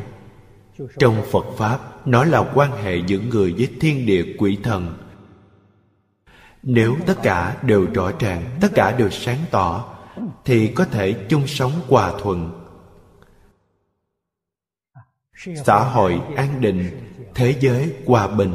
Trong 0.99 1.21
phật 1.31 1.45
pháp, 1.57 2.07
nó 2.07 2.23
là 2.23 2.51
quan 2.55 2.71
hệ 2.71 2.97
giữa 3.07 3.19
người 3.19 3.53
với 3.53 3.67
thiên 3.79 4.05
địa 4.05 4.25
quỷ 4.37 4.57
thần 4.63 4.97
nếu 6.65 6.97
tất 7.05 7.15
cả 7.23 7.57
đều 7.61 7.87
rõ 7.93 8.11
ràng, 8.19 8.57
tất 8.61 8.67
cả 8.73 8.91
đều 8.97 9.09
sáng 9.09 9.39
tỏ, 9.51 9.95
thì 10.45 10.67
có 10.67 10.85
thể 10.85 11.25
chung 11.29 11.47
sống 11.47 11.71
hòa 11.87 12.13
thuận. 12.21 12.61
Xã 15.65 15.79
hội 15.79 16.21
an 16.35 16.61
định, 16.61 16.89
thế 17.35 17.55
giới 17.59 17.93
hòa 18.05 18.27
bình. 18.27 18.53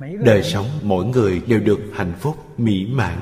Đời 0.00 0.42
sống 0.42 0.66
mỗi 0.82 1.04
người 1.04 1.42
đều 1.46 1.60
được 1.60 1.80
hạnh 1.94 2.12
phúc, 2.20 2.36
mỹ 2.58 2.86
mãn. 2.86 3.18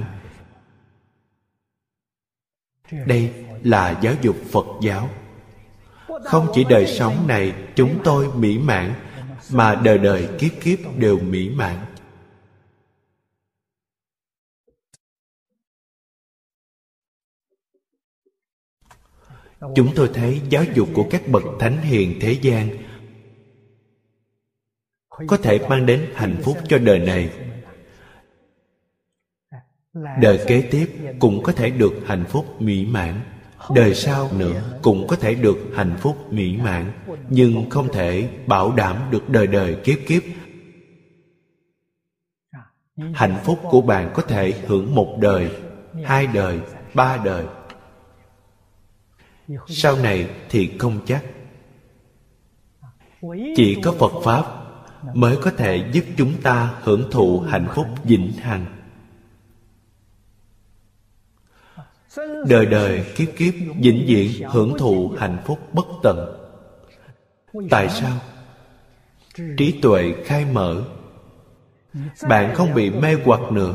Đây 3.07 3.33
là 3.63 3.99
giáo 4.03 4.15
dục 4.23 4.37
phật 4.53 4.67
giáo. 4.81 5.09
Không 6.25 6.47
chỉ 6.55 6.65
đời 6.65 6.87
sống 6.87 7.27
này 7.27 7.55
chúng 7.77 7.99
tôi 8.05 8.29
mỹ 8.37 8.59
mãn, 8.59 8.95
mà 9.51 9.75
đời 9.75 9.99
đời 9.99 10.29
kiếp 10.39 10.51
kiếp 10.61 10.79
đều 10.97 11.19
mỹ 11.19 11.51
mãn. 11.51 11.77
Chúng 19.75 19.89
tôi 19.95 20.11
thấy 20.15 20.41
giáo 20.49 20.65
dục 20.75 20.89
của 20.95 21.07
các 21.11 21.29
bậc 21.29 21.43
thánh 21.59 21.83
hiền 21.83 22.19
thế 22.21 22.33
gian 22.43 22.69
có 25.27 25.37
thể 25.37 25.59
mang 25.69 25.87
đến 25.87 26.07
hạnh 26.15 26.37
phúc 26.43 26.59
cho 26.69 26.79
đời 26.79 26.99
này. 26.99 27.31
Đời 30.21 30.41
kế 30.47 30.63
tiếp 30.71 30.87
cũng 31.19 31.43
có 31.43 31.53
thể 31.53 31.71
được 31.71 31.93
hạnh 32.07 32.25
phúc 32.29 32.63
mỹ 32.63 32.87
mãn, 32.87 33.21
đời 33.75 33.95
sau 33.95 34.31
nữa 34.33 34.79
cũng 34.83 35.07
có 35.07 35.17
thể 35.17 35.35
được 35.35 35.59
hạnh 35.75 35.97
phúc 36.01 36.33
mỹ 36.33 36.57
mãn, 36.57 36.93
nhưng 37.31 37.71
không 37.71 37.93
thể 37.93 38.29
bảo 38.47 38.73
đảm 38.73 38.97
được 39.11 39.29
đời 39.29 39.47
đời 39.47 39.77
kiếp 39.85 39.99
kiếp. 40.07 40.23
Hạnh 43.15 43.41
phúc 43.45 43.59
của 43.71 43.81
bạn 43.81 44.11
có 44.15 44.23
thể 44.23 44.53
hưởng 44.67 44.95
một 44.95 45.19
đời, 45.21 45.51
hai 46.05 46.27
đời, 46.27 46.61
ba 46.95 47.17
đời 47.25 47.47
sau 49.68 49.97
này 49.97 50.30
thì 50.51 50.70
không 50.78 51.01
chắc. 51.07 51.24
Chỉ 53.57 53.80
có 53.82 53.93
phật 53.93 54.12
pháp 54.24 54.45
mới 55.14 55.36
có 55.36 55.51
thể 55.51 55.90
giúp 55.93 56.05
chúng 56.16 56.43
ta 56.43 56.74
hưởng 56.82 57.11
thụ 57.11 57.40
hạnh 57.40 57.66
phúc 57.74 57.86
vĩnh 58.05 58.32
hằng. 58.32 58.66
Đời 62.47 62.66
đời 62.66 63.05
kiếp 63.16 63.28
kiếp 63.36 63.55
vĩnh 63.76 64.05
viễn 64.07 64.49
hưởng 64.49 64.78
thụ 64.78 65.12
hạnh 65.18 65.38
phúc 65.47 65.59
bất 65.72 65.86
tận. 66.03 66.38
Tại 67.70 67.88
sao? 67.88 68.18
Trí 69.57 69.78
tuệ 69.82 70.14
khai 70.24 70.45
mở. 70.45 70.82
Bạn 72.28 72.55
không 72.55 72.74
bị 72.74 72.90
mê 72.90 73.14
hoặc 73.24 73.53
nữa. 73.53 73.74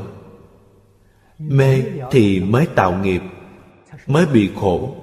Mê 1.40 1.84
thì 2.12 2.40
mới 2.40 2.66
tạo 2.76 2.98
nghiệp, 3.04 3.22
mới 4.08 4.26
bị 4.26 4.52
khổ 4.56 4.96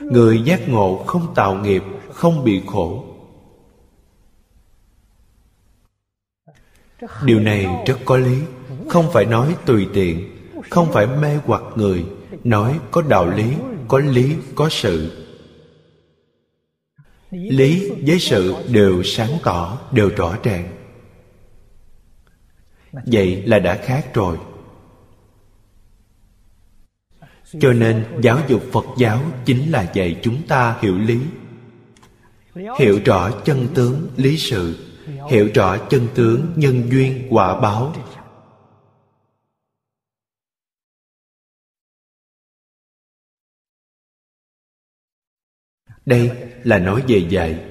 người 0.00 0.42
giác 0.44 0.68
ngộ 0.68 1.04
không 1.06 1.34
tạo 1.34 1.54
nghiệp, 1.54 1.82
không 2.12 2.44
bị 2.44 2.62
khổ. 2.66 3.04
Điều 7.24 7.40
này 7.40 7.66
rất 7.86 7.98
có 8.04 8.16
lý. 8.16 8.38
Không 8.88 9.12
phải 9.12 9.24
nói 9.24 9.56
tùy 9.66 9.88
tiện, 9.94 10.30
không 10.70 10.92
phải 10.92 11.06
mê 11.06 11.38
hoặc 11.44 11.62
người. 11.74 12.04
Nói 12.44 12.78
có 12.90 13.02
đạo 13.02 13.30
lý, 13.30 13.54
có 13.88 13.98
lý, 13.98 14.36
có 14.54 14.68
sự. 14.68 15.26
Lý 17.30 17.90
với 18.06 18.18
sự 18.18 18.54
đều 18.68 19.02
sáng 19.02 19.30
tỏ, 19.44 19.78
đều 19.92 20.10
rõ 20.16 20.36
ràng. 20.42 20.68
Vậy 22.92 23.42
là 23.46 23.58
đã 23.58 23.80
khác 23.84 24.14
rồi 24.14 24.38
cho 27.60 27.72
nên 27.72 28.04
giáo 28.22 28.38
dục 28.48 28.62
phật 28.72 28.84
giáo 28.98 29.20
chính 29.44 29.70
là 29.70 29.90
dạy 29.94 30.20
chúng 30.22 30.46
ta 30.46 30.78
hiểu 30.80 30.98
lý. 30.98 31.20
Hiểu 32.78 33.00
rõ 33.04 33.30
chân 33.44 33.68
tướng 33.74 34.10
lý 34.16 34.38
sự, 34.38 34.78
hiểu 35.30 35.48
rõ 35.54 35.76
chân 35.78 36.08
tướng 36.14 36.52
nhân 36.56 36.90
duyên 36.90 37.26
quả 37.30 37.60
báo. 37.60 37.94
Đây 46.06 46.30
là 46.64 46.78
nói 46.78 47.02
về 47.08 47.18
dạy. 47.18 47.64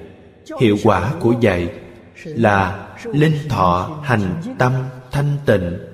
Hiệu 0.60 0.76
quả 0.84 1.14
của 1.20 1.34
dạy 1.40 1.80
là 2.24 2.88
linh 3.04 3.48
thọ 3.48 4.00
hành 4.04 4.42
tâm 4.58 4.72
thanh 5.10 5.36
tịnh. 5.46 5.89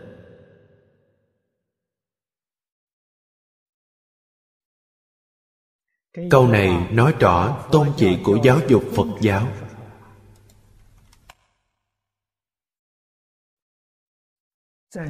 Câu 6.30 6.48
này 6.48 6.88
nói 6.90 7.14
rõ 7.20 7.58
tôn 7.72 7.88
chỉ 7.96 8.18
của 8.24 8.38
giáo 8.44 8.58
dục 8.68 8.84
phật 8.96 9.06
giáo. 9.20 9.48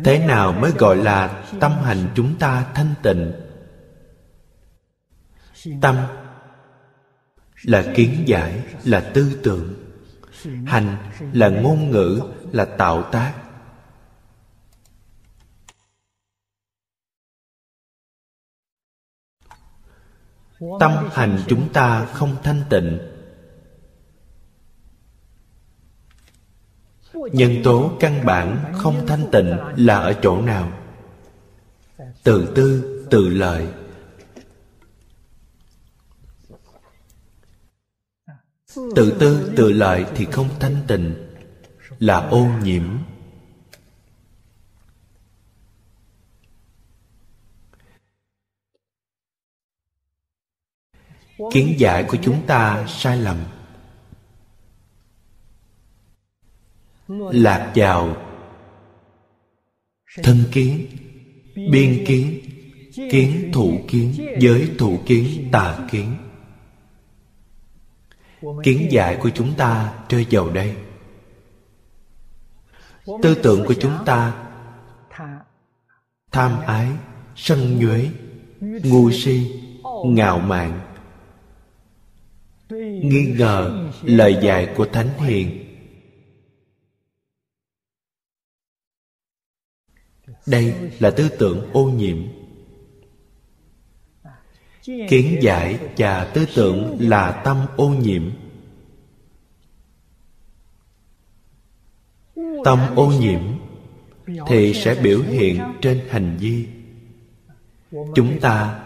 Thế 0.05 0.27
nào 0.27 0.53
mới 0.53 0.71
gọi 0.79 0.97
là 0.97 1.45
tâm 1.61 1.73
hành 1.73 2.09
chúng 2.15 2.39
ta 2.39 2.67
thanh 2.75 2.95
tịnh? 3.03 3.33
Tâm 5.81 5.97
là 7.63 7.93
kiến 7.97 8.23
giải 8.27 8.63
là 8.85 9.11
tư 9.15 9.41
tưởng. 9.43 9.75
Hành 10.67 10.97
là 11.33 11.49
ngôn 11.49 11.91
ngữ 11.91 12.21
là 12.53 12.65
tạo 12.65 13.03
tác 13.03 13.35
tâm 20.81 21.09
hành 21.13 21.43
chúng 21.49 21.73
ta 21.73 22.07
không 22.07 22.37
thanh 22.43 22.63
tịnh. 22.71 22.99
Nhân 27.15 27.61
tố 27.65 27.93
căn 28.01 28.25
bản 28.27 28.73
không 28.79 29.07
thanh 29.07 29.31
tịnh 29.33 29.57
là 29.77 29.99
ở 29.99 30.15
chỗ 30.23 30.43
nào? 30.43 30.73
Tự 32.23 32.53
tư 32.57 32.93
tự 33.11 33.29
lợi. 33.29 33.69
Tự 38.75 39.17
tư 39.21 39.53
tự 39.57 39.73
lợi 39.73 40.05
thì 40.15 40.25
không 40.25 40.49
thanh 40.61 40.77
tịnh, 40.87 41.15
là 41.99 42.17
ô 42.17 42.47
nhiễm. 42.63 42.99
Kiến 51.53 51.75
giải 51.79 52.05
của 52.09 52.17
chúng 52.23 52.47
ta 52.47 52.87
sai 52.89 53.19
lầm. 53.19 53.37
Lạc 57.33 57.73
vào 57.75 58.17
thân 60.23 60.45
kiến. 60.53 60.87
Biên 61.55 62.05
kiến. 62.07 62.41
Kiến 63.11 63.51
thủ 63.53 63.81
kiến. 63.89 64.15
Giới 64.39 64.71
thủ 64.79 64.99
kiến. 65.07 65.49
Tà 65.53 65.79
kiến. 65.91 66.17
Kiến 68.63 68.89
giải 68.91 69.19
của 69.23 69.31
chúng 69.31 69.55
ta 69.55 69.93
rơi 70.09 70.27
vào 70.31 70.51
đây. 70.51 70.77
Tư 73.23 73.35
tưởng 73.43 73.67
của 73.67 73.75
chúng 73.75 74.05
ta. 74.07 74.35
Tham 76.33 76.61
ái, 76.67 76.89
sân 77.37 77.79
nhuế, 77.79 78.11
ngu 78.61 79.11
si, 79.11 79.61
ngạo 80.05 80.39
mạn 80.39 80.81
nghi 82.71 83.35
ngờ 83.39 83.91
lời 84.03 84.39
dạy 84.43 84.75
của 84.77 84.87
thánh 84.87 85.19
hiền. 85.19 85.63
Đây 90.47 90.75
là 90.99 91.11
tư 91.11 91.29
tưởng 91.39 91.73
ô 91.73 91.85
nhiễm. 91.85 92.19
Kiến 94.85 95.39
giải 95.43 95.79
và 95.97 96.25
tư 96.35 96.47
tưởng 96.57 96.97
là 97.01 97.43
tâm 97.45 97.67
ô 97.77 97.89
nhiễm. 97.89 98.31
Tâm 102.65 102.79
ô 102.97 103.13
nhiễm 103.21 103.41
thì 104.47 104.75
sẽ 104.75 104.95
biểu 105.03 105.23
hiện 105.23 105.61
trên 105.83 106.01
hành 106.09 106.37
vi. 106.41 106.67
Chúng 107.91 108.41
ta 108.41 108.85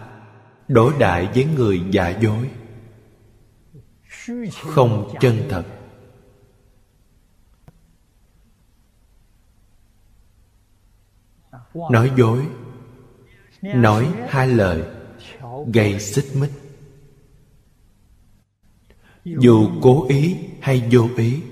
đối 0.68 0.92
đại 0.98 1.28
với 1.34 1.44
người 1.44 1.80
giả 1.90 2.08
dối 2.08 2.48
không 4.62 5.14
chân 5.20 5.46
thật. 5.50 5.64
Nói 11.74 12.12
dối. 12.16 12.46
Nói 13.62 14.12
hai 14.28 14.48
lời. 14.48 14.82
Gây 15.74 16.00
xích 16.00 16.26
mích. 16.34 16.50
Dù 19.24 19.70
cố 19.82 20.06
ý 20.08 20.36
hay 20.60 20.88
vô 20.92 21.08
ý. 21.16 21.42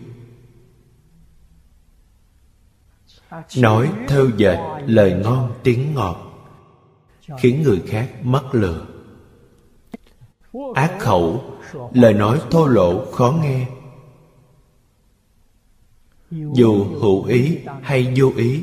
Nói 3.56 3.92
thêu 4.08 4.30
dệt 4.36 4.58
lời 4.86 5.20
ngon 5.24 5.52
tiếng 5.62 5.94
ngọt, 5.94 6.48
khiến 7.38 7.62
người 7.62 7.82
khác 7.86 8.10
mất 8.22 8.48
lừa 8.52 8.97
ác 10.74 10.96
khẩu, 10.98 11.44
lời 11.92 12.14
nói 12.14 12.40
thô 12.50 12.66
lỗ 12.66 13.12
khó 13.12 13.34
nghe. 13.42 13.66
Dù 16.30 16.84
hữu 16.84 17.24
ý 17.24 17.58
hay 17.82 18.12
vô 18.16 18.32
ý, 18.36 18.62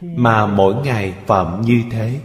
mà 0.00 0.46
mỗi 0.46 0.74
ngày 0.74 1.14
phạm 1.26 1.60
như 1.60 1.82
thế. 1.90 2.20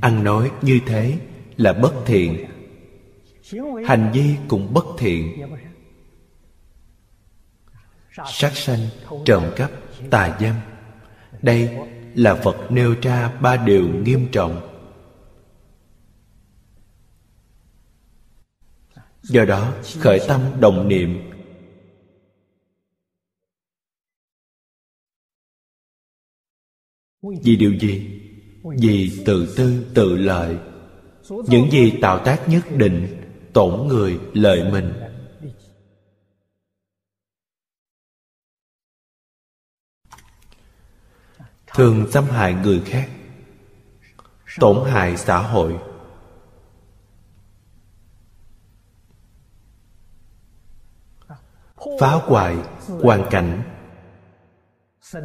Ăn 0.00 0.24
nói 0.24 0.50
như 0.62 0.80
thế 0.86 1.18
là 1.56 1.72
bất 1.72 1.94
thiện, 2.06 2.46
hành 3.86 4.10
vi 4.14 4.36
cũng 4.48 4.74
bất 4.74 4.84
thiện. 4.98 5.48
Sát 8.26 8.56
sanh 8.56 8.78
trộm 9.24 9.44
cắp 9.56 9.70
tà 10.10 10.36
dâm, 10.40 10.54
đây 11.42 11.78
là 12.14 12.34
phật 12.34 12.70
nêu 12.70 12.94
ra 13.02 13.38
ba 13.42 13.56
điều 13.56 13.88
nghiêm 13.88 14.28
trọng. 14.32 14.68
Do 19.22 19.44
đó, 19.44 19.72
khởi 20.00 20.20
tâm 20.28 20.40
đồng 20.60 20.88
niệm. 20.88 21.30
Vì 27.22 27.56
điều 27.56 27.78
gì? 27.78 28.20
Vì 28.62 29.22
tự 29.26 29.54
tư, 29.56 29.84
tự 29.94 30.16
lợi. 30.16 30.56
Những 31.28 31.70
gì 31.70 31.92
tạo 32.00 32.24
tác 32.24 32.48
nhất 32.48 32.64
định, 32.76 33.06
tổn 33.52 33.88
người, 33.88 34.18
lợi 34.32 34.72
mình. 34.72 35.07
Thường 41.74 42.06
xâm 42.12 42.24
hại 42.24 42.54
người 42.54 42.82
khác. 42.86 43.08
Tổn 44.60 44.90
hại 44.90 45.16
xã 45.16 45.38
hội. 45.38 45.78
Phá 52.00 52.10
hoại 52.10 52.56
hoàn 52.86 53.26
cảnh. 53.30 53.62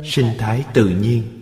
Sinh 0.04 0.28
thái 0.40 0.66
tự 0.74 0.90
nhiên. 0.90 1.40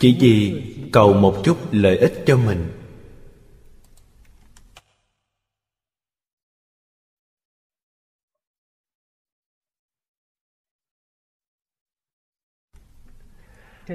Chỉ 0.00 0.16
vì 0.20 0.62
cầu 0.92 1.14
một 1.14 1.36
chút 1.44 1.58
lợi 1.70 1.98
ích 1.98 2.22
cho 2.26 2.36
mình. 2.36 2.77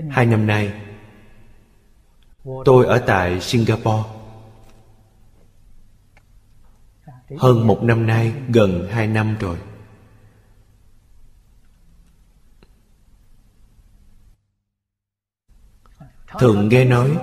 Hai 0.10 0.26
năm 0.26 0.48
nay, 0.48 0.74
tôi 2.66 2.86
ở 2.86 2.98
tại 3.08 3.42
singapore. 3.42 4.10
Hơn 7.38 7.68
một 7.68 7.84
năm 7.84 8.08
nay, 8.08 8.34
gần 8.50 8.88
hai 8.92 9.08
năm 9.08 9.36
rồi. 9.40 9.58
Thường 16.40 16.70
nghe 16.70 16.86
nói, 16.86 17.18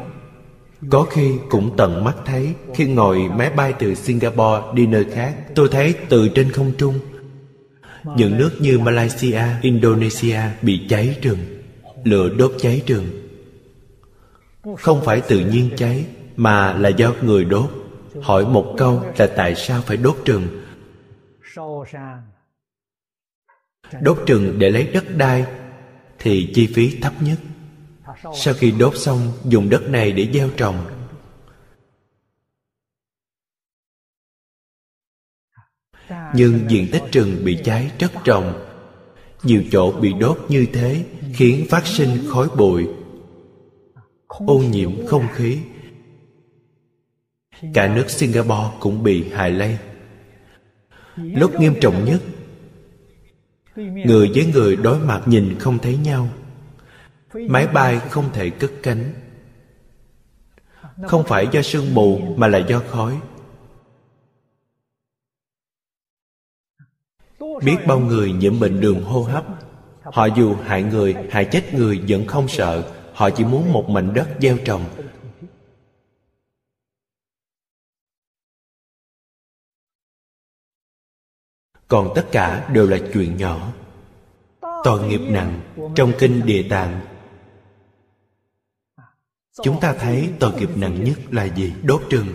có 0.90 1.06
khi 1.10 1.38
cũng 1.50 1.74
tận 1.76 2.04
mắt 2.04 2.16
thấy 2.24 2.54
khi 2.74 2.86
ngồi 2.86 3.28
máy 3.28 3.50
bay 3.50 3.74
từ 3.78 3.94
singapore 3.94 4.62
đi 4.74 4.86
nơi 4.86 5.04
khác. 5.14 5.36
Tôi 5.54 5.68
thấy 5.72 5.94
từ 6.08 6.28
trên 6.34 6.52
không 6.52 6.72
trung, 6.78 7.00
những 8.16 8.38
nước 8.38 8.56
như 8.60 8.78
malaysia, 8.78 9.42
indonesia 9.62 10.40
bị 10.62 10.86
cháy 10.88 11.18
rừng 11.22 11.59
lửa 12.04 12.28
đốt 12.38 12.52
cháy 12.58 12.82
rừng. 12.86 13.06
Không 14.78 15.00
phải 15.04 15.20
tự 15.28 15.38
nhiên 15.38 15.70
cháy, 15.76 16.06
mà 16.36 16.72
là 16.72 16.88
do 16.88 17.12
người 17.22 17.44
đốt. 17.44 17.70
Hỏi 18.22 18.46
một 18.46 18.74
câu 18.78 19.04
là 19.18 19.26
tại 19.36 19.54
sao 19.54 19.82
phải 19.82 19.96
đốt 19.96 20.16
rừng? 20.24 20.64
Đốt 24.02 24.18
rừng 24.26 24.58
để 24.58 24.70
lấy 24.70 24.86
đất 24.86 25.04
đai 25.16 25.46
thì 26.18 26.52
chi 26.54 26.66
phí 26.74 26.98
thấp 27.00 27.12
nhất. 27.22 27.38
Sau 28.34 28.54
khi 28.54 28.70
đốt 28.70 28.96
xong, 28.96 29.32
dùng 29.44 29.70
đất 29.70 29.82
này 29.90 30.12
để 30.12 30.28
gieo 30.32 30.48
trồng. 30.56 30.86
Nhưng 36.34 36.70
diện 36.70 36.88
tích 36.92 37.02
rừng 37.12 37.44
bị 37.44 37.58
cháy 37.64 37.90
rất 37.98 38.12
rộng. 38.24 38.66
Nhiều 39.42 39.62
chỗ 39.72 39.92
bị 39.92 40.12
đốt 40.20 40.38
như 40.48 40.66
thế 40.72 41.04
khiến 41.34 41.66
phát 41.68 41.86
sinh 41.86 42.18
khói 42.28 42.48
bụi, 42.56 42.88
ô 44.28 44.58
nhiễm 44.58 45.06
không 45.06 45.26
khí. 45.34 45.58
Cả 47.74 47.94
nước 47.94 48.10
singapore 48.10 48.70
cũng 48.80 49.02
bị 49.02 49.28
hại 49.30 49.50
lây. 49.50 49.78
Lúc 51.16 51.60
nghiêm 51.60 51.74
trọng 51.80 52.04
nhất, 52.04 52.22
người 53.76 54.30
với 54.34 54.46
người 54.46 54.76
đối 54.76 54.98
mặt 54.98 55.22
nhìn 55.26 55.58
không 55.58 55.78
thấy 55.78 55.96
nhau. 55.96 56.28
Máy 57.34 57.66
bay 57.66 57.98
không 57.98 58.32
thể 58.32 58.50
cất 58.50 58.70
cánh. 58.82 59.12
Không 61.06 61.24
phải 61.26 61.48
do 61.52 61.62
sương 61.62 61.94
mù 61.94 62.18
mà 62.36 62.46
là 62.46 62.58
do 62.58 62.82
khói. 62.90 63.20
Biết 67.64 67.76
bao 67.86 67.98
người 67.98 68.32
nhiễm 68.32 68.60
bệnh 68.60 68.80
đường 68.80 69.02
hô 69.02 69.22
hấp 69.22 69.44
họ 70.12 70.26
dù 70.26 70.54
hại 70.54 70.82
người 70.82 71.14
hại 71.30 71.44
chết 71.44 71.74
người 71.74 72.00
vẫn 72.08 72.26
không 72.26 72.48
sợ. 72.48 72.92
Họ 73.14 73.30
chỉ 73.30 73.44
muốn 73.44 73.72
một 73.72 73.88
mảnh 73.88 74.14
đất 74.14 74.28
gieo 74.40 74.56
trồng. 74.64 74.84
Còn 81.88 82.12
tất 82.14 82.26
cả 82.32 82.68
đều 82.72 82.86
là 82.86 82.98
chuyện 83.12 83.36
nhỏ. 83.36 83.72
Tội 84.84 85.08
nghiệp 85.08 85.20
nặng 85.28 85.60
trong 85.94 86.12
kinh 86.18 86.46
địa 86.46 86.66
tạng. 86.70 87.00
Chúng 89.62 89.80
ta 89.80 89.94
thấy 89.98 90.30
tội 90.40 90.52
nghiệp 90.54 90.70
nặng 90.76 91.04
nhất 91.04 91.18
là 91.30 91.44
gì? 91.44 91.72
Đốt 91.82 92.02
rừng. 92.10 92.26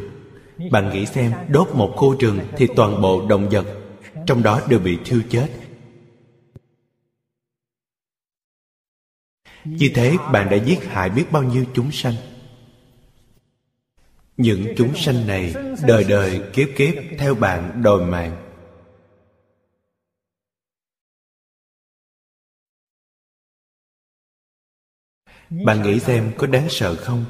Bạn 0.72 0.90
nghĩ 0.90 1.06
xem, 1.06 1.34
đốt 1.50 1.68
một 1.74 1.94
khu 1.96 2.16
rừng 2.20 2.40
thì 2.58 2.68
toàn 2.76 3.02
bộ 3.02 3.28
động 3.28 3.50
vật, 3.50 3.66
trong 4.28 4.44
đó 4.44 4.62
đều 4.70 4.80
bị 4.80 4.98
thiêu 5.06 5.22
chết. 5.30 5.50
Như 9.66 9.92
thế 9.96 10.18
bạn 10.32 10.50
đã 10.50 10.58
giết 10.58 10.84
hại 10.84 11.10
biết 11.10 11.26
bao 11.32 11.44
nhiêu 11.44 11.66
chúng 11.74 11.92
sanh. 11.92 12.14
Những 14.38 14.74
chúng 14.78 14.96
sanh 14.96 15.28
này 15.28 15.54
đời 15.88 16.04
đời 16.04 16.42
kiếp 16.54 16.68
kiếp 16.78 16.94
theo 17.20 17.36
bạn 17.36 17.82
đòi 17.84 18.06
mạng. 18.06 18.42
Bạn 25.50 25.82
nghĩ 25.82 26.00
xem 26.00 26.34
có 26.38 26.48
đáng 26.48 26.68
sợ 26.70 26.96
không? 26.96 27.26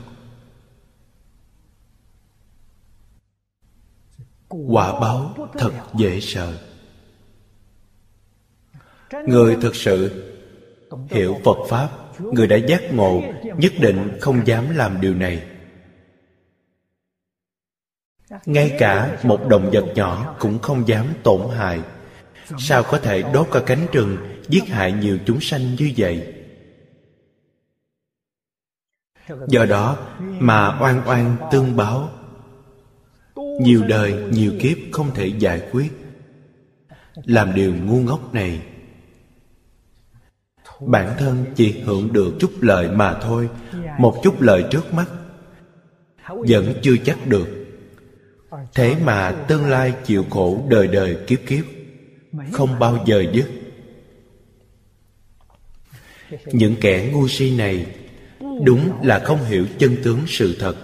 Quả 4.50 5.00
báo 5.00 5.50
thật 5.54 5.72
dễ 5.96 6.20
sợ. 6.22 6.60
Người 9.28 9.58
thực 9.62 9.76
sự 9.76 10.24
hiểu 11.10 11.38
phật 11.46 11.58
pháp 11.70 12.05
người 12.20 12.48
đã 12.48 12.56
giác 12.56 12.82
ngộ, 12.94 13.22
nhất 13.58 13.74
định 13.80 14.18
không 14.22 14.48
dám 14.48 14.76
làm 14.76 15.02
điều 15.02 15.16
này. 15.16 15.44
Ngay 18.46 18.76
cả 18.80 19.18
một 19.24 19.48
động 19.50 19.70
vật 19.74 19.86
nhỏ 19.96 20.36
cũng 20.40 20.60
không 20.60 20.88
dám 20.88 21.06
tổn 21.24 21.42
hại. 21.58 21.82
Sao 22.58 22.84
có 22.84 23.00
thể 23.00 23.24
đốt 23.34 23.48
cả 23.52 23.60
cánh 23.66 23.86
rừng, 23.92 24.18
giết 24.48 24.68
hại 24.68 24.92
nhiều 24.92 25.18
chúng 25.26 25.42
sanh 25.42 25.76
như 25.76 25.92
vậy? 25.98 26.34
Do 29.48 29.66
đó 29.66 29.98
mà 30.20 30.78
oan 30.82 31.02
oan 31.08 31.38
tương 31.52 31.76
báo. 31.76 32.10
Nhiều 33.62 33.84
đời, 33.88 34.14
nhiều 34.32 34.54
kiếp 34.62 34.78
không 34.92 35.14
thể 35.14 35.28
giải 35.40 35.62
quyết. 35.72 35.92
Làm 37.26 37.56
điều 37.56 37.76
ngu 37.76 38.00
ngốc 38.00 38.34
này 38.34 38.62
bản 40.86 41.16
thân 41.18 41.46
chỉ 41.56 41.80
hưởng 41.80 42.14
được 42.14 42.34
chút 42.40 42.52
lợi 42.62 42.90
mà 42.90 43.20
thôi, 43.22 43.50
một 44.00 44.16
chút 44.24 44.42
lợi 44.42 44.66
trước 44.72 44.94
mắt, 44.94 45.06
vẫn 46.28 46.74
chưa 46.82 46.98
chắc 47.06 47.28
được. 47.28 47.48
Thế 48.74 48.96
mà 49.04 49.32
tương 49.48 49.66
lai 49.66 49.94
chịu 50.06 50.26
khổ 50.30 50.66
đời 50.70 50.88
đời 50.88 51.18
kiếp 51.28 51.40
kiếp, 51.48 51.66
không 52.52 52.80
bao 52.80 53.04
giờ 53.06 53.24
dứt. 53.34 53.50
Những 56.46 56.76
kẻ 56.82 57.10
ngu 57.14 57.28
si 57.28 57.58
này 57.58 57.96
đúng 58.64 59.06
là 59.06 59.20
không 59.20 59.46
hiểu 59.46 59.66
chân 59.78 59.96
tướng 60.04 60.20
sự 60.28 60.56
thật. 60.60 60.76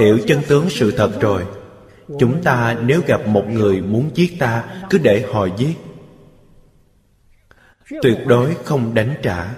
Hiểu 0.00 0.18
chân 0.26 0.42
tướng 0.48 0.70
sự 0.70 0.90
thật 0.96 1.20
rồi 1.20 1.46
chúng 2.18 2.42
ta 2.42 2.76
nếu 2.82 3.02
gặp 3.06 3.26
một 3.26 3.44
người 3.48 3.80
muốn 3.80 4.10
giết 4.14 4.38
ta, 4.38 4.64
cứ 4.90 4.98
để 4.98 5.26
họ 5.32 5.46
giết. 5.56 5.74
Tuyệt 8.02 8.18
đối 8.26 8.54
không 8.64 8.94
đánh 8.94 9.14
trả. 9.22 9.54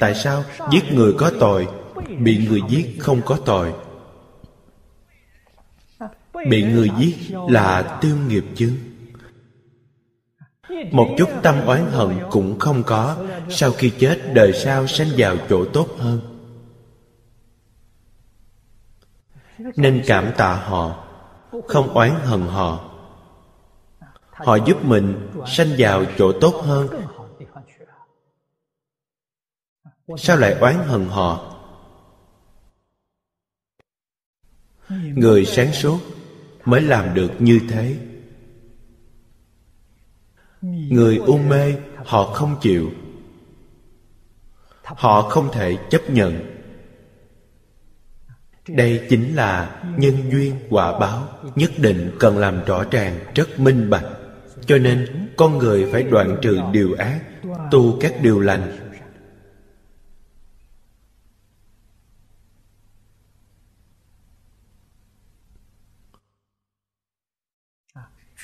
Tại 0.00 0.14
sao? 0.14 0.44
Giết 0.72 0.92
người 0.92 1.12
có 1.18 1.32
tội, 1.40 1.68
bị 2.18 2.46
người 2.48 2.60
giết 2.68 2.96
không 2.98 3.22
có 3.22 3.38
tội. 3.44 3.72
Bị 6.48 6.62
người 6.64 6.90
giết 6.98 7.16
là 7.48 7.98
tiêu 8.00 8.16
nghiệp 8.28 8.44
chứ. 8.54 8.72
Một 10.90 11.14
chút 11.18 11.28
tâm 11.42 11.66
oán 11.66 11.86
hận 11.90 12.18
cũng 12.30 12.58
không 12.58 12.82
có. 12.82 13.16
Sau 13.48 13.70
khi 13.70 13.90
chết, 13.98 14.34
đời 14.34 14.52
sau 14.52 14.86
sanh 14.86 15.08
vào 15.16 15.36
chỗ 15.48 15.64
tốt 15.64 15.88
hơn. 15.98 16.20
Nên 19.76 20.02
cảm 20.06 20.32
tạ 20.36 20.54
họ 20.54 21.03
không 21.68 21.94
oán 21.94 22.14
hận 22.14 22.40
họ. 22.40 22.90
Họ 24.30 24.56
giúp 24.56 24.84
mình 24.84 25.30
sanh 25.46 25.68
vào 25.78 26.04
chỗ 26.18 26.32
tốt 26.40 26.54
hơn. 26.64 26.88
Sao 30.18 30.36
lại 30.36 30.52
oán 30.60 30.78
hận 30.78 31.06
họ? 31.06 31.54
Người 34.90 35.44
sáng 35.44 35.72
suốt 35.72 35.98
mới 36.64 36.80
làm 36.80 37.14
được 37.14 37.30
như 37.38 37.60
thế. 37.70 37.98
Người 40.90 41.16
u 41.16 41.38
mê, 41.38 41.74
họ 42.04 42.32
không 42.32 42.56
chịu. 42.60 42.90
Họ 44.82 45.22
không 45.22 45.48
thể 45.52 45.78
chấp 45.90 46.10
nhận 46.10 46.53
đây 48.68 49.06
chính 49.08 49.34
là 49.36 49.82
nhân 49.96 50.30
duyên 50.30 50.54
quả 50.70 50.98
báo 50.98 51.28
nhất 51.54 51.70
định 51.76 52.10
cần 52.20 52.38
làm 52.38 52.64
rõ 52.64 52.84
ràng, 52.90 53.18
rất 53.34 53.60
minh 53.60 53.90
bạch. 53.90 54.06
Cho 54.66 54.78
nên 54.78 55.28
con 55.36 55.58
người 55.58 55.92
phải 55.92 56.02
đoạn 56.02 56.36
trừ 56.42 56.60
điều 56.72 56.94
ác, 56.98 57.20
tu 57.70 57.98
các 58.00 58.14
điều 58.22 58.40
lành. 58.40 58.80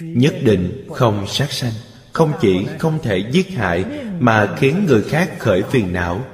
Nhất 0.00 0.34
định 0.42 0.86
không 0.94 1.26
sát 1.26 1.52
sanh, 1.52 1.72
không 2.12 2.32
chỉ 2.40 2.66
không 2.78 2.98
thể 3.02 3.28
giết 3.32 3.50
hại 3.50 3.84
mà 4.20 4.56
khiến 4.58 4.84
người 4.86 5.02
khác 5.02 5.30
khởi 5.38 5.62
phiền 5.62 5.92
não. 5.92 6.24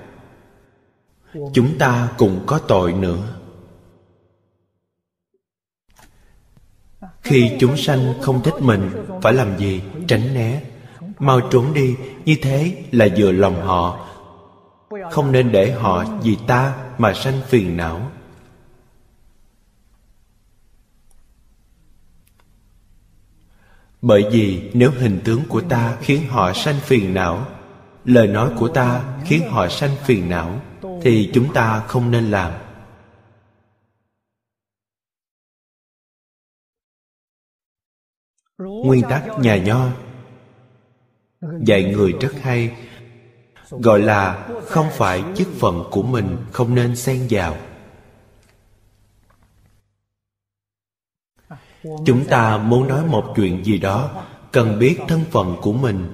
Chúng 1.52 1.78
ta 1.78 2.08
cũng 2.18 2.42
có 2.46 2.58
tội 2.58 2.92
nữa. 2.92 3.36
Khi 7.26 7.52
chúng 7.58 7.76
sanh 7.76 8.14
không 8.22 8.42
thích 8.42 8.54
mình, 8.60 8.90
phải 9.22 9.32
làm 9.32 9.58
gì? 9.58 9.82
Tránh 10.08 10.34
né. 10.34 10.60
Mau 11.18 11.40
trốn 11.50 11.74
đi. 11.74 11.96
Như 12.24 12.36
thế 12.42 12.84
là 12.92 13.08
vừa 13.16 13.32
lòng 13.32 13.62
họ. 13.62 14.06
Không 15.10 15.32
nên 15.32 15.52
để 15.52 15.72
họ 15.72 16.04
vì 16.22 16.36
ta 16.46 16.74
mà 16.98 17.14
sanh 17.14 17.40
phiền 17.48 17.76
não. 17.76 18.10
Bởi 24.02 24.24
vì 24.30 24.70
nếu 24.74 24.90
hình 24.98 25.20
tướng 25.24 25.42
của 25.48 25.60
ta 25.60 25.96
khiến 26.00 26.22
họ 26.28 26.52
sanh 26.52 26.80
phiền 26.80 27.14
não, 27.14 27.46
lời 28.04 28.26
nói 28.26 28.50
của 28.58 28.68
ta 28.68 29.02
khiến 29.24 29.50
họ 29.50 29.68
sanh 29.68 29.96
phiền 30.04 30.28
não, 30.28 30.60
thì 31.02 31.30
chúng 31.34 31.52
ta 31.54 31.82
không 31.86 32.10
nên 32.10 32.30
làm. 32.30 32.52
Nguyên 38.86 39.02
tắc 39.10 39.38
nhà 39.38 39.56
nho. 39.56 39.88
Dạy 41.60 41.84
người 41.84 42.12
rất 42.20 42.32
hay, 42.42 42.76
gọi 43.70 44.00
là 44.00 44.48
không 44.66 44.86
phải 44.92 45.24
chức 45.36 45.48
phận 45.60 45.84
của 45.90 46.02
mình 46.02 46.36
không 46.52 46.74
nên 46.74 46.96
xen 46.96 47.26
vào. 47.30 47.56
Chúng 51.82 52.24
ta 52.28 52.58
muốn 52.58 52.88
nói 52.88 53.06
một 53.06 53.32
chuyện 53.36 53.64
gì 53.64 53.78
đó, 53.78 54.24
cần 54.52 54.78
biết 54.78 54.98
thân 55.08 55.24
phận 55.30 55.56
của 55.62 55.72
mình. 55.72 56.12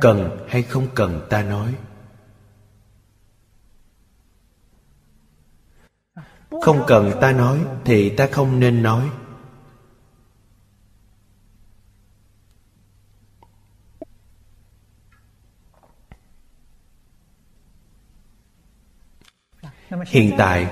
Cần 0.00 0.46
hay 0.48 0.62
không 0.62 0.86
cần 0.94 1.26
ta 1.30 1.42
nói? 1.42 1.74
Không 6.62 6.84
cần 6.86 7.12
ta 7.20 7.32
nói 7.32 7.58
thì 7.84 8.16
ta 8.16 8.28
không 8.32 8.60
nên 8.60 8.82
nói. 8.82 9.10
Hiện 20.06 20.30
tại, 20.38 20.66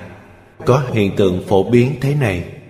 có 0.66 0.84
hiện 0.92 1.16
tượng 1.16 1.42
phổ 1.48 1.70
biến 1.70 1.94
thế 2.00 2.14
này. 2.14 2.60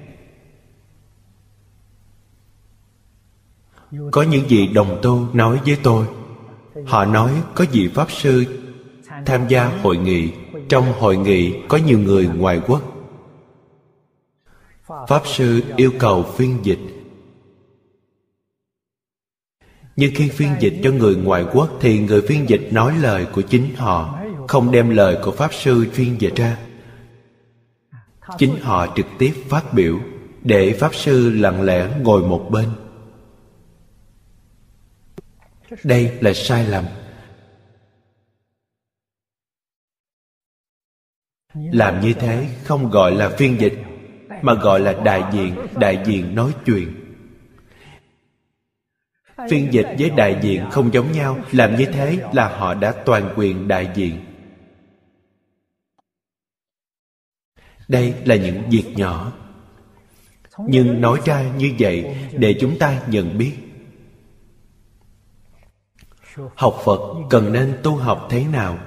Có 4.11 4.23
những 4.23 4.45
vị 4.49 4.67
đồng 4.67 4.99
tu 5.03 5.27
nói 5.33 5.61
với 5.67 5.79
tôi, 5.83 6.07
họ 6.87 7.05
nói 7.05 7.43
có 7.55 7.65
vị 7.73 7.89
pháp 7.95 8.11
sư 8.11 8.45
tham 9.27 9.49
gia 9.49 9.65
hội 9.65 9.97
nghị. 9.97 10.33
Trong 10.69 10.93
hội 10.93 11.17
nghị 11.17 11.55
có 11.69 11.79
nhiều 11.87 11.99
người 11.99 12.27
ngoài 12.27 12.61
quốc. 12.67 12.83
Pháp 15.09 15.23
sư 15.27 15.63
yêu 15.77 15.91
cầu 15.99 16.23
phiên 16.37 16.59
dịch. 16.63 16.79
Nhưng 19.97 20.13
khi 20.15 20.29
phiên 20.29 20.51
dịch 20.61 20.75
cho 20.85 20.91
người 20.91 21.17
ngoại 21.17 21.45
quốc 21.53 21.71
thì 21.81 21.99
người 21.99 22.23
phiên 22.23 22.49
dịch 22.49 22.69
nói 22.71 22.99
lời 22.99 23.27
của 23.35 23.43
chính 23.43 23.75
họ 23.75 24.20
không 24.51 24.71
đem 24.71 24.91
lời 24.91 25.19
của 25.23 25.31
pháp 25.31 25.55
sư 25.55 25.87
chuyên 25.97 26.19
dịch 26.19 26.35
ra 26.37 26.59
chính 28.39 28.61
họ 28.61 28.87
trực 28.97 29.07
tiếp 29.19 29.33
phát 29.49 29.75
biểu, 29.75 30.01
để 30.43 30.77
pháp 30.81 30.95
sư 30.95 31.31
lặng 31.31 31.63
lẽ 31.63 31.89
ngồi 32.03 32.23
một 32.23 32.49
bên. 32.51 32.69
Đây 35.85 36.19
là 36.21 36.33
sai 36.33 36.67
lầm. 36.67 36.85
Làm 41.55 42.01
như 42.01 42.13
thế 42.13 42.49
không 42.65 42.91
gọi 42.91 43.15
là 43.15 43.29
phiên 43.29 43.61
dịch, 43.61 43.75
mà 44.43 44.55
gọi 44.55 44.81
là 44.81 44.93
đại 44.93 45.23
diện 45.33 45.57
đại 45.77 46.03
diện 46.07 46.35
nói 46.35 46.53
chuyện. 46.67 46.95
Phiên 49.51 49.73
dịch 49.73 49.87
với 49.99 50.11
đại 50.11 50.39
diện 50.43 50.71
không 50.71 50.93
giống 50.93 51.13
nhau, 51.13 51.39
làm 51.53 51.77
như 51.77 51.87
thế 51.87 52.19
là 52.33 52.59
họ 52.59 52.75
đã 52.75 52.93
toàn 53.07 53.35
quyền 53.37 53.69
đại 53.69 53.91
diện. 53.95 54.30
Đây 57.91 58.15
là 58.25 58.37
những 58.37 58.63
việc 58.71 58.93
nhỏ. 58.97 59.33
Nhưng 60.59 61.01
nói 61.01 61.21
ra 61.25 61.53
như 61.57 61.73
vậy 61.79 62.17
để 62.33 62.57
chúng 62.61 62.79
ta 62.79 63.03
nhận 63.09 63.39
biết. 63.39 63.53
Học 66.55 66.77
phật 66.85 67.01
cần 67.31 67.53
nên 67.53 67.79
tu 67.83 67.97
học 67.97 68.27
thế 68.31 68.45
nào? 68.45 68.79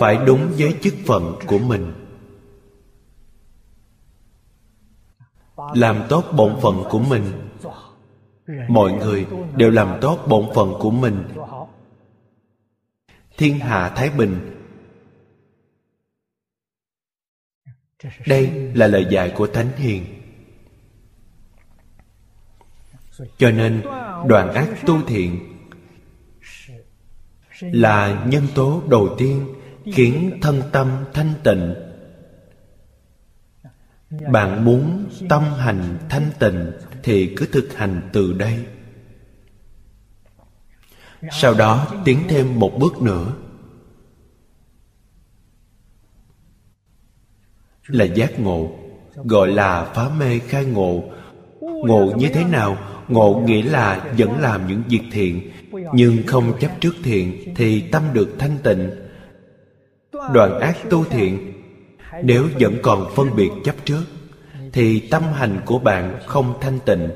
Phải 0.00 0.18
đúng 0.26 0.52
với 0.58 0.74
chức 0.82 0.94
phận 1.06 1.34
của 1.46 1.58
mình. 1.58 1.92
Làm 5.74 6.02
tốt 6.08 6.24
bổn 6.36 6.56
phận 6.62 6.84
của 6.90 6.98
mình. 6.98 7.24
Mọi 8.68 8.92
người 8.92 9.26
đều 9.56 9.70
làm 9.70 9.98
tốt 10.00 10.18
bổn 10.28 10.44
phận 10.54 10.74
của 10.80 10.90
mình. 10.90 11.24
Thiên 13.38 13.58
hạ 13.58 13.92
thái 13.96 14.10
bình 14.10 14.57
đây 18.26 18.50
là 18.74 18.86
lời 18.86 19.06
dạy 19.10 19.32
của 19.36 19.46
thánh 19.46 19.70
hiền. 19.76 20.04
Cho 23.38 23.50
nên, 23.50 23.82
đoạn 24.26 24.54
ác 24.54 24.68
tu 24.86 25.02
thiện 25.02 25.40
là 27.60 28.24
nhân 28.28 28.46
tố 28.54 28.82
đầu 28.88 29.14
tiên 29.18 29.54
khiến 29.92 30.38
thân 30.42 30.62
tâm 30.72 31.04
thanh 31.14 31.34
tịnh. 31.44 31.74
Bạn 34.32 34.64
muốn 34.64 35.10
tâm 35.28 35.42
hành 35.42 35.98
thanh 36.08 36.30
tịnh 36.38 36.72
thì 37.02 37.34
cứ 37.36 37.46
thực 37.52 37.74
hành 37.74 38.10
từ 38.12 38.32
đây. 38.32 38.66
Sau 41.32 41.54
đó 41.54 41.86
tiến 42.04 42.18
thêm 42.28 42.58
một 42.58 42.72
bước 42.78 43.02
nữa. 43.02 43.32
Là 47.88 48.04
giác 48.04 48.40
ngộ, 48.40 48.70
gọi 49.24 49.48
là 49.48 49.84
phá 49.94 50.08
mê 50.18 50.38
khai 50.38 50.64
ngộ. 50.64 51.02
Ngộ 51.60 52.12
như 52.16 52.28
thế 52.28 52.44
nào? 52.44 52.76
Ngộ 53.08 53.42
nghĩa 53.46 53.62
là 53.62 54.04
vẫn 54.18 54.40
làm 54.40 54.66
những 54.66 54.82
việc 54.88 55.02
thiện, 55.12 55.50
nhưng 55.94 56.16
không 56.26 56.52
chấp 56.60 56.70
trước 56.80 56.94
thiện 57.02 57.54
thì 57.56 57.80
tâm 57.80 58.02
được 58.12 58.28
thanh 58.38 58.58
tịnh. 58.62 58.90
Đoạn 60.32 60.60
ác 60.60 60.76
tu 60.90 61.04
thiện, 61.04 61.52
nếu 62.22 62.44
vẫn 62.60 62.76
còn 62.82 63.06
phân 63.16 63.36
biệt 63.36 63.50
chấp 63.64 63.74
trước, 63.84 64.02
thì 64.72 65.00
tâm 65.00 65.22
hành 65.22 65.60
của 65.64 65.78
bạn 65.78 66.18
không 66.26 66.54
thanh 66.60 66.78
tịnh. 66.86 67.08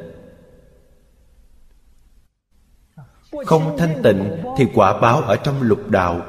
Không 3.46 3.76
thanh 3.78 4.02
tịnh 4.02 4.36
thì 4.58 4.66
quả 4.74 5.00
báo 5.00 5.20
ở 5.20 5.36
trong 5.36 5.62
lục 5.62 5.90
đạo 5.90 6.20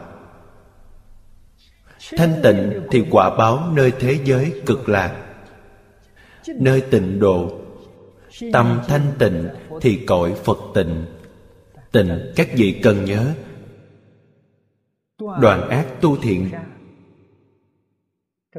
thanh 2.11 2.39
tịnh 2.43 2.87
thì 2.91 3.05
quả 3.11 3.35
báo 3.37 3.71
nơi 3.73 3.93
thế 3.99 4.19
giới 4.25 4.61
cực 4.65 4.89
lạc. 4.89 5.35
Nơi 6.47 6.81
tịnh 6.81 7.19
độ, 7.19 7.61
tâm 8.53 8.81
thanh 8.87 9.13
tịnh 9.19 9.49
thì 9.81 10.03
cõi 10.07 10.33
phật 10.43 10.57
tịnh. 10.73 11.05
Tịnh 11.91 12.33
các 12.35 12.47
vị 12.53 12.79
cần 12.83 13.05
nhớ. 13.05 13.33
Đoàn 15.19 15.69
ác 15.69 15.87
tu 16.01 16.17
thiện. 16.17 16.51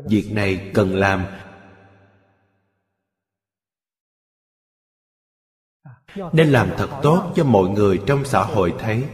Việc 0.05 0.31
này 0.33 0.71
cần 0.75 0.97
làm. 0.97 1.25
Nên 6.33 6.49
làm 6.49 6.71
thật 6.77 6.89
tốt 7.03 7.33
cho 7.37 7.45
mọi 7.45 7.69
người 7.69 8.01
trong 8.07 8.25
xã 8.25 8.43
hội 8.43 8.75
thấy. 8.79 9.05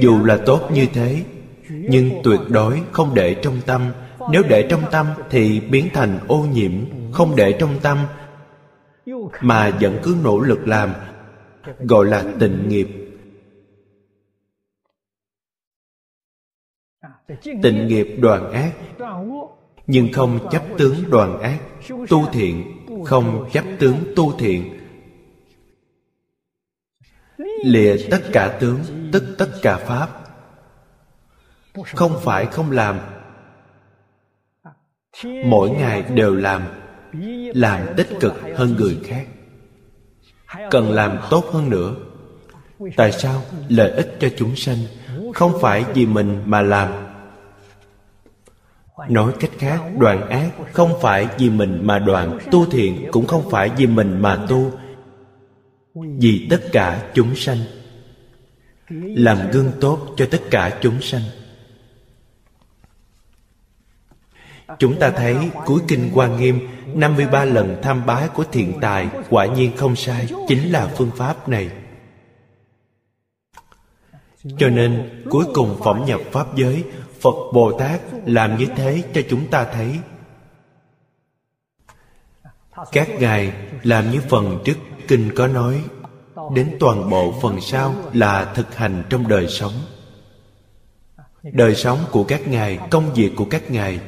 Dù 0.00 0.24
là 0.24 0.38
tốt 0.46 0.68
như 0.72 0.86
thế 0.92 1.24
nhưng 1.70 2.10
tuyệt 2.24 2.40
đối 2.48 2.82
không 2.92 3.14
để 3.14 3.36
trong 3.42 3.60
tâm. 3.66 3.92
Nếu 4.32 4.42
để 4.48 4.66
trong 4.70 4.82
tâm 4.90 5.06
thì 5.30 5.60
biến 5.60 5.88
thành 5.94 6.18
ô 6.28 6.46
nhiễm, 6.52 6.72
không 7.12 7.36
để 7.36 7.56
trong 7.60 7.80
tâm 7.82 7.98
mà 9.40 9.70
vẫn 9.80 9.98
cứ 10.02 10.16
nỗ 10.24 10.40
lực 10.40 10.68
làm, 10.68 10.92
gọi 11.78 12.06
là 12.06 12.24
tịnh 12.40 12.68
nghiệp. 12.68 12.88
Tịnh 17.62 17.86
nghiệp 17.88 18.16
đoàn 18.20 18.52
ác, 18.52 18.72
nhưng 19.86 20.12
không 20.12 20.38
chấp 20.50 20.62
tướng 20.78 20.94
đoàn 21.10 21.40
ác, 21.40 21.58
tu 22.08 22.26
thiện, 22.32 22.86
không 23.04 23.48
chấp 23.52 23.64
tướng 23.78 23.96
tu 24.16 24.32
thiện. 24.38 24.78
Lìa 27.64 27.96
tất 28.10 28.20
cả 28.32 28.58
tướng, 28.60 28.78
tức 29.12 29.34
tất 29.38 29.48
cả 29.62 29.76
pháp 29.76 30.27
không 31.94 32.20
phải 32.22 32.46
không 32.46 32.70
làm. 32.70 32.98
Mỗi 35.44 35.70
ngày 35.70 36.02
đều 36.02 36.34
làm 36.34 36.62
làm 37.54 37.86
tích 37.96 38.08
cực 38.20 38.34
hơn 38.56 38.76
người 38.76 38.98
khác. 39.04 39.26
Cần 40.70 40.92
làm 40.92 41.18
tốt 41.30 41.44
hơn 41.52 41.70
nữa. 41.70 41.94
Tại 42.96 43.12
sao? 43.12 43.42
Lợi 43.68 43.90
ích 43.90 44.16
cho 44.20 44.28
chúng 44.36 44.56
sanh 44.56 44.78
không 45.34 45.52
phải 45.60 45.84
vì 45.94 46.06
mình 46.06 46.42
mà 46.46 46.62
làm. 46.62 46.92
Nói 49.08 49.32
cách 49.40 49.50
khác, 49.58 49.80
đoạn 49.98 50.28
ác 50.28 50.50
không 50.72 50.92
phải 51.00 51.28
vì 51.38 51.50
mình 51.50 51.80
mà 51.82 51.98
đoạn, 51.98 52.38
tu 52.50 52.66
thiện 52.66 53.08
cũng 53.12 53.26
không 53.26 53.50
phải 53.50 53.70
vì 53.76 53.86
mình 53.86 54.20
mà 54.20 54.46
tu. 54.48 54.72
Vì 55.94 56.46
tất 56.50 56.60
cả 56.72 57.10
chúng 57.14 57.34
sanh, 57.34 57.58
làm 58.90 59.50
gương 59.50 59.72
tốt 59.80 60.14
cho 60.16 60.26
tất 60.30 60.40
cả 60.50 60.78
chúng 60.80 61.00
sanh. 61.00 61.22
Chúng 64.78 64.98
ta 64.98 65.10
thấy 65.10 65.36
cuối 65.66 65.80
kinh 65.88 66.10
Hoa 66.14 66.26
Nghiêm 66.26 66.68
53 66.94 67.44
lần 67.44 67.78
tham 67.82 68.06
bái 68.06 68.28
của 68.28 68.44
thiện 68.52 68.72
tài 68.80 69.08
Quả 69.30 69.46
nhiên 69.46 69.76
không 69.76 69.96
sai 69.96 70.28
Chính 70.48 70.72
là 70.72 70.86
phương 70.86 71.10
pháp 71.16 71.48
này. 71.48 71.70
Cho 74.58 74.68
nên 74.68 75.22
cuối 75.30 75.44
cùng 75.54 75.80
phẩm 75.84 76.04
nhập 76.06 76.20
Pháp 76.32 76.56
giới 76.56 76.84
Phật 77.20 77.36
Bồ 77.52 77.78
Tát 77.78 78.00
làm 78.26 78.58
như 78.58 78.66
thế 78.76 79.02
cho 79.14 79.20
chúng 79.30 79.46
ta 79.46 79.64
thấy. 79.64 79.98
Các 82.92 83.08
ngài 83.18 83.52
làm 83.82 84.10
như 84.10 84.20
phần 84.28 84.58
trước 84.64 84.76
kinh 85.08 85.30
có 85.36 85.46
nói 85.46 85.82
Đến 86.54 86.76
toàn 86.80 87.10
bộ 87.10 87.34
phần 87.42 87.60
sau 87.60 87.94
là 88.12 88.52
thực 88.54 88.74
hành 88.74 89.02
trong 89.10 89.28
đời 89.28 89.48
sống. 89.48 89.72
Đời 91.42 91.74
sống 91.74 91.98
của 92.10 92.24
các 92.24 92.48
ngài, 92.48 92.78
công 92.90 93.14
việc 93.14 93.32
của 93.36 93.44
các 93.44 93.70
ngài 93.70 94.00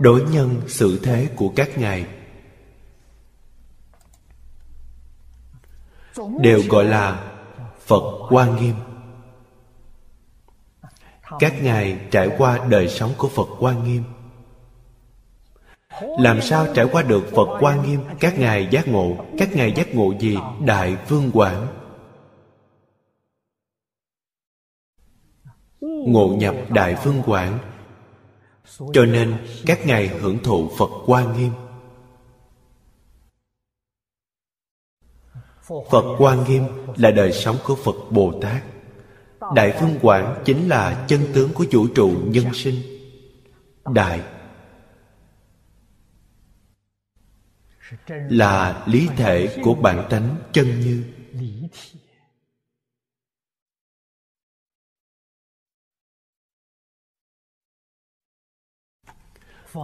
đối 0.00 0.22
nhân 0.22 0.60
xử 0.68 1.00
thế 1.02 1.28
của 1.36 1.52
các 1.56 1.78
ngài. 1.78 2.06
Đều 6.40 6.62
gọi 6.68 6.84
là 6.84 7.32
phật 7.86 8.26
quan 8.30 8.56
nghiêm. 8.56 8.74
Các 11.38 11.62
ngài 11.62 11.98
trải 12.10 12.30
qua 12.38 12.66
đời 12.68 12.88
sống 12.88 13.12
của 13.18 13.28
phật 13.28 13.48
quan 13.60 13.84
nghiêm. 13.84 14.04
Làm 16.18 16.40
sao 16.40 16.66
trải 16.74 16.86
qua 16.92 17.02
được 17.02 17.24
phật 17.36 17.58
quan 17.60 17.82
nghiêm? 17.82 18.00
Các 18.20 18.38
ngài 18.38 18.68
giác 18.70 18.88
ngộ. 18.88 19.16
Các 19.38 19.56
ngài 19.56 19.72
giác 19.72 19.94
ngộ 19.94 20.14
gì? 20.18 20.38
Đại 20.64 20.96
vương 21.08 21.30
quảng 21.32 21.66
ngộ 26.06 26.36
nhập 26.38 26.54
đại 26.68 26.96
vương 27.04 27.22
quảng 27.26 27.58
cho 28.78 29.04
nên 29.04 29.46
các 29.66 29.86
ngài 29.86 30.08
hưởng 30.08 30.38
thụ 30.42 30.70
phật 30.78 30.90
quan 31.06 31.38
nghiêm. 31.38 31.52
Phật 35.90 36.16
quan 36.18 36.44
nghiêm 36.44 36.64
là 36.96 37.10
đời 37.10 37.32
sống 37.32 37.56
của 37.64 37.74
phật 37.74 37.96
bồ 38.10 38.40
tát. 38.42 38.62
Đại 39.54 39.76
phương 39.80 39.98
quảng 40.02 40.42
chính 40.44 40.68
là 40.68 41.04
chân 41.08 41.20
tướng 41.34 41.52
của 41.54 41.64
vũ 41.70 41.86
trụ 41.94 42.12
nhân 42.24 42.54
sinh. 42.54 42.74
Đại 43.84 44.20
là 48.08 48.84
lý 48.86 49.08
thể 49.16 49.58
của 49.62 49.74
bản 49.74 50.06
tánh 50.10 50.36
chân 50.52 50.80
như. 50.80 51.04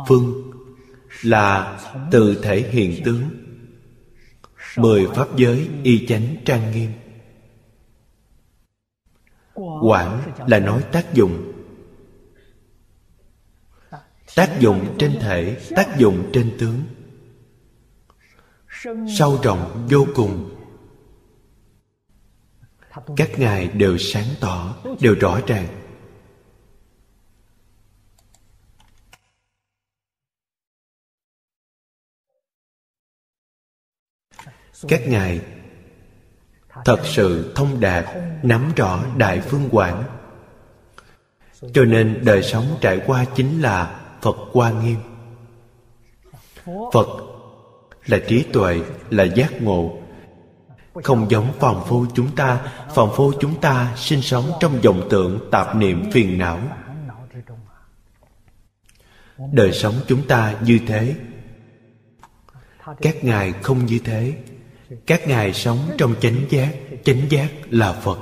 Phương 0.09 0.53
là 1.23 1.81
từ 2.11 2.41
thể 2.43 2.61
hiện 2.71 3.05
tướng, 3.05 3.23
mười 4.77 5.07
pháp 5.07 5.37
giới 5.37 5.69
y 5.83 6.07
chánh 6.07 6.37
trang 6.45 6.73
nghiêm. 6.73 6.91
Quản 9.83 10.33
là 10.47 10.59
nói 10.59 10.83
tác 10.93 11.15
dụng. 11.15 11.53
Tác 14.35 14.61
dụng 14.61 14.95
trên 14.99 15.19
thể, 15.21 15.61
tác 15.77 15.99
dụng 15.99 16.31
trên 16.33 16.57
tướng. 16.59 16.83
Sâu 19.19 19.41
rộng, 19.43 19.87
vô 19.91 20.07
cùng. 20.15 20.55
Các 23.17 23.39
ngài 23.39 23.69
đều 23.69 23.99
sáng 23.99 24.27
tỏ, 24.41 24.77
đều 25.01 25.15
rõ 25.21 25.41
ràng. 25.47 25.78
Các 34.89 35.09
ngài 35.09 35.41
thật 36.85 37.01
sự 37.05 37.53
thông 37.57 37.81
đạt, 37.81 38.05
nắm 38.43 38.73
rõ 38.77 39.01
đại 39.17 39.41
phương 39.41 39.69
quảng. 39.71 40.05
Cho 41.73 41.85
nên 41.85 42.21
đời 42.25 42.43
sống 42.43 42.65
trải 42.81 43.01
qua 43.07 43.25
chính 43.35 43.61
là 43.61 44.01
phật 44.23 44.37
hoa 44.53 44.71
nghiêm. 44.71 44.97
Phật 46.93 47.09
là 48.07 48.19
trí 48.29 48.43
tuệ, 48.53 48.81
là 49.11 49.25
giác 49.25 49.63
ngộ. 49.63 49.99
Không 51.05 51.31
giống 51.31 51.53
phàm 51.59 51.77
phu 51.87 52.07
chúng 52.15 52.37
ta, 52.37 52.61
phàm 52.95 53.09
phu 53.15 53.33
chúng 53.41 53.61
ta 53.61 53.93
sinh 53.97 54.23
sống 54.23 54.51
trong 54.61 54.81
vọng 54.81 55.09
tượng 55.11 55.49
tạp 55.51 55.77
niệm 55.77 56.11
phiền 56.11 56.39
não. 56.39 56.61
Đời 59.53 59.73
sống 59.73 59.95
chúng 60.07 60.27
ta 60.27 60.55
như 60.63 60.81
thế. 60.87 61.15
Các 63.01 63.25
ngài 63.25 63.53
không 63.53 63.87
như 63.87 63.99
thế 64.05 64.35
các 65.07 65.29
ngài 65.29 65.55
sống 65.55 65.79
trong 65.99 66.15
chánh 66.21 66.47
giác 66.51 66.75
chánh 67.05 67.31
giác 67.31 67.49
là 67.71 67.93
phật. 67.93 68.19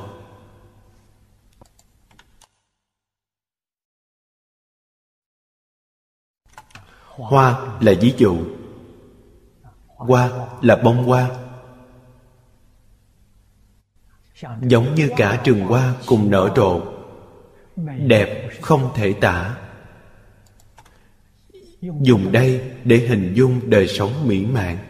Hoa 7.05 7.79
là 7.81 7.93
ví 8.01 8.15
dụ. 8.17 8.39
Hoa 9.87 10.49
là 10.63 10.77
bông 10.77 11.05
hoa. 11.05 11.31
Giống 14.63 14.95
như 14.95 15.11
cả 15.17 15.41
trường 15.45 15.61
hoa 15.61 15.95
cùng 16.07 16.31
nở 16.31 16.53
rộ. 16.57 16.81
Đẹp 18.07 18.51
không 18.63 18.93
thể 18.95 19.13
tả. 19.13 19.59
Dùng 21.81 22.33
đây 22.33 22.71
để 22.85 22.97
hình 22.97 23.35
dung 23.37 23.71
đời 23.71 23.89
sống 23.89 24.29
mỹ 24.29 24.47
mãn 24.47 24.86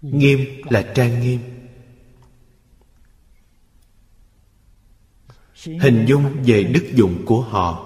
nghiêm 0.00 0.40
là 0.70 0.92
trang 0.94 1.20
nghiêm. 1.20 1.40
Hình 5.64 6.04
dung 6.08 6.42
về 6.44 6.62
đức 6.62 6.86
dụng 6.94 7.22
của 7.26 7.40
họ. 7.40 7.84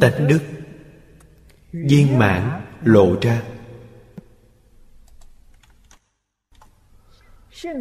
Tánh 0.00 0.28
đức, 0.28 0.40
viên 1.72 2.18
mãn 2.18 2.66
lộ 2.82 3.20
ra. 3.22 3.42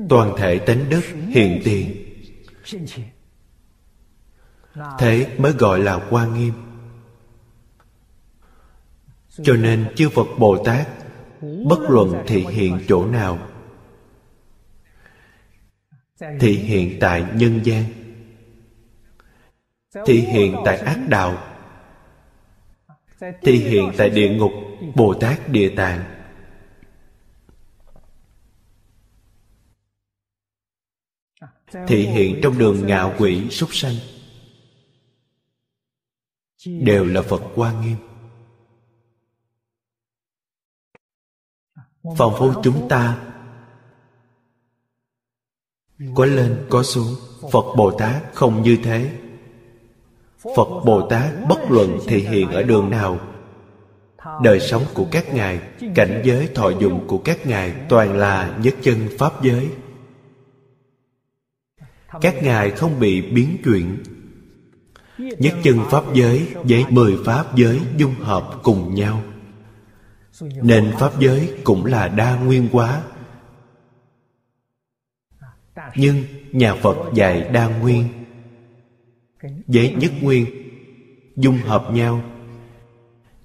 Toàn 0.10 0.34
thể 0.38 0.60
tánh 0.60 0.90
đức 0.90 1.02
hiện 1.30 1.61
tiền. 1.65 2.10
Thế 4.99 5.36
mới 5.38 5.52
gọi 5.52 5.80
là 5.80 6.07
quan 6.10 6.34
nghiêm 6.34 6.72
cho 9.41 9.53
nên 9.55 9.93
chư 9.95 10.10
phật 10.10 10.27
bồ 10.39 10.64
tát 10.65 10.88
bất 11.41 11.80
luận 11.89 12.23
thị 12.27 12.45
hiện 12.49 12.80
chỗ 12.88 13.05
nào, 13.05 13.49
thị 16.39 16.55
hiện 16.55 16.97
tại 16.99 17.26
nhân 17.34 17.60
gian, 17.64 17.84
thị 20.05 20.19
hiện 20.19 20.55
tại 20.65 20.77
ác 20.77 20.99
đạo, 21.07 21.43
thị 23.41 23.57
hiện 23.57 23.91
tại 23.97 24.10
địa 24.10 24.30
ngục, 24.30 24.51
bồ 24.95 25.14
tát 25.14 25.49
địa 25.49 25.73
tạng. 25.76 26.03
Thị 31.88 32.07
hiện 32.07 32.39
trong 32.43 32.57
đường 32.57 32.88
ngạo 32.88 33.14
quỷ 33.18 33.49
súc 33.49 33.69
sanh 33.73 33.95
đều 36.65 37.05
là 37.05 37.22
phật 37.22 37.41
quan 37.55 37.81
nghiêm. 37.81 37.97
Phòng 42.17 42.34
phu 42.39 42.53
chúng 42.63 42.88
ta 42.89 43.17
có 46.15 46.25
lên, 46.25 46.65
có 46.69 46.84
xuống. 46.84 47.15
Phật 47.51 47.65
bồ 47.77 47.91
tát 47.91 48.23
không 48.34 48.61
như 48.61 48.77
thế. 48.84 49.11
Phật 50.55 50.69
bồ 50.85 51.07
tát 51.09 51.47
bất 51.49 51.59
luận 51.71 51.99
thể 52.07 52.17
hiện 52.17 52.51
ở 52.51 52.63
đường 52.63 52.89
nào. 52.89 53.19
Đời 54.43 54.59
sống 54.59 54.84
của 54.93 55.05
các 55.11 55.34
ngài, 55.34 55.61
cảnh 55.95 56.21
giới 56.25 56.47
thọ 56.55 56.69
dụng 56.69 57.07
của 57.07 57.17
các 57.17 57.45
ngài 57.47 57.75
toàn 57.89 58.17
là 58.17 58.57
nhất 58.61 58.75
chân 58.81 58.97
pháp 59.17 59.43
giới. 59.43 59.69
Các 62.21 62.43
ngài 62.43 62.71
không 62.71 62.99
bị 62.99 63.21
biến 63.21 63.57
chuyển. 63.63 64.03
Nhất 65.17 65.53
chân 65.63 65.80
pháp 65.89 66.03
giới 66.13 66.47
với 66.63 66.85
mười 66.89 67.17
pháp 67.25 67.55
giới 67.55 67.81
dung 67.97 68.15
hợp 68.15 68.51
cùng 68.63 68.95
nhau 68.95 69.21
nên 70.41 70.91
pháp 70.99 71.19
giới 71.19 71.53
cũng 71.64 71.85
là 71.85 72.07
đa 72.07 72.35
nguyên 72.35 72.68
hóa. 72.72 73.01
Nhưng 75.95 76.23
nhà 76.51 76.76
phật 76.76 76.97
dạy 77.14 77.49
đa 77.53 77.68
nguyên 77.68 78.07
với 79.68 79.93
nhất 79.97 80.11
nguyên, 80.22 80.45
dung 81.35 81.57
hợp 81.57 81.88
nhau. 81.93 82.22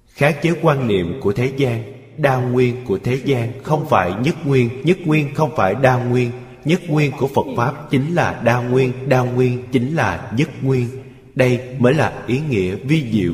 Khác 0.07 0.39
với 0.43 0.55
quan 0.61 0.87
niệm 0.87 1.19
của 1.21 1.33
thế 1.33 1.51
gian, 1.57 1.83
đa 2.17 2.35
nguyên 2.37 2.85
của 2.85 2.99
thế 3.03 3.21
gian 3.25 3.63
không 3.63 3.85
phải 3.89 4.13
nhất 4.23 4.35
nguyên 4.45 4.69
nhất 4.83 4.97
nguyên 5.05 5.35
không 5.35 5.51
phải 5.55 5.75
đa 5.75 6.03
nguyên. 6.03 6.31
Nhất 6.65 6.81
nguyên 6.87 7.11
của 7.19 7.27
phật 7.27 7.45
pháp 7.57 7.89
chính 7.89 8.15
là 8.15 8.41
đa 8.43 8.61
nguyên 8.61 9.09
đa 9.09 9.21
nguyên 9.21 9.63
chính 9.71 9.95
là 9.95 10.31
nhất 10.37 10.49
nguyên. 10.61 10.87
Đây 11.35 11.75
mới 11.79 11.93
là 11.93 12.23
ý 12.27 12.41
nghĩa 12.49 12.75
vi 12.75 13.11
diệu 13.11 13.33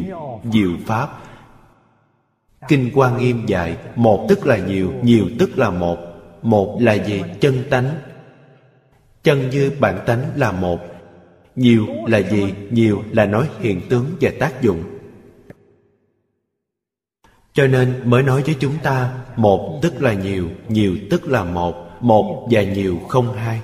diệu 0.54 0.72
pháp 0.86 1.25
kinh 2.68 2.92
quan 2.94 3.18
nghiêm 3.18 3.46
dạy, 3.46 3.78
một 3.96 4.26
tức 4.30 4.46
là 4.46 4.58
nhiều 4.58 4.94
nhiều 5.04 5.30
tức 5.40 5.58
là 5.58 5.70
một. 5.70 5.98
Một 6.42 6.78
là 6.82 6.94
gì? 6.94 7.24
Chân 7.40 7.64
tánh. 7.70 7.96
Chân 9.24 9.50
như 9.50 9.72
bản 9.80 10.00
tánh 10.06 10.24
là 10.36 10.52
một. 10.52 10.80
Nhiều 11.56 11.88
là 12.08 12.18
gì? 12.18 12.54
Nhiều 12.70 13.04
là 13.12 13.26
nói 13.26 13.50
hiện 13.60 13.82
tướng 13.90 14.06
và 14.22 14.32
tác 14.40 14.62
dụng. 14.62 14.84
Cho 17.54 17.68
nên 17.68 18.02
mới 18.04 18.24
nói 18.24 18.42
với 18.42 18.56
chúng 18.60 18.78
ta, 18.84 19.14
một 19.36 19.80
tức 19.82 20.02
là 20.02 20.14
nhiều 20.14 20.50
nhiều 20.68 20.98
tức 21.10 21.28
là 21.28 21.44
một 21.44 21.76
một 22.02 22.48
và 22.52 22.64
nhiều 22.64 23.00
không 23.10 23.34
hai. 23.34 23.62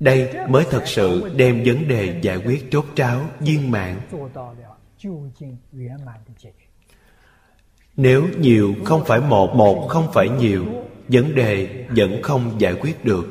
Đây 0.00 0.34
mới 0.48 0.64
thật 0.70 0.82
sự 0.86 1.32
đem 1.36 1.62
vấn 1.64 1.88
đề 1.88 2.18
giải 2.22 2.36
quyết 2.36 2.70
chốt 2.70 2.84
tráo, 2.94 3.20
viên 3.40 3.70
mạng 3.70 4.00
nếu 7.96 8.28
nhiều 8.38 8.74
không 8.84 9.04
phải 9.06 9.20
một 9.20 9.54
một 9.54 9.88
không 9.88 10.12
phải 10.12 10.28
nhiều 10.28 10.64
vấn 11.08 11.34
đề 11.34 11.86
vẫn 11.96 12.22
không 12.22 12.60
giải 12.60 12.74
quyết 12.80 13.04
được. 13.04 13.26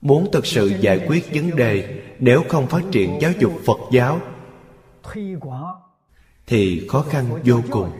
Muốn 0.00 0.28
thực 0.32 0.46
sự 0.46 0.66
giải 0.80 1.06
quyết 1.08 1.24
vấn 1.34 1.56
đề 1.56 2.02
nếu 2.18 2.42
không 2.48 2.66
phát 2.66 2.82
triển 2.92 3.18
giáo 3.20 3.32
dục 3.38 3.52
phật 3.66 3.78
giáo 3.92 4.20
thì 6.46 6.88
khó 6.88 7.02
khăn 7.02 7.40
vô 7.44 7.60
cùng. 7.70 7.90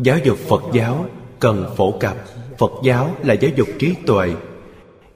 Giáo 0.00 0.18
dục 0.18 0.38
phật 0.48 0.62
giáo 0.74 1.06
cần 1.40 1.74
phổ 1.76 1.98
cập 2.00 2.16
phật 2.62 2.72
giáo 2.82 3.10
là 3.22 3.34
giáo 3.34 3.50
dục 3.56 3.68
trí 3.78 3.94
tuệ, 4.06 4.34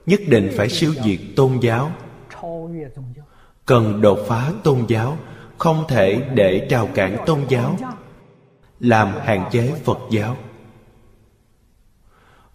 nhất 0.07 0.21
định 0.29 0.51
phải 0.57 0.69
siêu 0.69 0.93
diệt 1.05 1.19
tôn 1.37 1.59
giáo. 1.61 1.93
Cần 3.67 4.01
đột 4.01 4.19
phá 4.27 4.53
tôn 4.65 4.85
giáo, 4.89 5.19
không 5.59 5.85
thể 5.89 6.23
để 6.35 6.67
trào 6.71 6.89
cản 6.95 7.17
tôn 7.27 7.41
giáo, 7.49 7.77
làm 8.81 9.13
hạn 9.25 9.49
chế 9.53 9.73
phật 9.85 9.99
giáo. 10.11 10.37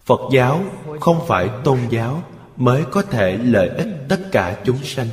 Phật 0.04 0.20
giáo 0.32 0.60
không 1.00 1.26
phải 1.26 1.48
tôn 1.64 1.78
giáo 1.90 2.22
mới 2.56 2.84
có 2.90 3.02
thể 3.02 3.36
lợi 3.36 3.68
ích 3.68 3.88
tất 4.08 4.20
cả 4.32 4.56
chúng 4.64 4.82
sanh. 4.82 5.08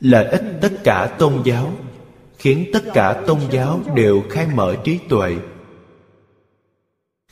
Lợi 0.00 0.24
ích 0.24 0.44
tất 0.60 0.72
cả 0.84 1.06
tôn 1.18 1.32
giáo 1.44 1.72
khiến 2.38 2.70
tất 2.72 2.82
cả 2.94 3.22
tôn 3.26 3.38
giáo 3.50 3.80
đều 3.94 4.22
khai 4.30 4.46
mở 4.54 4.76
trí 4.84 4.98
tuệ 5.08 5.36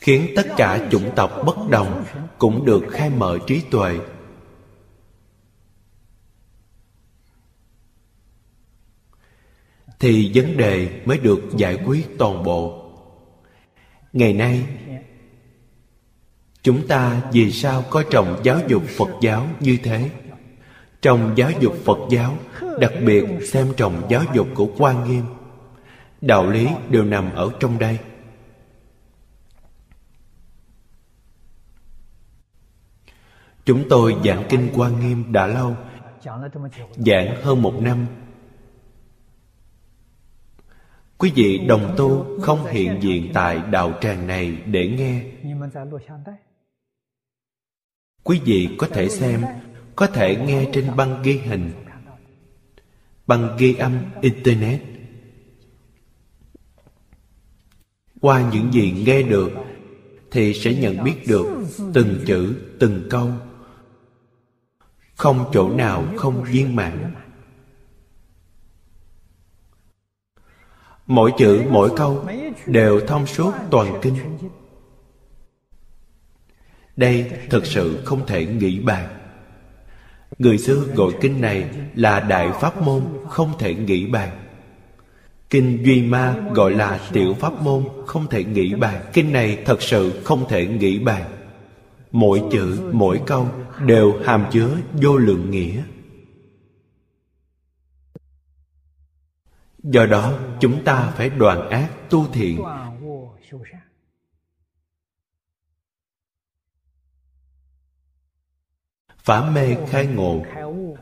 khiến 0.02 0.32
tất 0.36 0.46
cả 0.56 0.88
chủng 0.90 1.10
tộc 1.16 1.30
bất 1.46 1.56
đồng 1.70 2.04
cũng 2.38 2.64
được 2.64 2.84
khai 2.90 3.10
mở 3.10 3.38
trí 3.46 3.60
tuệ. 3.70 3.98
Thì 9.98 10.30
vấn 10.34 10.56
đề 10.56 11.02
mới 11.04 11.18
được 11.18 11.40
giải 11.56 11.78
quyết 11.86 12.18
toàn 12.18 12.42
bộ. 12.42 12.90
Ngày 14.12 14.32
nay, 14.32 14.66
chúng 16.62 16.86
ta 16.86 17.20
vì 17.32 17.52
sao 17.52 17.84
có 17.90 18.04
trọng 18.10 18.40
giáo 18.42 18.58
dục 18.68 18.82
phật 18.96 19.10
giáo 19.20 19.48
như 19.60 19.78
thế? 19.82 20.10
Trong 21.02 21.32
giáo 21.36 21.50
dục 21.60 21.76
phật 21.84 21.98
giáo, 22.10 22.36
đặc 22.80 22.92
biệt 23.06 23.24
xem 23.52 23.72
trọng 23.76 24.02
giáo 24.08 24.22
dục 24.34 24.48
của 24.54 24.68
quan 24.78 25.10
nghiêm, 25.10 25.24
đạo 26.20 26.50
lý 26.50 26.68
đều 26.88 27.04
nằm 27.04 27.34
ở 27.34 27.50
trong 27.60 27.78
đây. 27.78 27.98
Chúng 33.64 33.84
tôi 33.90 34.16
giảng 34.24 34.47
kinh 34.48 34.70
quan 34.74 35.01
nghiêm 35.01 35.32
đã 35.32 35.47
lâu, 35.47 35.76
giảng 36.97 37.43
hơn 37.43 37.62
một 37.62 37.74
năm. 37.80 38.06
Quý 41.18 41.32
vị 41.34 41.59
đồng 41.59 41.94
tu 41.97 42.40
không 42.40 42.66
hiện 42.66 42.98
diện 43.02 43.30
tại 43.34 43.62
đạo 43.70 43.93
tràng 44.01 44.26
này 44.26 44.62
để 44.66 44.89
nghe. 44.89 45.24
Quý 48.22 48.40
vị 48.44 48.68
có 48.78 48.86
thể 48.86 49.09
xem, 49.09 49.44
có 49.97 50.06
thể 50.06 50.36
nghe 50.47 50.70
trên 50.72 50.97
băng 50.97 51.22
ghi 51.22 51.39
hình. 51.39 51.72
Băng 53.26 53.56
ghi 53.59 53.74
âm 53.74 53.98
internet. 54.20 54.82
Qua 58.20 58.51
những 58.52 58.72
gì 58.72 59.02
nghe 59.06 59.22
được, 59.22 59.51
thì 60.30 60.55
sẽ 60.55 60.74
nhận 60.74 61.05
biết 61.05 61.14
được 61.28 61.64
từng 61.94 62.18
chữ, 62.26 62.55
từng 62.80 63.06
câu 63.10 63.30
không 65.22 65.50
chỗ 65.52 65.68
nào 65.70 66.04
không 66.16 66.44
viên 66.44 66.76
mãn. 66.76 67.14
Mỗi 71.06 71.32
chữ, 71.38 71.62
mỗi 71.70 71.90
câu 71.96 72.24
đều 72.66 73.00
thông 73.00 73.26
suốt 73.26 73.52
toàn 73.70 73.98
kinh. 74.02 74.16
Đây 76.96 77.30
thực 77.50 77.66
sự 77.66 78.02
không 78.04 78.26
thể 78.26 78.46
nghĩ 78.46 78.78
bàn. 78.78 79.08
Người 80.38 80.58
xưa 80.58 80.84
gọi 80.94 81.12
kinh 81.20 81.40
này 81.40 81.70
là 81.94 82.20
đại 82.20 82.48
pháp 82.60 82.82
môn, 82.82 83.02
không 83.28 83.52
thể 83.58 83.74
nghĩ 83.74 84.06
bàn. 84.06 84.30
Kinh 85.50 85.84
duy 85.84 86.02
ma 86.02 86.36
gọi 86.54 86.74
là 86.74 87.00
tiểu 87.12 87.34
pháp 87.34 87.62
môn, 87.62 87.84
không 88.06 88.26
thể 88.26 88.44
nghĩ 88.44 88.74
bàn. 88.74 89.04
Kinh 89.12 89.32
này 89.32 89.58
thật 89.64 89.82
sự 89.82 90.20
không 90.24 90.48
thể 90.48 90.66
nghĩ 90.66 90.98
bàn. 90.98 91.22
Mỗi 92.12 92.42
chữ, 92.52 92.90
mỗi 92.92 93.20
câu 93.26 93.48
đều 93.86 94.22
hàm 94.24 94.46
chứa 94.52 94.76
vô 94.92 95.16
lượng 95.16 95.50
nghĩa. 95.50 95.82
Do 99.82 100.06
đó, 100.06 100.38
chúng 100.60 100.84
ta 100.84 101.12
phải 101.16 101.30
đoàn 101.30 101.70
ác 101.70 101.90
tu 102.10 102.26
thiện. 102.32 102.62
Phá 109.16 109.50
mê 109.50 109.76
khai 109.88 110.06
ngộ 110.06 110.42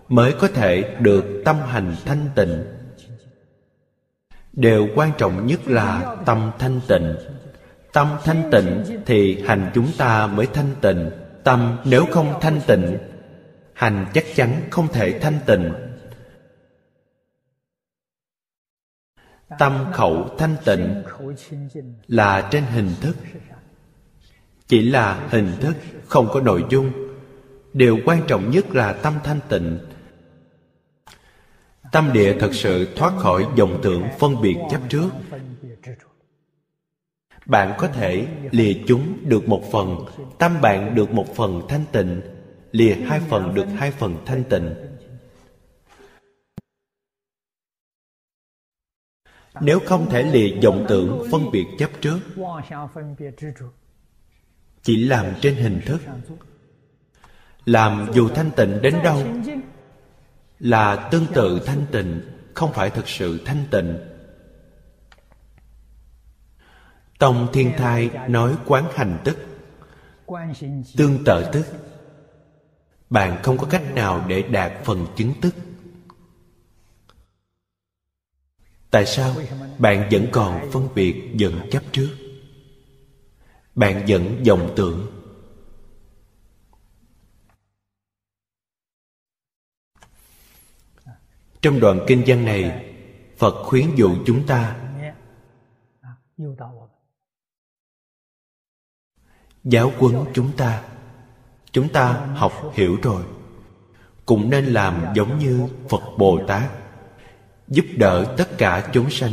mới 0.09 0.35
có 0.41 0.49
thể 0.49 0.97
được 1.01 1.43
tâm 1.45 1.57
hành 1.57 1.97
thanh 2.05 2.29
tịnh. 2.37 2.65
Điều 4.53 4.89
quan 4.95 5.13
trọng 5.19 5.47
nhất 5.47 5.61
là 5.67 6.17
tâm 6.27 6.51
thanh 6.59 6.81
tịnh. 6.89 7.17
Tâm 7.93 8.17
thanh 8.25 8.51
tịnh 8.53 9.01
thì 9.07 9.43
hành 9.43 9.71
chúng 9.75 9.93
ta 9.99 10.27
mới 10.27 10.47
thanh 10.47 10.75
tịnh 10.83 11.11
tâm 11.45 11.79
nếu 11.85 12.07
không 12.11 12.35
thanh 12.41 12.61
tịnh, 12.67 12.99
hành 13.73 14.07
chắc 14.15 14.25
chắn 14.35 14.63
không 14.71 14.89
thể 14.93 15.19
thanh 15.19 15.39
tịnh. 15.47 15.73
Tâm 19.59 19.87
khẩu 19.93 20.35
thanh 20.39 20.57
tịnh 20.65 21.03
là 22.07 22.49
trên 22.51 22.65
hình 22.65 22.91
thức. 23.01 23.17
Chỉ 24.67 24.83
là 24.83 25.27
hình 25.31 25.53
thức, 25.61 25.75
không 26.07 26.29
có 26.33 26.41
nội 26.41 26.65
dung. 26.71 26.93
Điều 27.73 27.99
quan 28.05 28.23
trọng 28.29 28.51
nhất 28.51 28.71
là 28.71 28.93
tâm 28.93 29.15
thanh 29.25 29.41
tịnh. 29.49 29.79
Tâm 31.93 32.11
địa 32.13 32.37
thật 32.41 32.51
sự 32.53 32.95
thoát 32.97 33.13
khỏi 33.19 33.47
vọng 33.59 33.81
tưởng 33.83 34.03
phân 34.19 34.41
biệt 34.43 34.57
chấp 34.71 34.81
trước 34.89 35.11
bạn 37.47 37.75
có 37.79 37.89
thể 37.89 38.27
lìa 38.51 38.73
chúng 38.87 39.19
được 39.29 39.49
một 39.49 39.63
phần, 39.73 39.97
tâm 40.39 40.61
bạn 40.61 40.95
được 40.95 41.11
một 41.11 41.35
phần 41.37 41.63
thanh 41.69 41.85
tịnh. 41.93 42.21
Lìa 42.73 42.95
hai 42.95 43.21
phần 43.21 43.55
được 43.55 43.67
hai 43.77 43.91
phần 43.91 44.17
thanh 44.27 44.45
tịnh. 44.45 44.75
Nếu 49.61 49.81
không 49.87 50.11
thể 50.11 50.23
lìa 50.23 50.61
vọng 50.63 50.87
tưởng 50.89 51.27
phân 51.31 51.51
biệt 51.53 51.67
chấp 51.79 51.91
trước, 52.01 52.21
chỉ 54.83 54.97
làm 55.05 55.27
trên 55.41 55.55
hình 55.55 55.81
thức. 55.87 56.01
Làm 57.65 58.07
dù 58.15 58.29
thanh 58.29 58.51
tịnh 58.57 58.83
đến 58.83 58.95
đâu, 59.05 59.23
là 60.59 61.09
tương 61.13 61.27
tự 61.35 61.61
thanh 61.67 61.87
tịnh, 61.93 62.21
không 62.55 62.73
phải 62.73 62.91
thực 62.91 63.09
sự 63.09 63.41
thanh 63.45 63.65
tịnh. 63.71 63.99
Tông 67.21 67.49
thiên 67.53 67.73
thai 67.79 68.11
nói 68.29 68.57
quán 68.67 68.85
hành 68.95 69.19
tức. 69.25 69.37
Tương 70.97 71.25
tự 71.27 71.51
tức. 71.53 71.67
Bạn 73.11 73.43
không 73.43 73.59
có 73.59 73.67
cách 73.71 73.95
nào 73.95 74.25
để 74.29 74.43
đạt 74.43 74.73
phần 74.85 75.07
chứng 75.17 75.33
tức. 75.41 75.55
Tại 78.91 79.07
sao 79.07 79.37
bạn 79.79 80.09
vẫn 80.11 80.27
còn 80.33 80.71
phân 80.73 80.89
biệt 80.95 81.31
giận 81.35 81.61
chấp 81.71 81.83
trước? 81.93 82.17
Bạn 83.75 84.05
vẫn 84.09 84.43
vọng 84.47 84.73
tưởng. 84.77 85.07
Trong 91.63 91.81
đoạn 91.81 92.01
kinh 92.07 92.23
văn 92.27 92.45
này, 92.45 92.87
phật 93.39 93.65
khuyến 93.65 93.87
dụ 93.97 94.17
chúng 94.27 94.47
ta 94.47 94.90
giáo 99.65 99.93
huấn 99.99 100.15
chúng 100.35 100.53
ta. 100.57 100.83
Chúng 101.73 101.89
ta 101.89 102.27
học 102.35 102.73
hiểu 102.75 102.99
rồi. 103.03 103.23
Cũng 104.27 104.51
nên 104.51 104.65
làm 104.65 105.05
giống 105.15 105.39
như 105.39 105.69
phật 105.89 106.03
bồ 106.19 106.41
tát, 106.49 106.71
giúp 107.69 107.85
đỡ 107.97 108.35
tất 108.37 108.59
cả 108.59 108.91
chúng 108.93 109.11
sanh. 109.11 109.33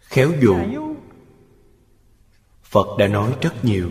Khéo 0.00 0.30
dụ 0.40 0.56
phật 2.62 2.86
đã 2.98 3.06
nói 3.06 3.34
rất 3.40 3.64
nhiều. 3.64 3.90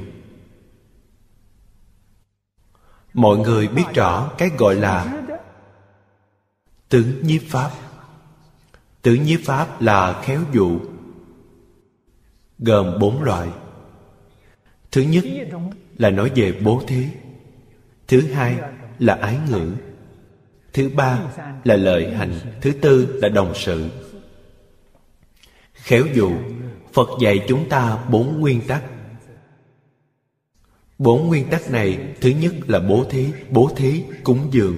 Mọi 3.14 3.38
người 3.38 3.68
biết 3.68 3.84
rõ 3.93 4.31
cái 4.38 4.49
gọi 4.57 4.76
là 4.76 5.23
tứ 6.89 7.22
nhiếp 7.23 7.41
pháp. 7.49 7.72
Tứ 9.02 9.14
nhiếp 9.14 9.39
pháp 9.45 9.81
là 9.81 10.22
khéo 10.23 10.41
dụ 10.52 10.80
gồm 12.60 12.99
bốn 12.99 13.23
loại 13.23 13.49
thứ 14.91 15.01
nhất 15.01 15.23
là 15.97 16.09
nói 16.09 16.31
về 16.35 16.51
bố 16.51 16.81
thí. 16.88 17.05
Thứ 18.07 18.22
hai 18.22 18.55
là 18.99 19.13
ái 19.13 19.38
ngữ. 19.49 19.72
Thứ 20.73 20.89
ba 20.95 21.19
là 21.63 21.76
lợi 21.76 22.13
hành. 22.13 22.34
Thứ 22.61 22.72
tư 22.72 23.19
là 23.22 23.30
đồng 23.30 23.53
sự. 23.55 23.89
Khéo 25.73 26.05
dụ 26.13 26.31
phật 26.93 27.09
dạy 27.22 27.45
chúng 27.47 27.69
ta 27.69 27.97
bốn 28.09 28.39
nguyên 28.39 28.61
tắc. 28.68 28.84
Bốn 30.97 31.27
nguyên 31.27 31.47
tắc 31.47 31.72
này, 31.72 31.99
thứ 32.22 32.30
nhất 32.30 32.53
là 32.68 32.80
bố 32.80 33.05
thí. 33.09 33.27
Bố 33.49 33.72
thí, 33.76 34.03
cúng 34.23 34.47
dường. 34.51 34.77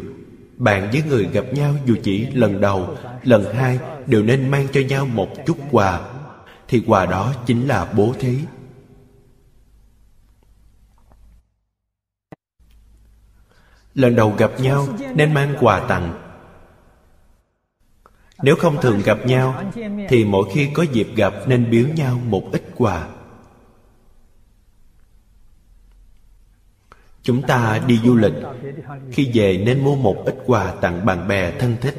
Bạn 0.58 0.90
với 0.92 1.04
người 1.10 1.28
gặp 1.34 1.46
nhau 1.54 1.76
dù 1.86 1.96
chỉ 2.04 2.26
lần 2.26 2.62
đầu, 2.62 2.98
lần 3.24 3.54
hai 3.54 3.80
đều 4.08 4.24
nên 4.24 4.50
mang 4.50 4.68
cho 4.74 4.82
nhau 4.82 5.06
một 5.06 5.30
chút 5.46 5.58
quà. 5.72 6.02
Thì 6.68 6.84
quà 6.88 7.06
đó 7.06 7.34
chính 7.46 7.68
là 7.68 7.94
bố 7.98 8.14
thí. 8.20 8.38
Lần 13.96 14.16
đầu 14.16 14.36
gặp 14.38 14.52
nhau 14.60 14.88
nên 15.16 15.34
mang 15.34 15.56
quà 15.60 15.86
tặng. 15.88 16.20
Nếu 18.44 18.56
không 18.56 18.82
thường 18.82 19.02
gặp 19.06 19.18
nhau, 19.26 19.72
thì 20.10 20.26
mỗi 20.26 20.50
khi 20.54 20.70
có 20.74 20.84
dịp 20.84 21.08
gặp 21.16 21.34
nên 21.48 21.70
biếu 21.70 21.88
nhau 21.88 22.20
một 22.26 22.50
ít 22.52 22.64
quà. 22.76 23.08
Chúng 27.22 27.42
ta 27.42 27.82
đi 27.88 28.00
du 28.04 28.16
lịch. 28.16 28.34
Khi 29.12 29.32
về 29.34 29.64
nên 29.66 29.84
mua 29.84 29.96
một 29.96 30.24
ít 30.26 30.36
quà 30.46 30.76
tặng 30.82 31.06
bạn 31.06 31.28
bè 31.28 31.60
thân 31.60 31.78
thích. 31.82 31.96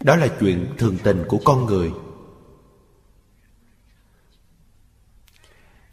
Đó 0.00 0.16
là 0.16 0.28
chuyện 0.40 0.74
thường 0.78 0.98
tình 1.04 1.24
của 1.28 1.38
con 1.44 1.66
người. 1.66 1.92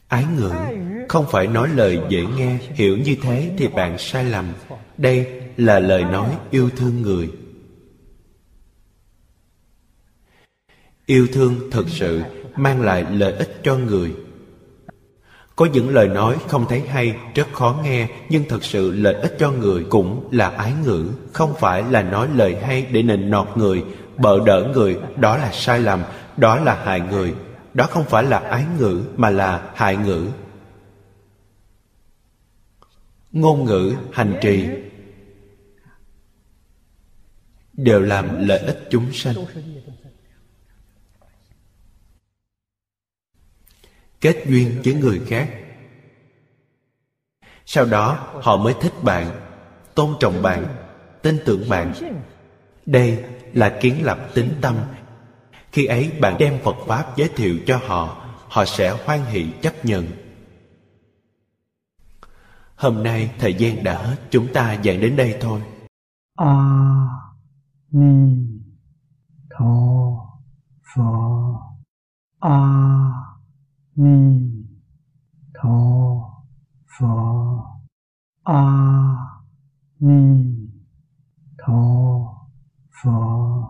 Ái 0.08 0.26
ngữ 0.26 0.52
không 1.12 1.26
phải 1.32 1.48
nói 1.48 1.70
lời 1.76 2.00
dễ 2.10 2.26
nghe, 2.38 2.58
hiểu 2.74 2.98
như 2.98 3.16
thế 3.22 3.52
thì 3.58 3.68
bạn 3.68 3.98
sai 3.98 4.24
lầm. 4.26 4.46
Đây 4.98 5.28
là 5.58 5.80
lời 5.80 6.04
nói 6.04 6.30
yêu 6.52 6.70
thương 6.76 7.02
người. 7.02 7.30
Yêu 11.06 11.28
thương 11.34 11.56
thật 11.72 11.84
sự 11.88 12.22
mang 12.56 12.82
lại 12.82 13.06
lợi 13.12 13.34
ích 13.34 13.60
cho 13.64 13.78
người. 13.78 14.12
Có 15.56 15.66
những 15.74 15.90
lời 15.90 16.08
nói 16.08 16.38
không 16.48 16.66
thấy 16.70 16.80
hay, 16.80 17.16
rất 17.36 17.48
khó 17.54 17.80
nghe, 17.84 18.08
nhưng 18.30 18.44
thật 18.50 18.64
sự 18.64 18.92
lợi 18.92 19.14
ích 19.14 19.36
cho 19.40 19.52
người 19.52 19.86
cũng 19.90 20.30
là 20.32 20.50
ái 20.50 20.74
ngữ. 20.86 21.08
Không 21.34 21.54
phải 21.60 21.84
là 21.90 22.02
nói 22.02 22.28
lời 22.36 22.58
hay 22.62 22.86
để 22.92 23.04
nịnh 23.04 23.30
nọt 23.30 23.48
người 23.56 23.84
bợ 24.18 24.40
đỡ 24.46 24.72
người, 24.74 24.98
đó 25.18 25.38
là 25.38 25.52
sai 25.52 25.80
lầm, 25.80 26.04
đó 26.38 26.56
là 26.56 26.82
hại 26.84 27.00
người. 27.00 27.34
Đó 27.74 27.88
không 27.90 28.04
phải 28.04 28.24
là 28.24 28.40
ái 28.40 28.64
ngữ 28.80 29.02
mà 29.18 29.30
là 29.30 29.62
hại 29.76 29.98
ngữ 29.98 30.28
ngôn 33.32 33.66
ngữ, 33.66 33.96
hành 34.14 34.40
trì, 34.42 34.68
đều 37.74 38.02
làm 38.02 38.48
lợi 38.48 38.60
ích 38.60 38.88
chúng 38.90 39.14
sanh. 39.14 39.36
Kết 44.22 44.44
duyên 44.48 44.82
với 44.86 44.94
người 44.94 45.22
khác. 45.28 45.50
Sau 47.66 47.86
đó, 47.86 48.34
họ 48.42 48.58
mới 48.58 48.74
thích 48.82 48.94
bạn, 49.04 49.42
tôn 49.96 50.16
trọng 50.20 50.42
bạn, 50.42 50.76
tin 51.22 51.38
tưởng 51.46 51.70
bạn. 51.70 51.94
Đây 52.86 53.24
là 53.54 53.78
kiến 53.82 54.06
lập 54.06 54.30
tính 54.34 54.50
tâm. 54.62 54.80
Khi 55.72 55.86
ấy, 55.86 56.12
bạn 56.20 56.36
đem 56.40 56.60
phật 56.64 56.76
pháp 56.88 57.18
giới 57.18 57.30
thiệu 57.36 57.58
cho 57.66 57.78
họ 57.78 58.28
họ 58.48 58.66
sẽ 58.66 58.90
hoan 59.06 59.26
hỷ 59.26 59.46
chấp 59.62 59.86
nhận. 59.86 60.08
Hôm 62.82 63.04
nay 63.04 63.32
thời 63.40 63.54
gian 63.54 63.84
đã 63.84 63.98
hết 64.04 64.16
Chúng 64.30 64.48
ta 64.54 64.82
giảng 64.84 65.02
đến 65.02 65.16
đây 65.16 65.38
thôi 65.42 65.62
A 66.36 66.82
Ni 67.92 68.48
Tho 69.50 69.92
pho, 70.96 71.76
A 72.40 72.60
Ni 73.96 74.52
Tho 75.54 75.80
pho, 77.00 77.64
A 78.44 78.64
Ni 80.00 80.46
Tho 81.58 81.84
pho. 83.04 83.62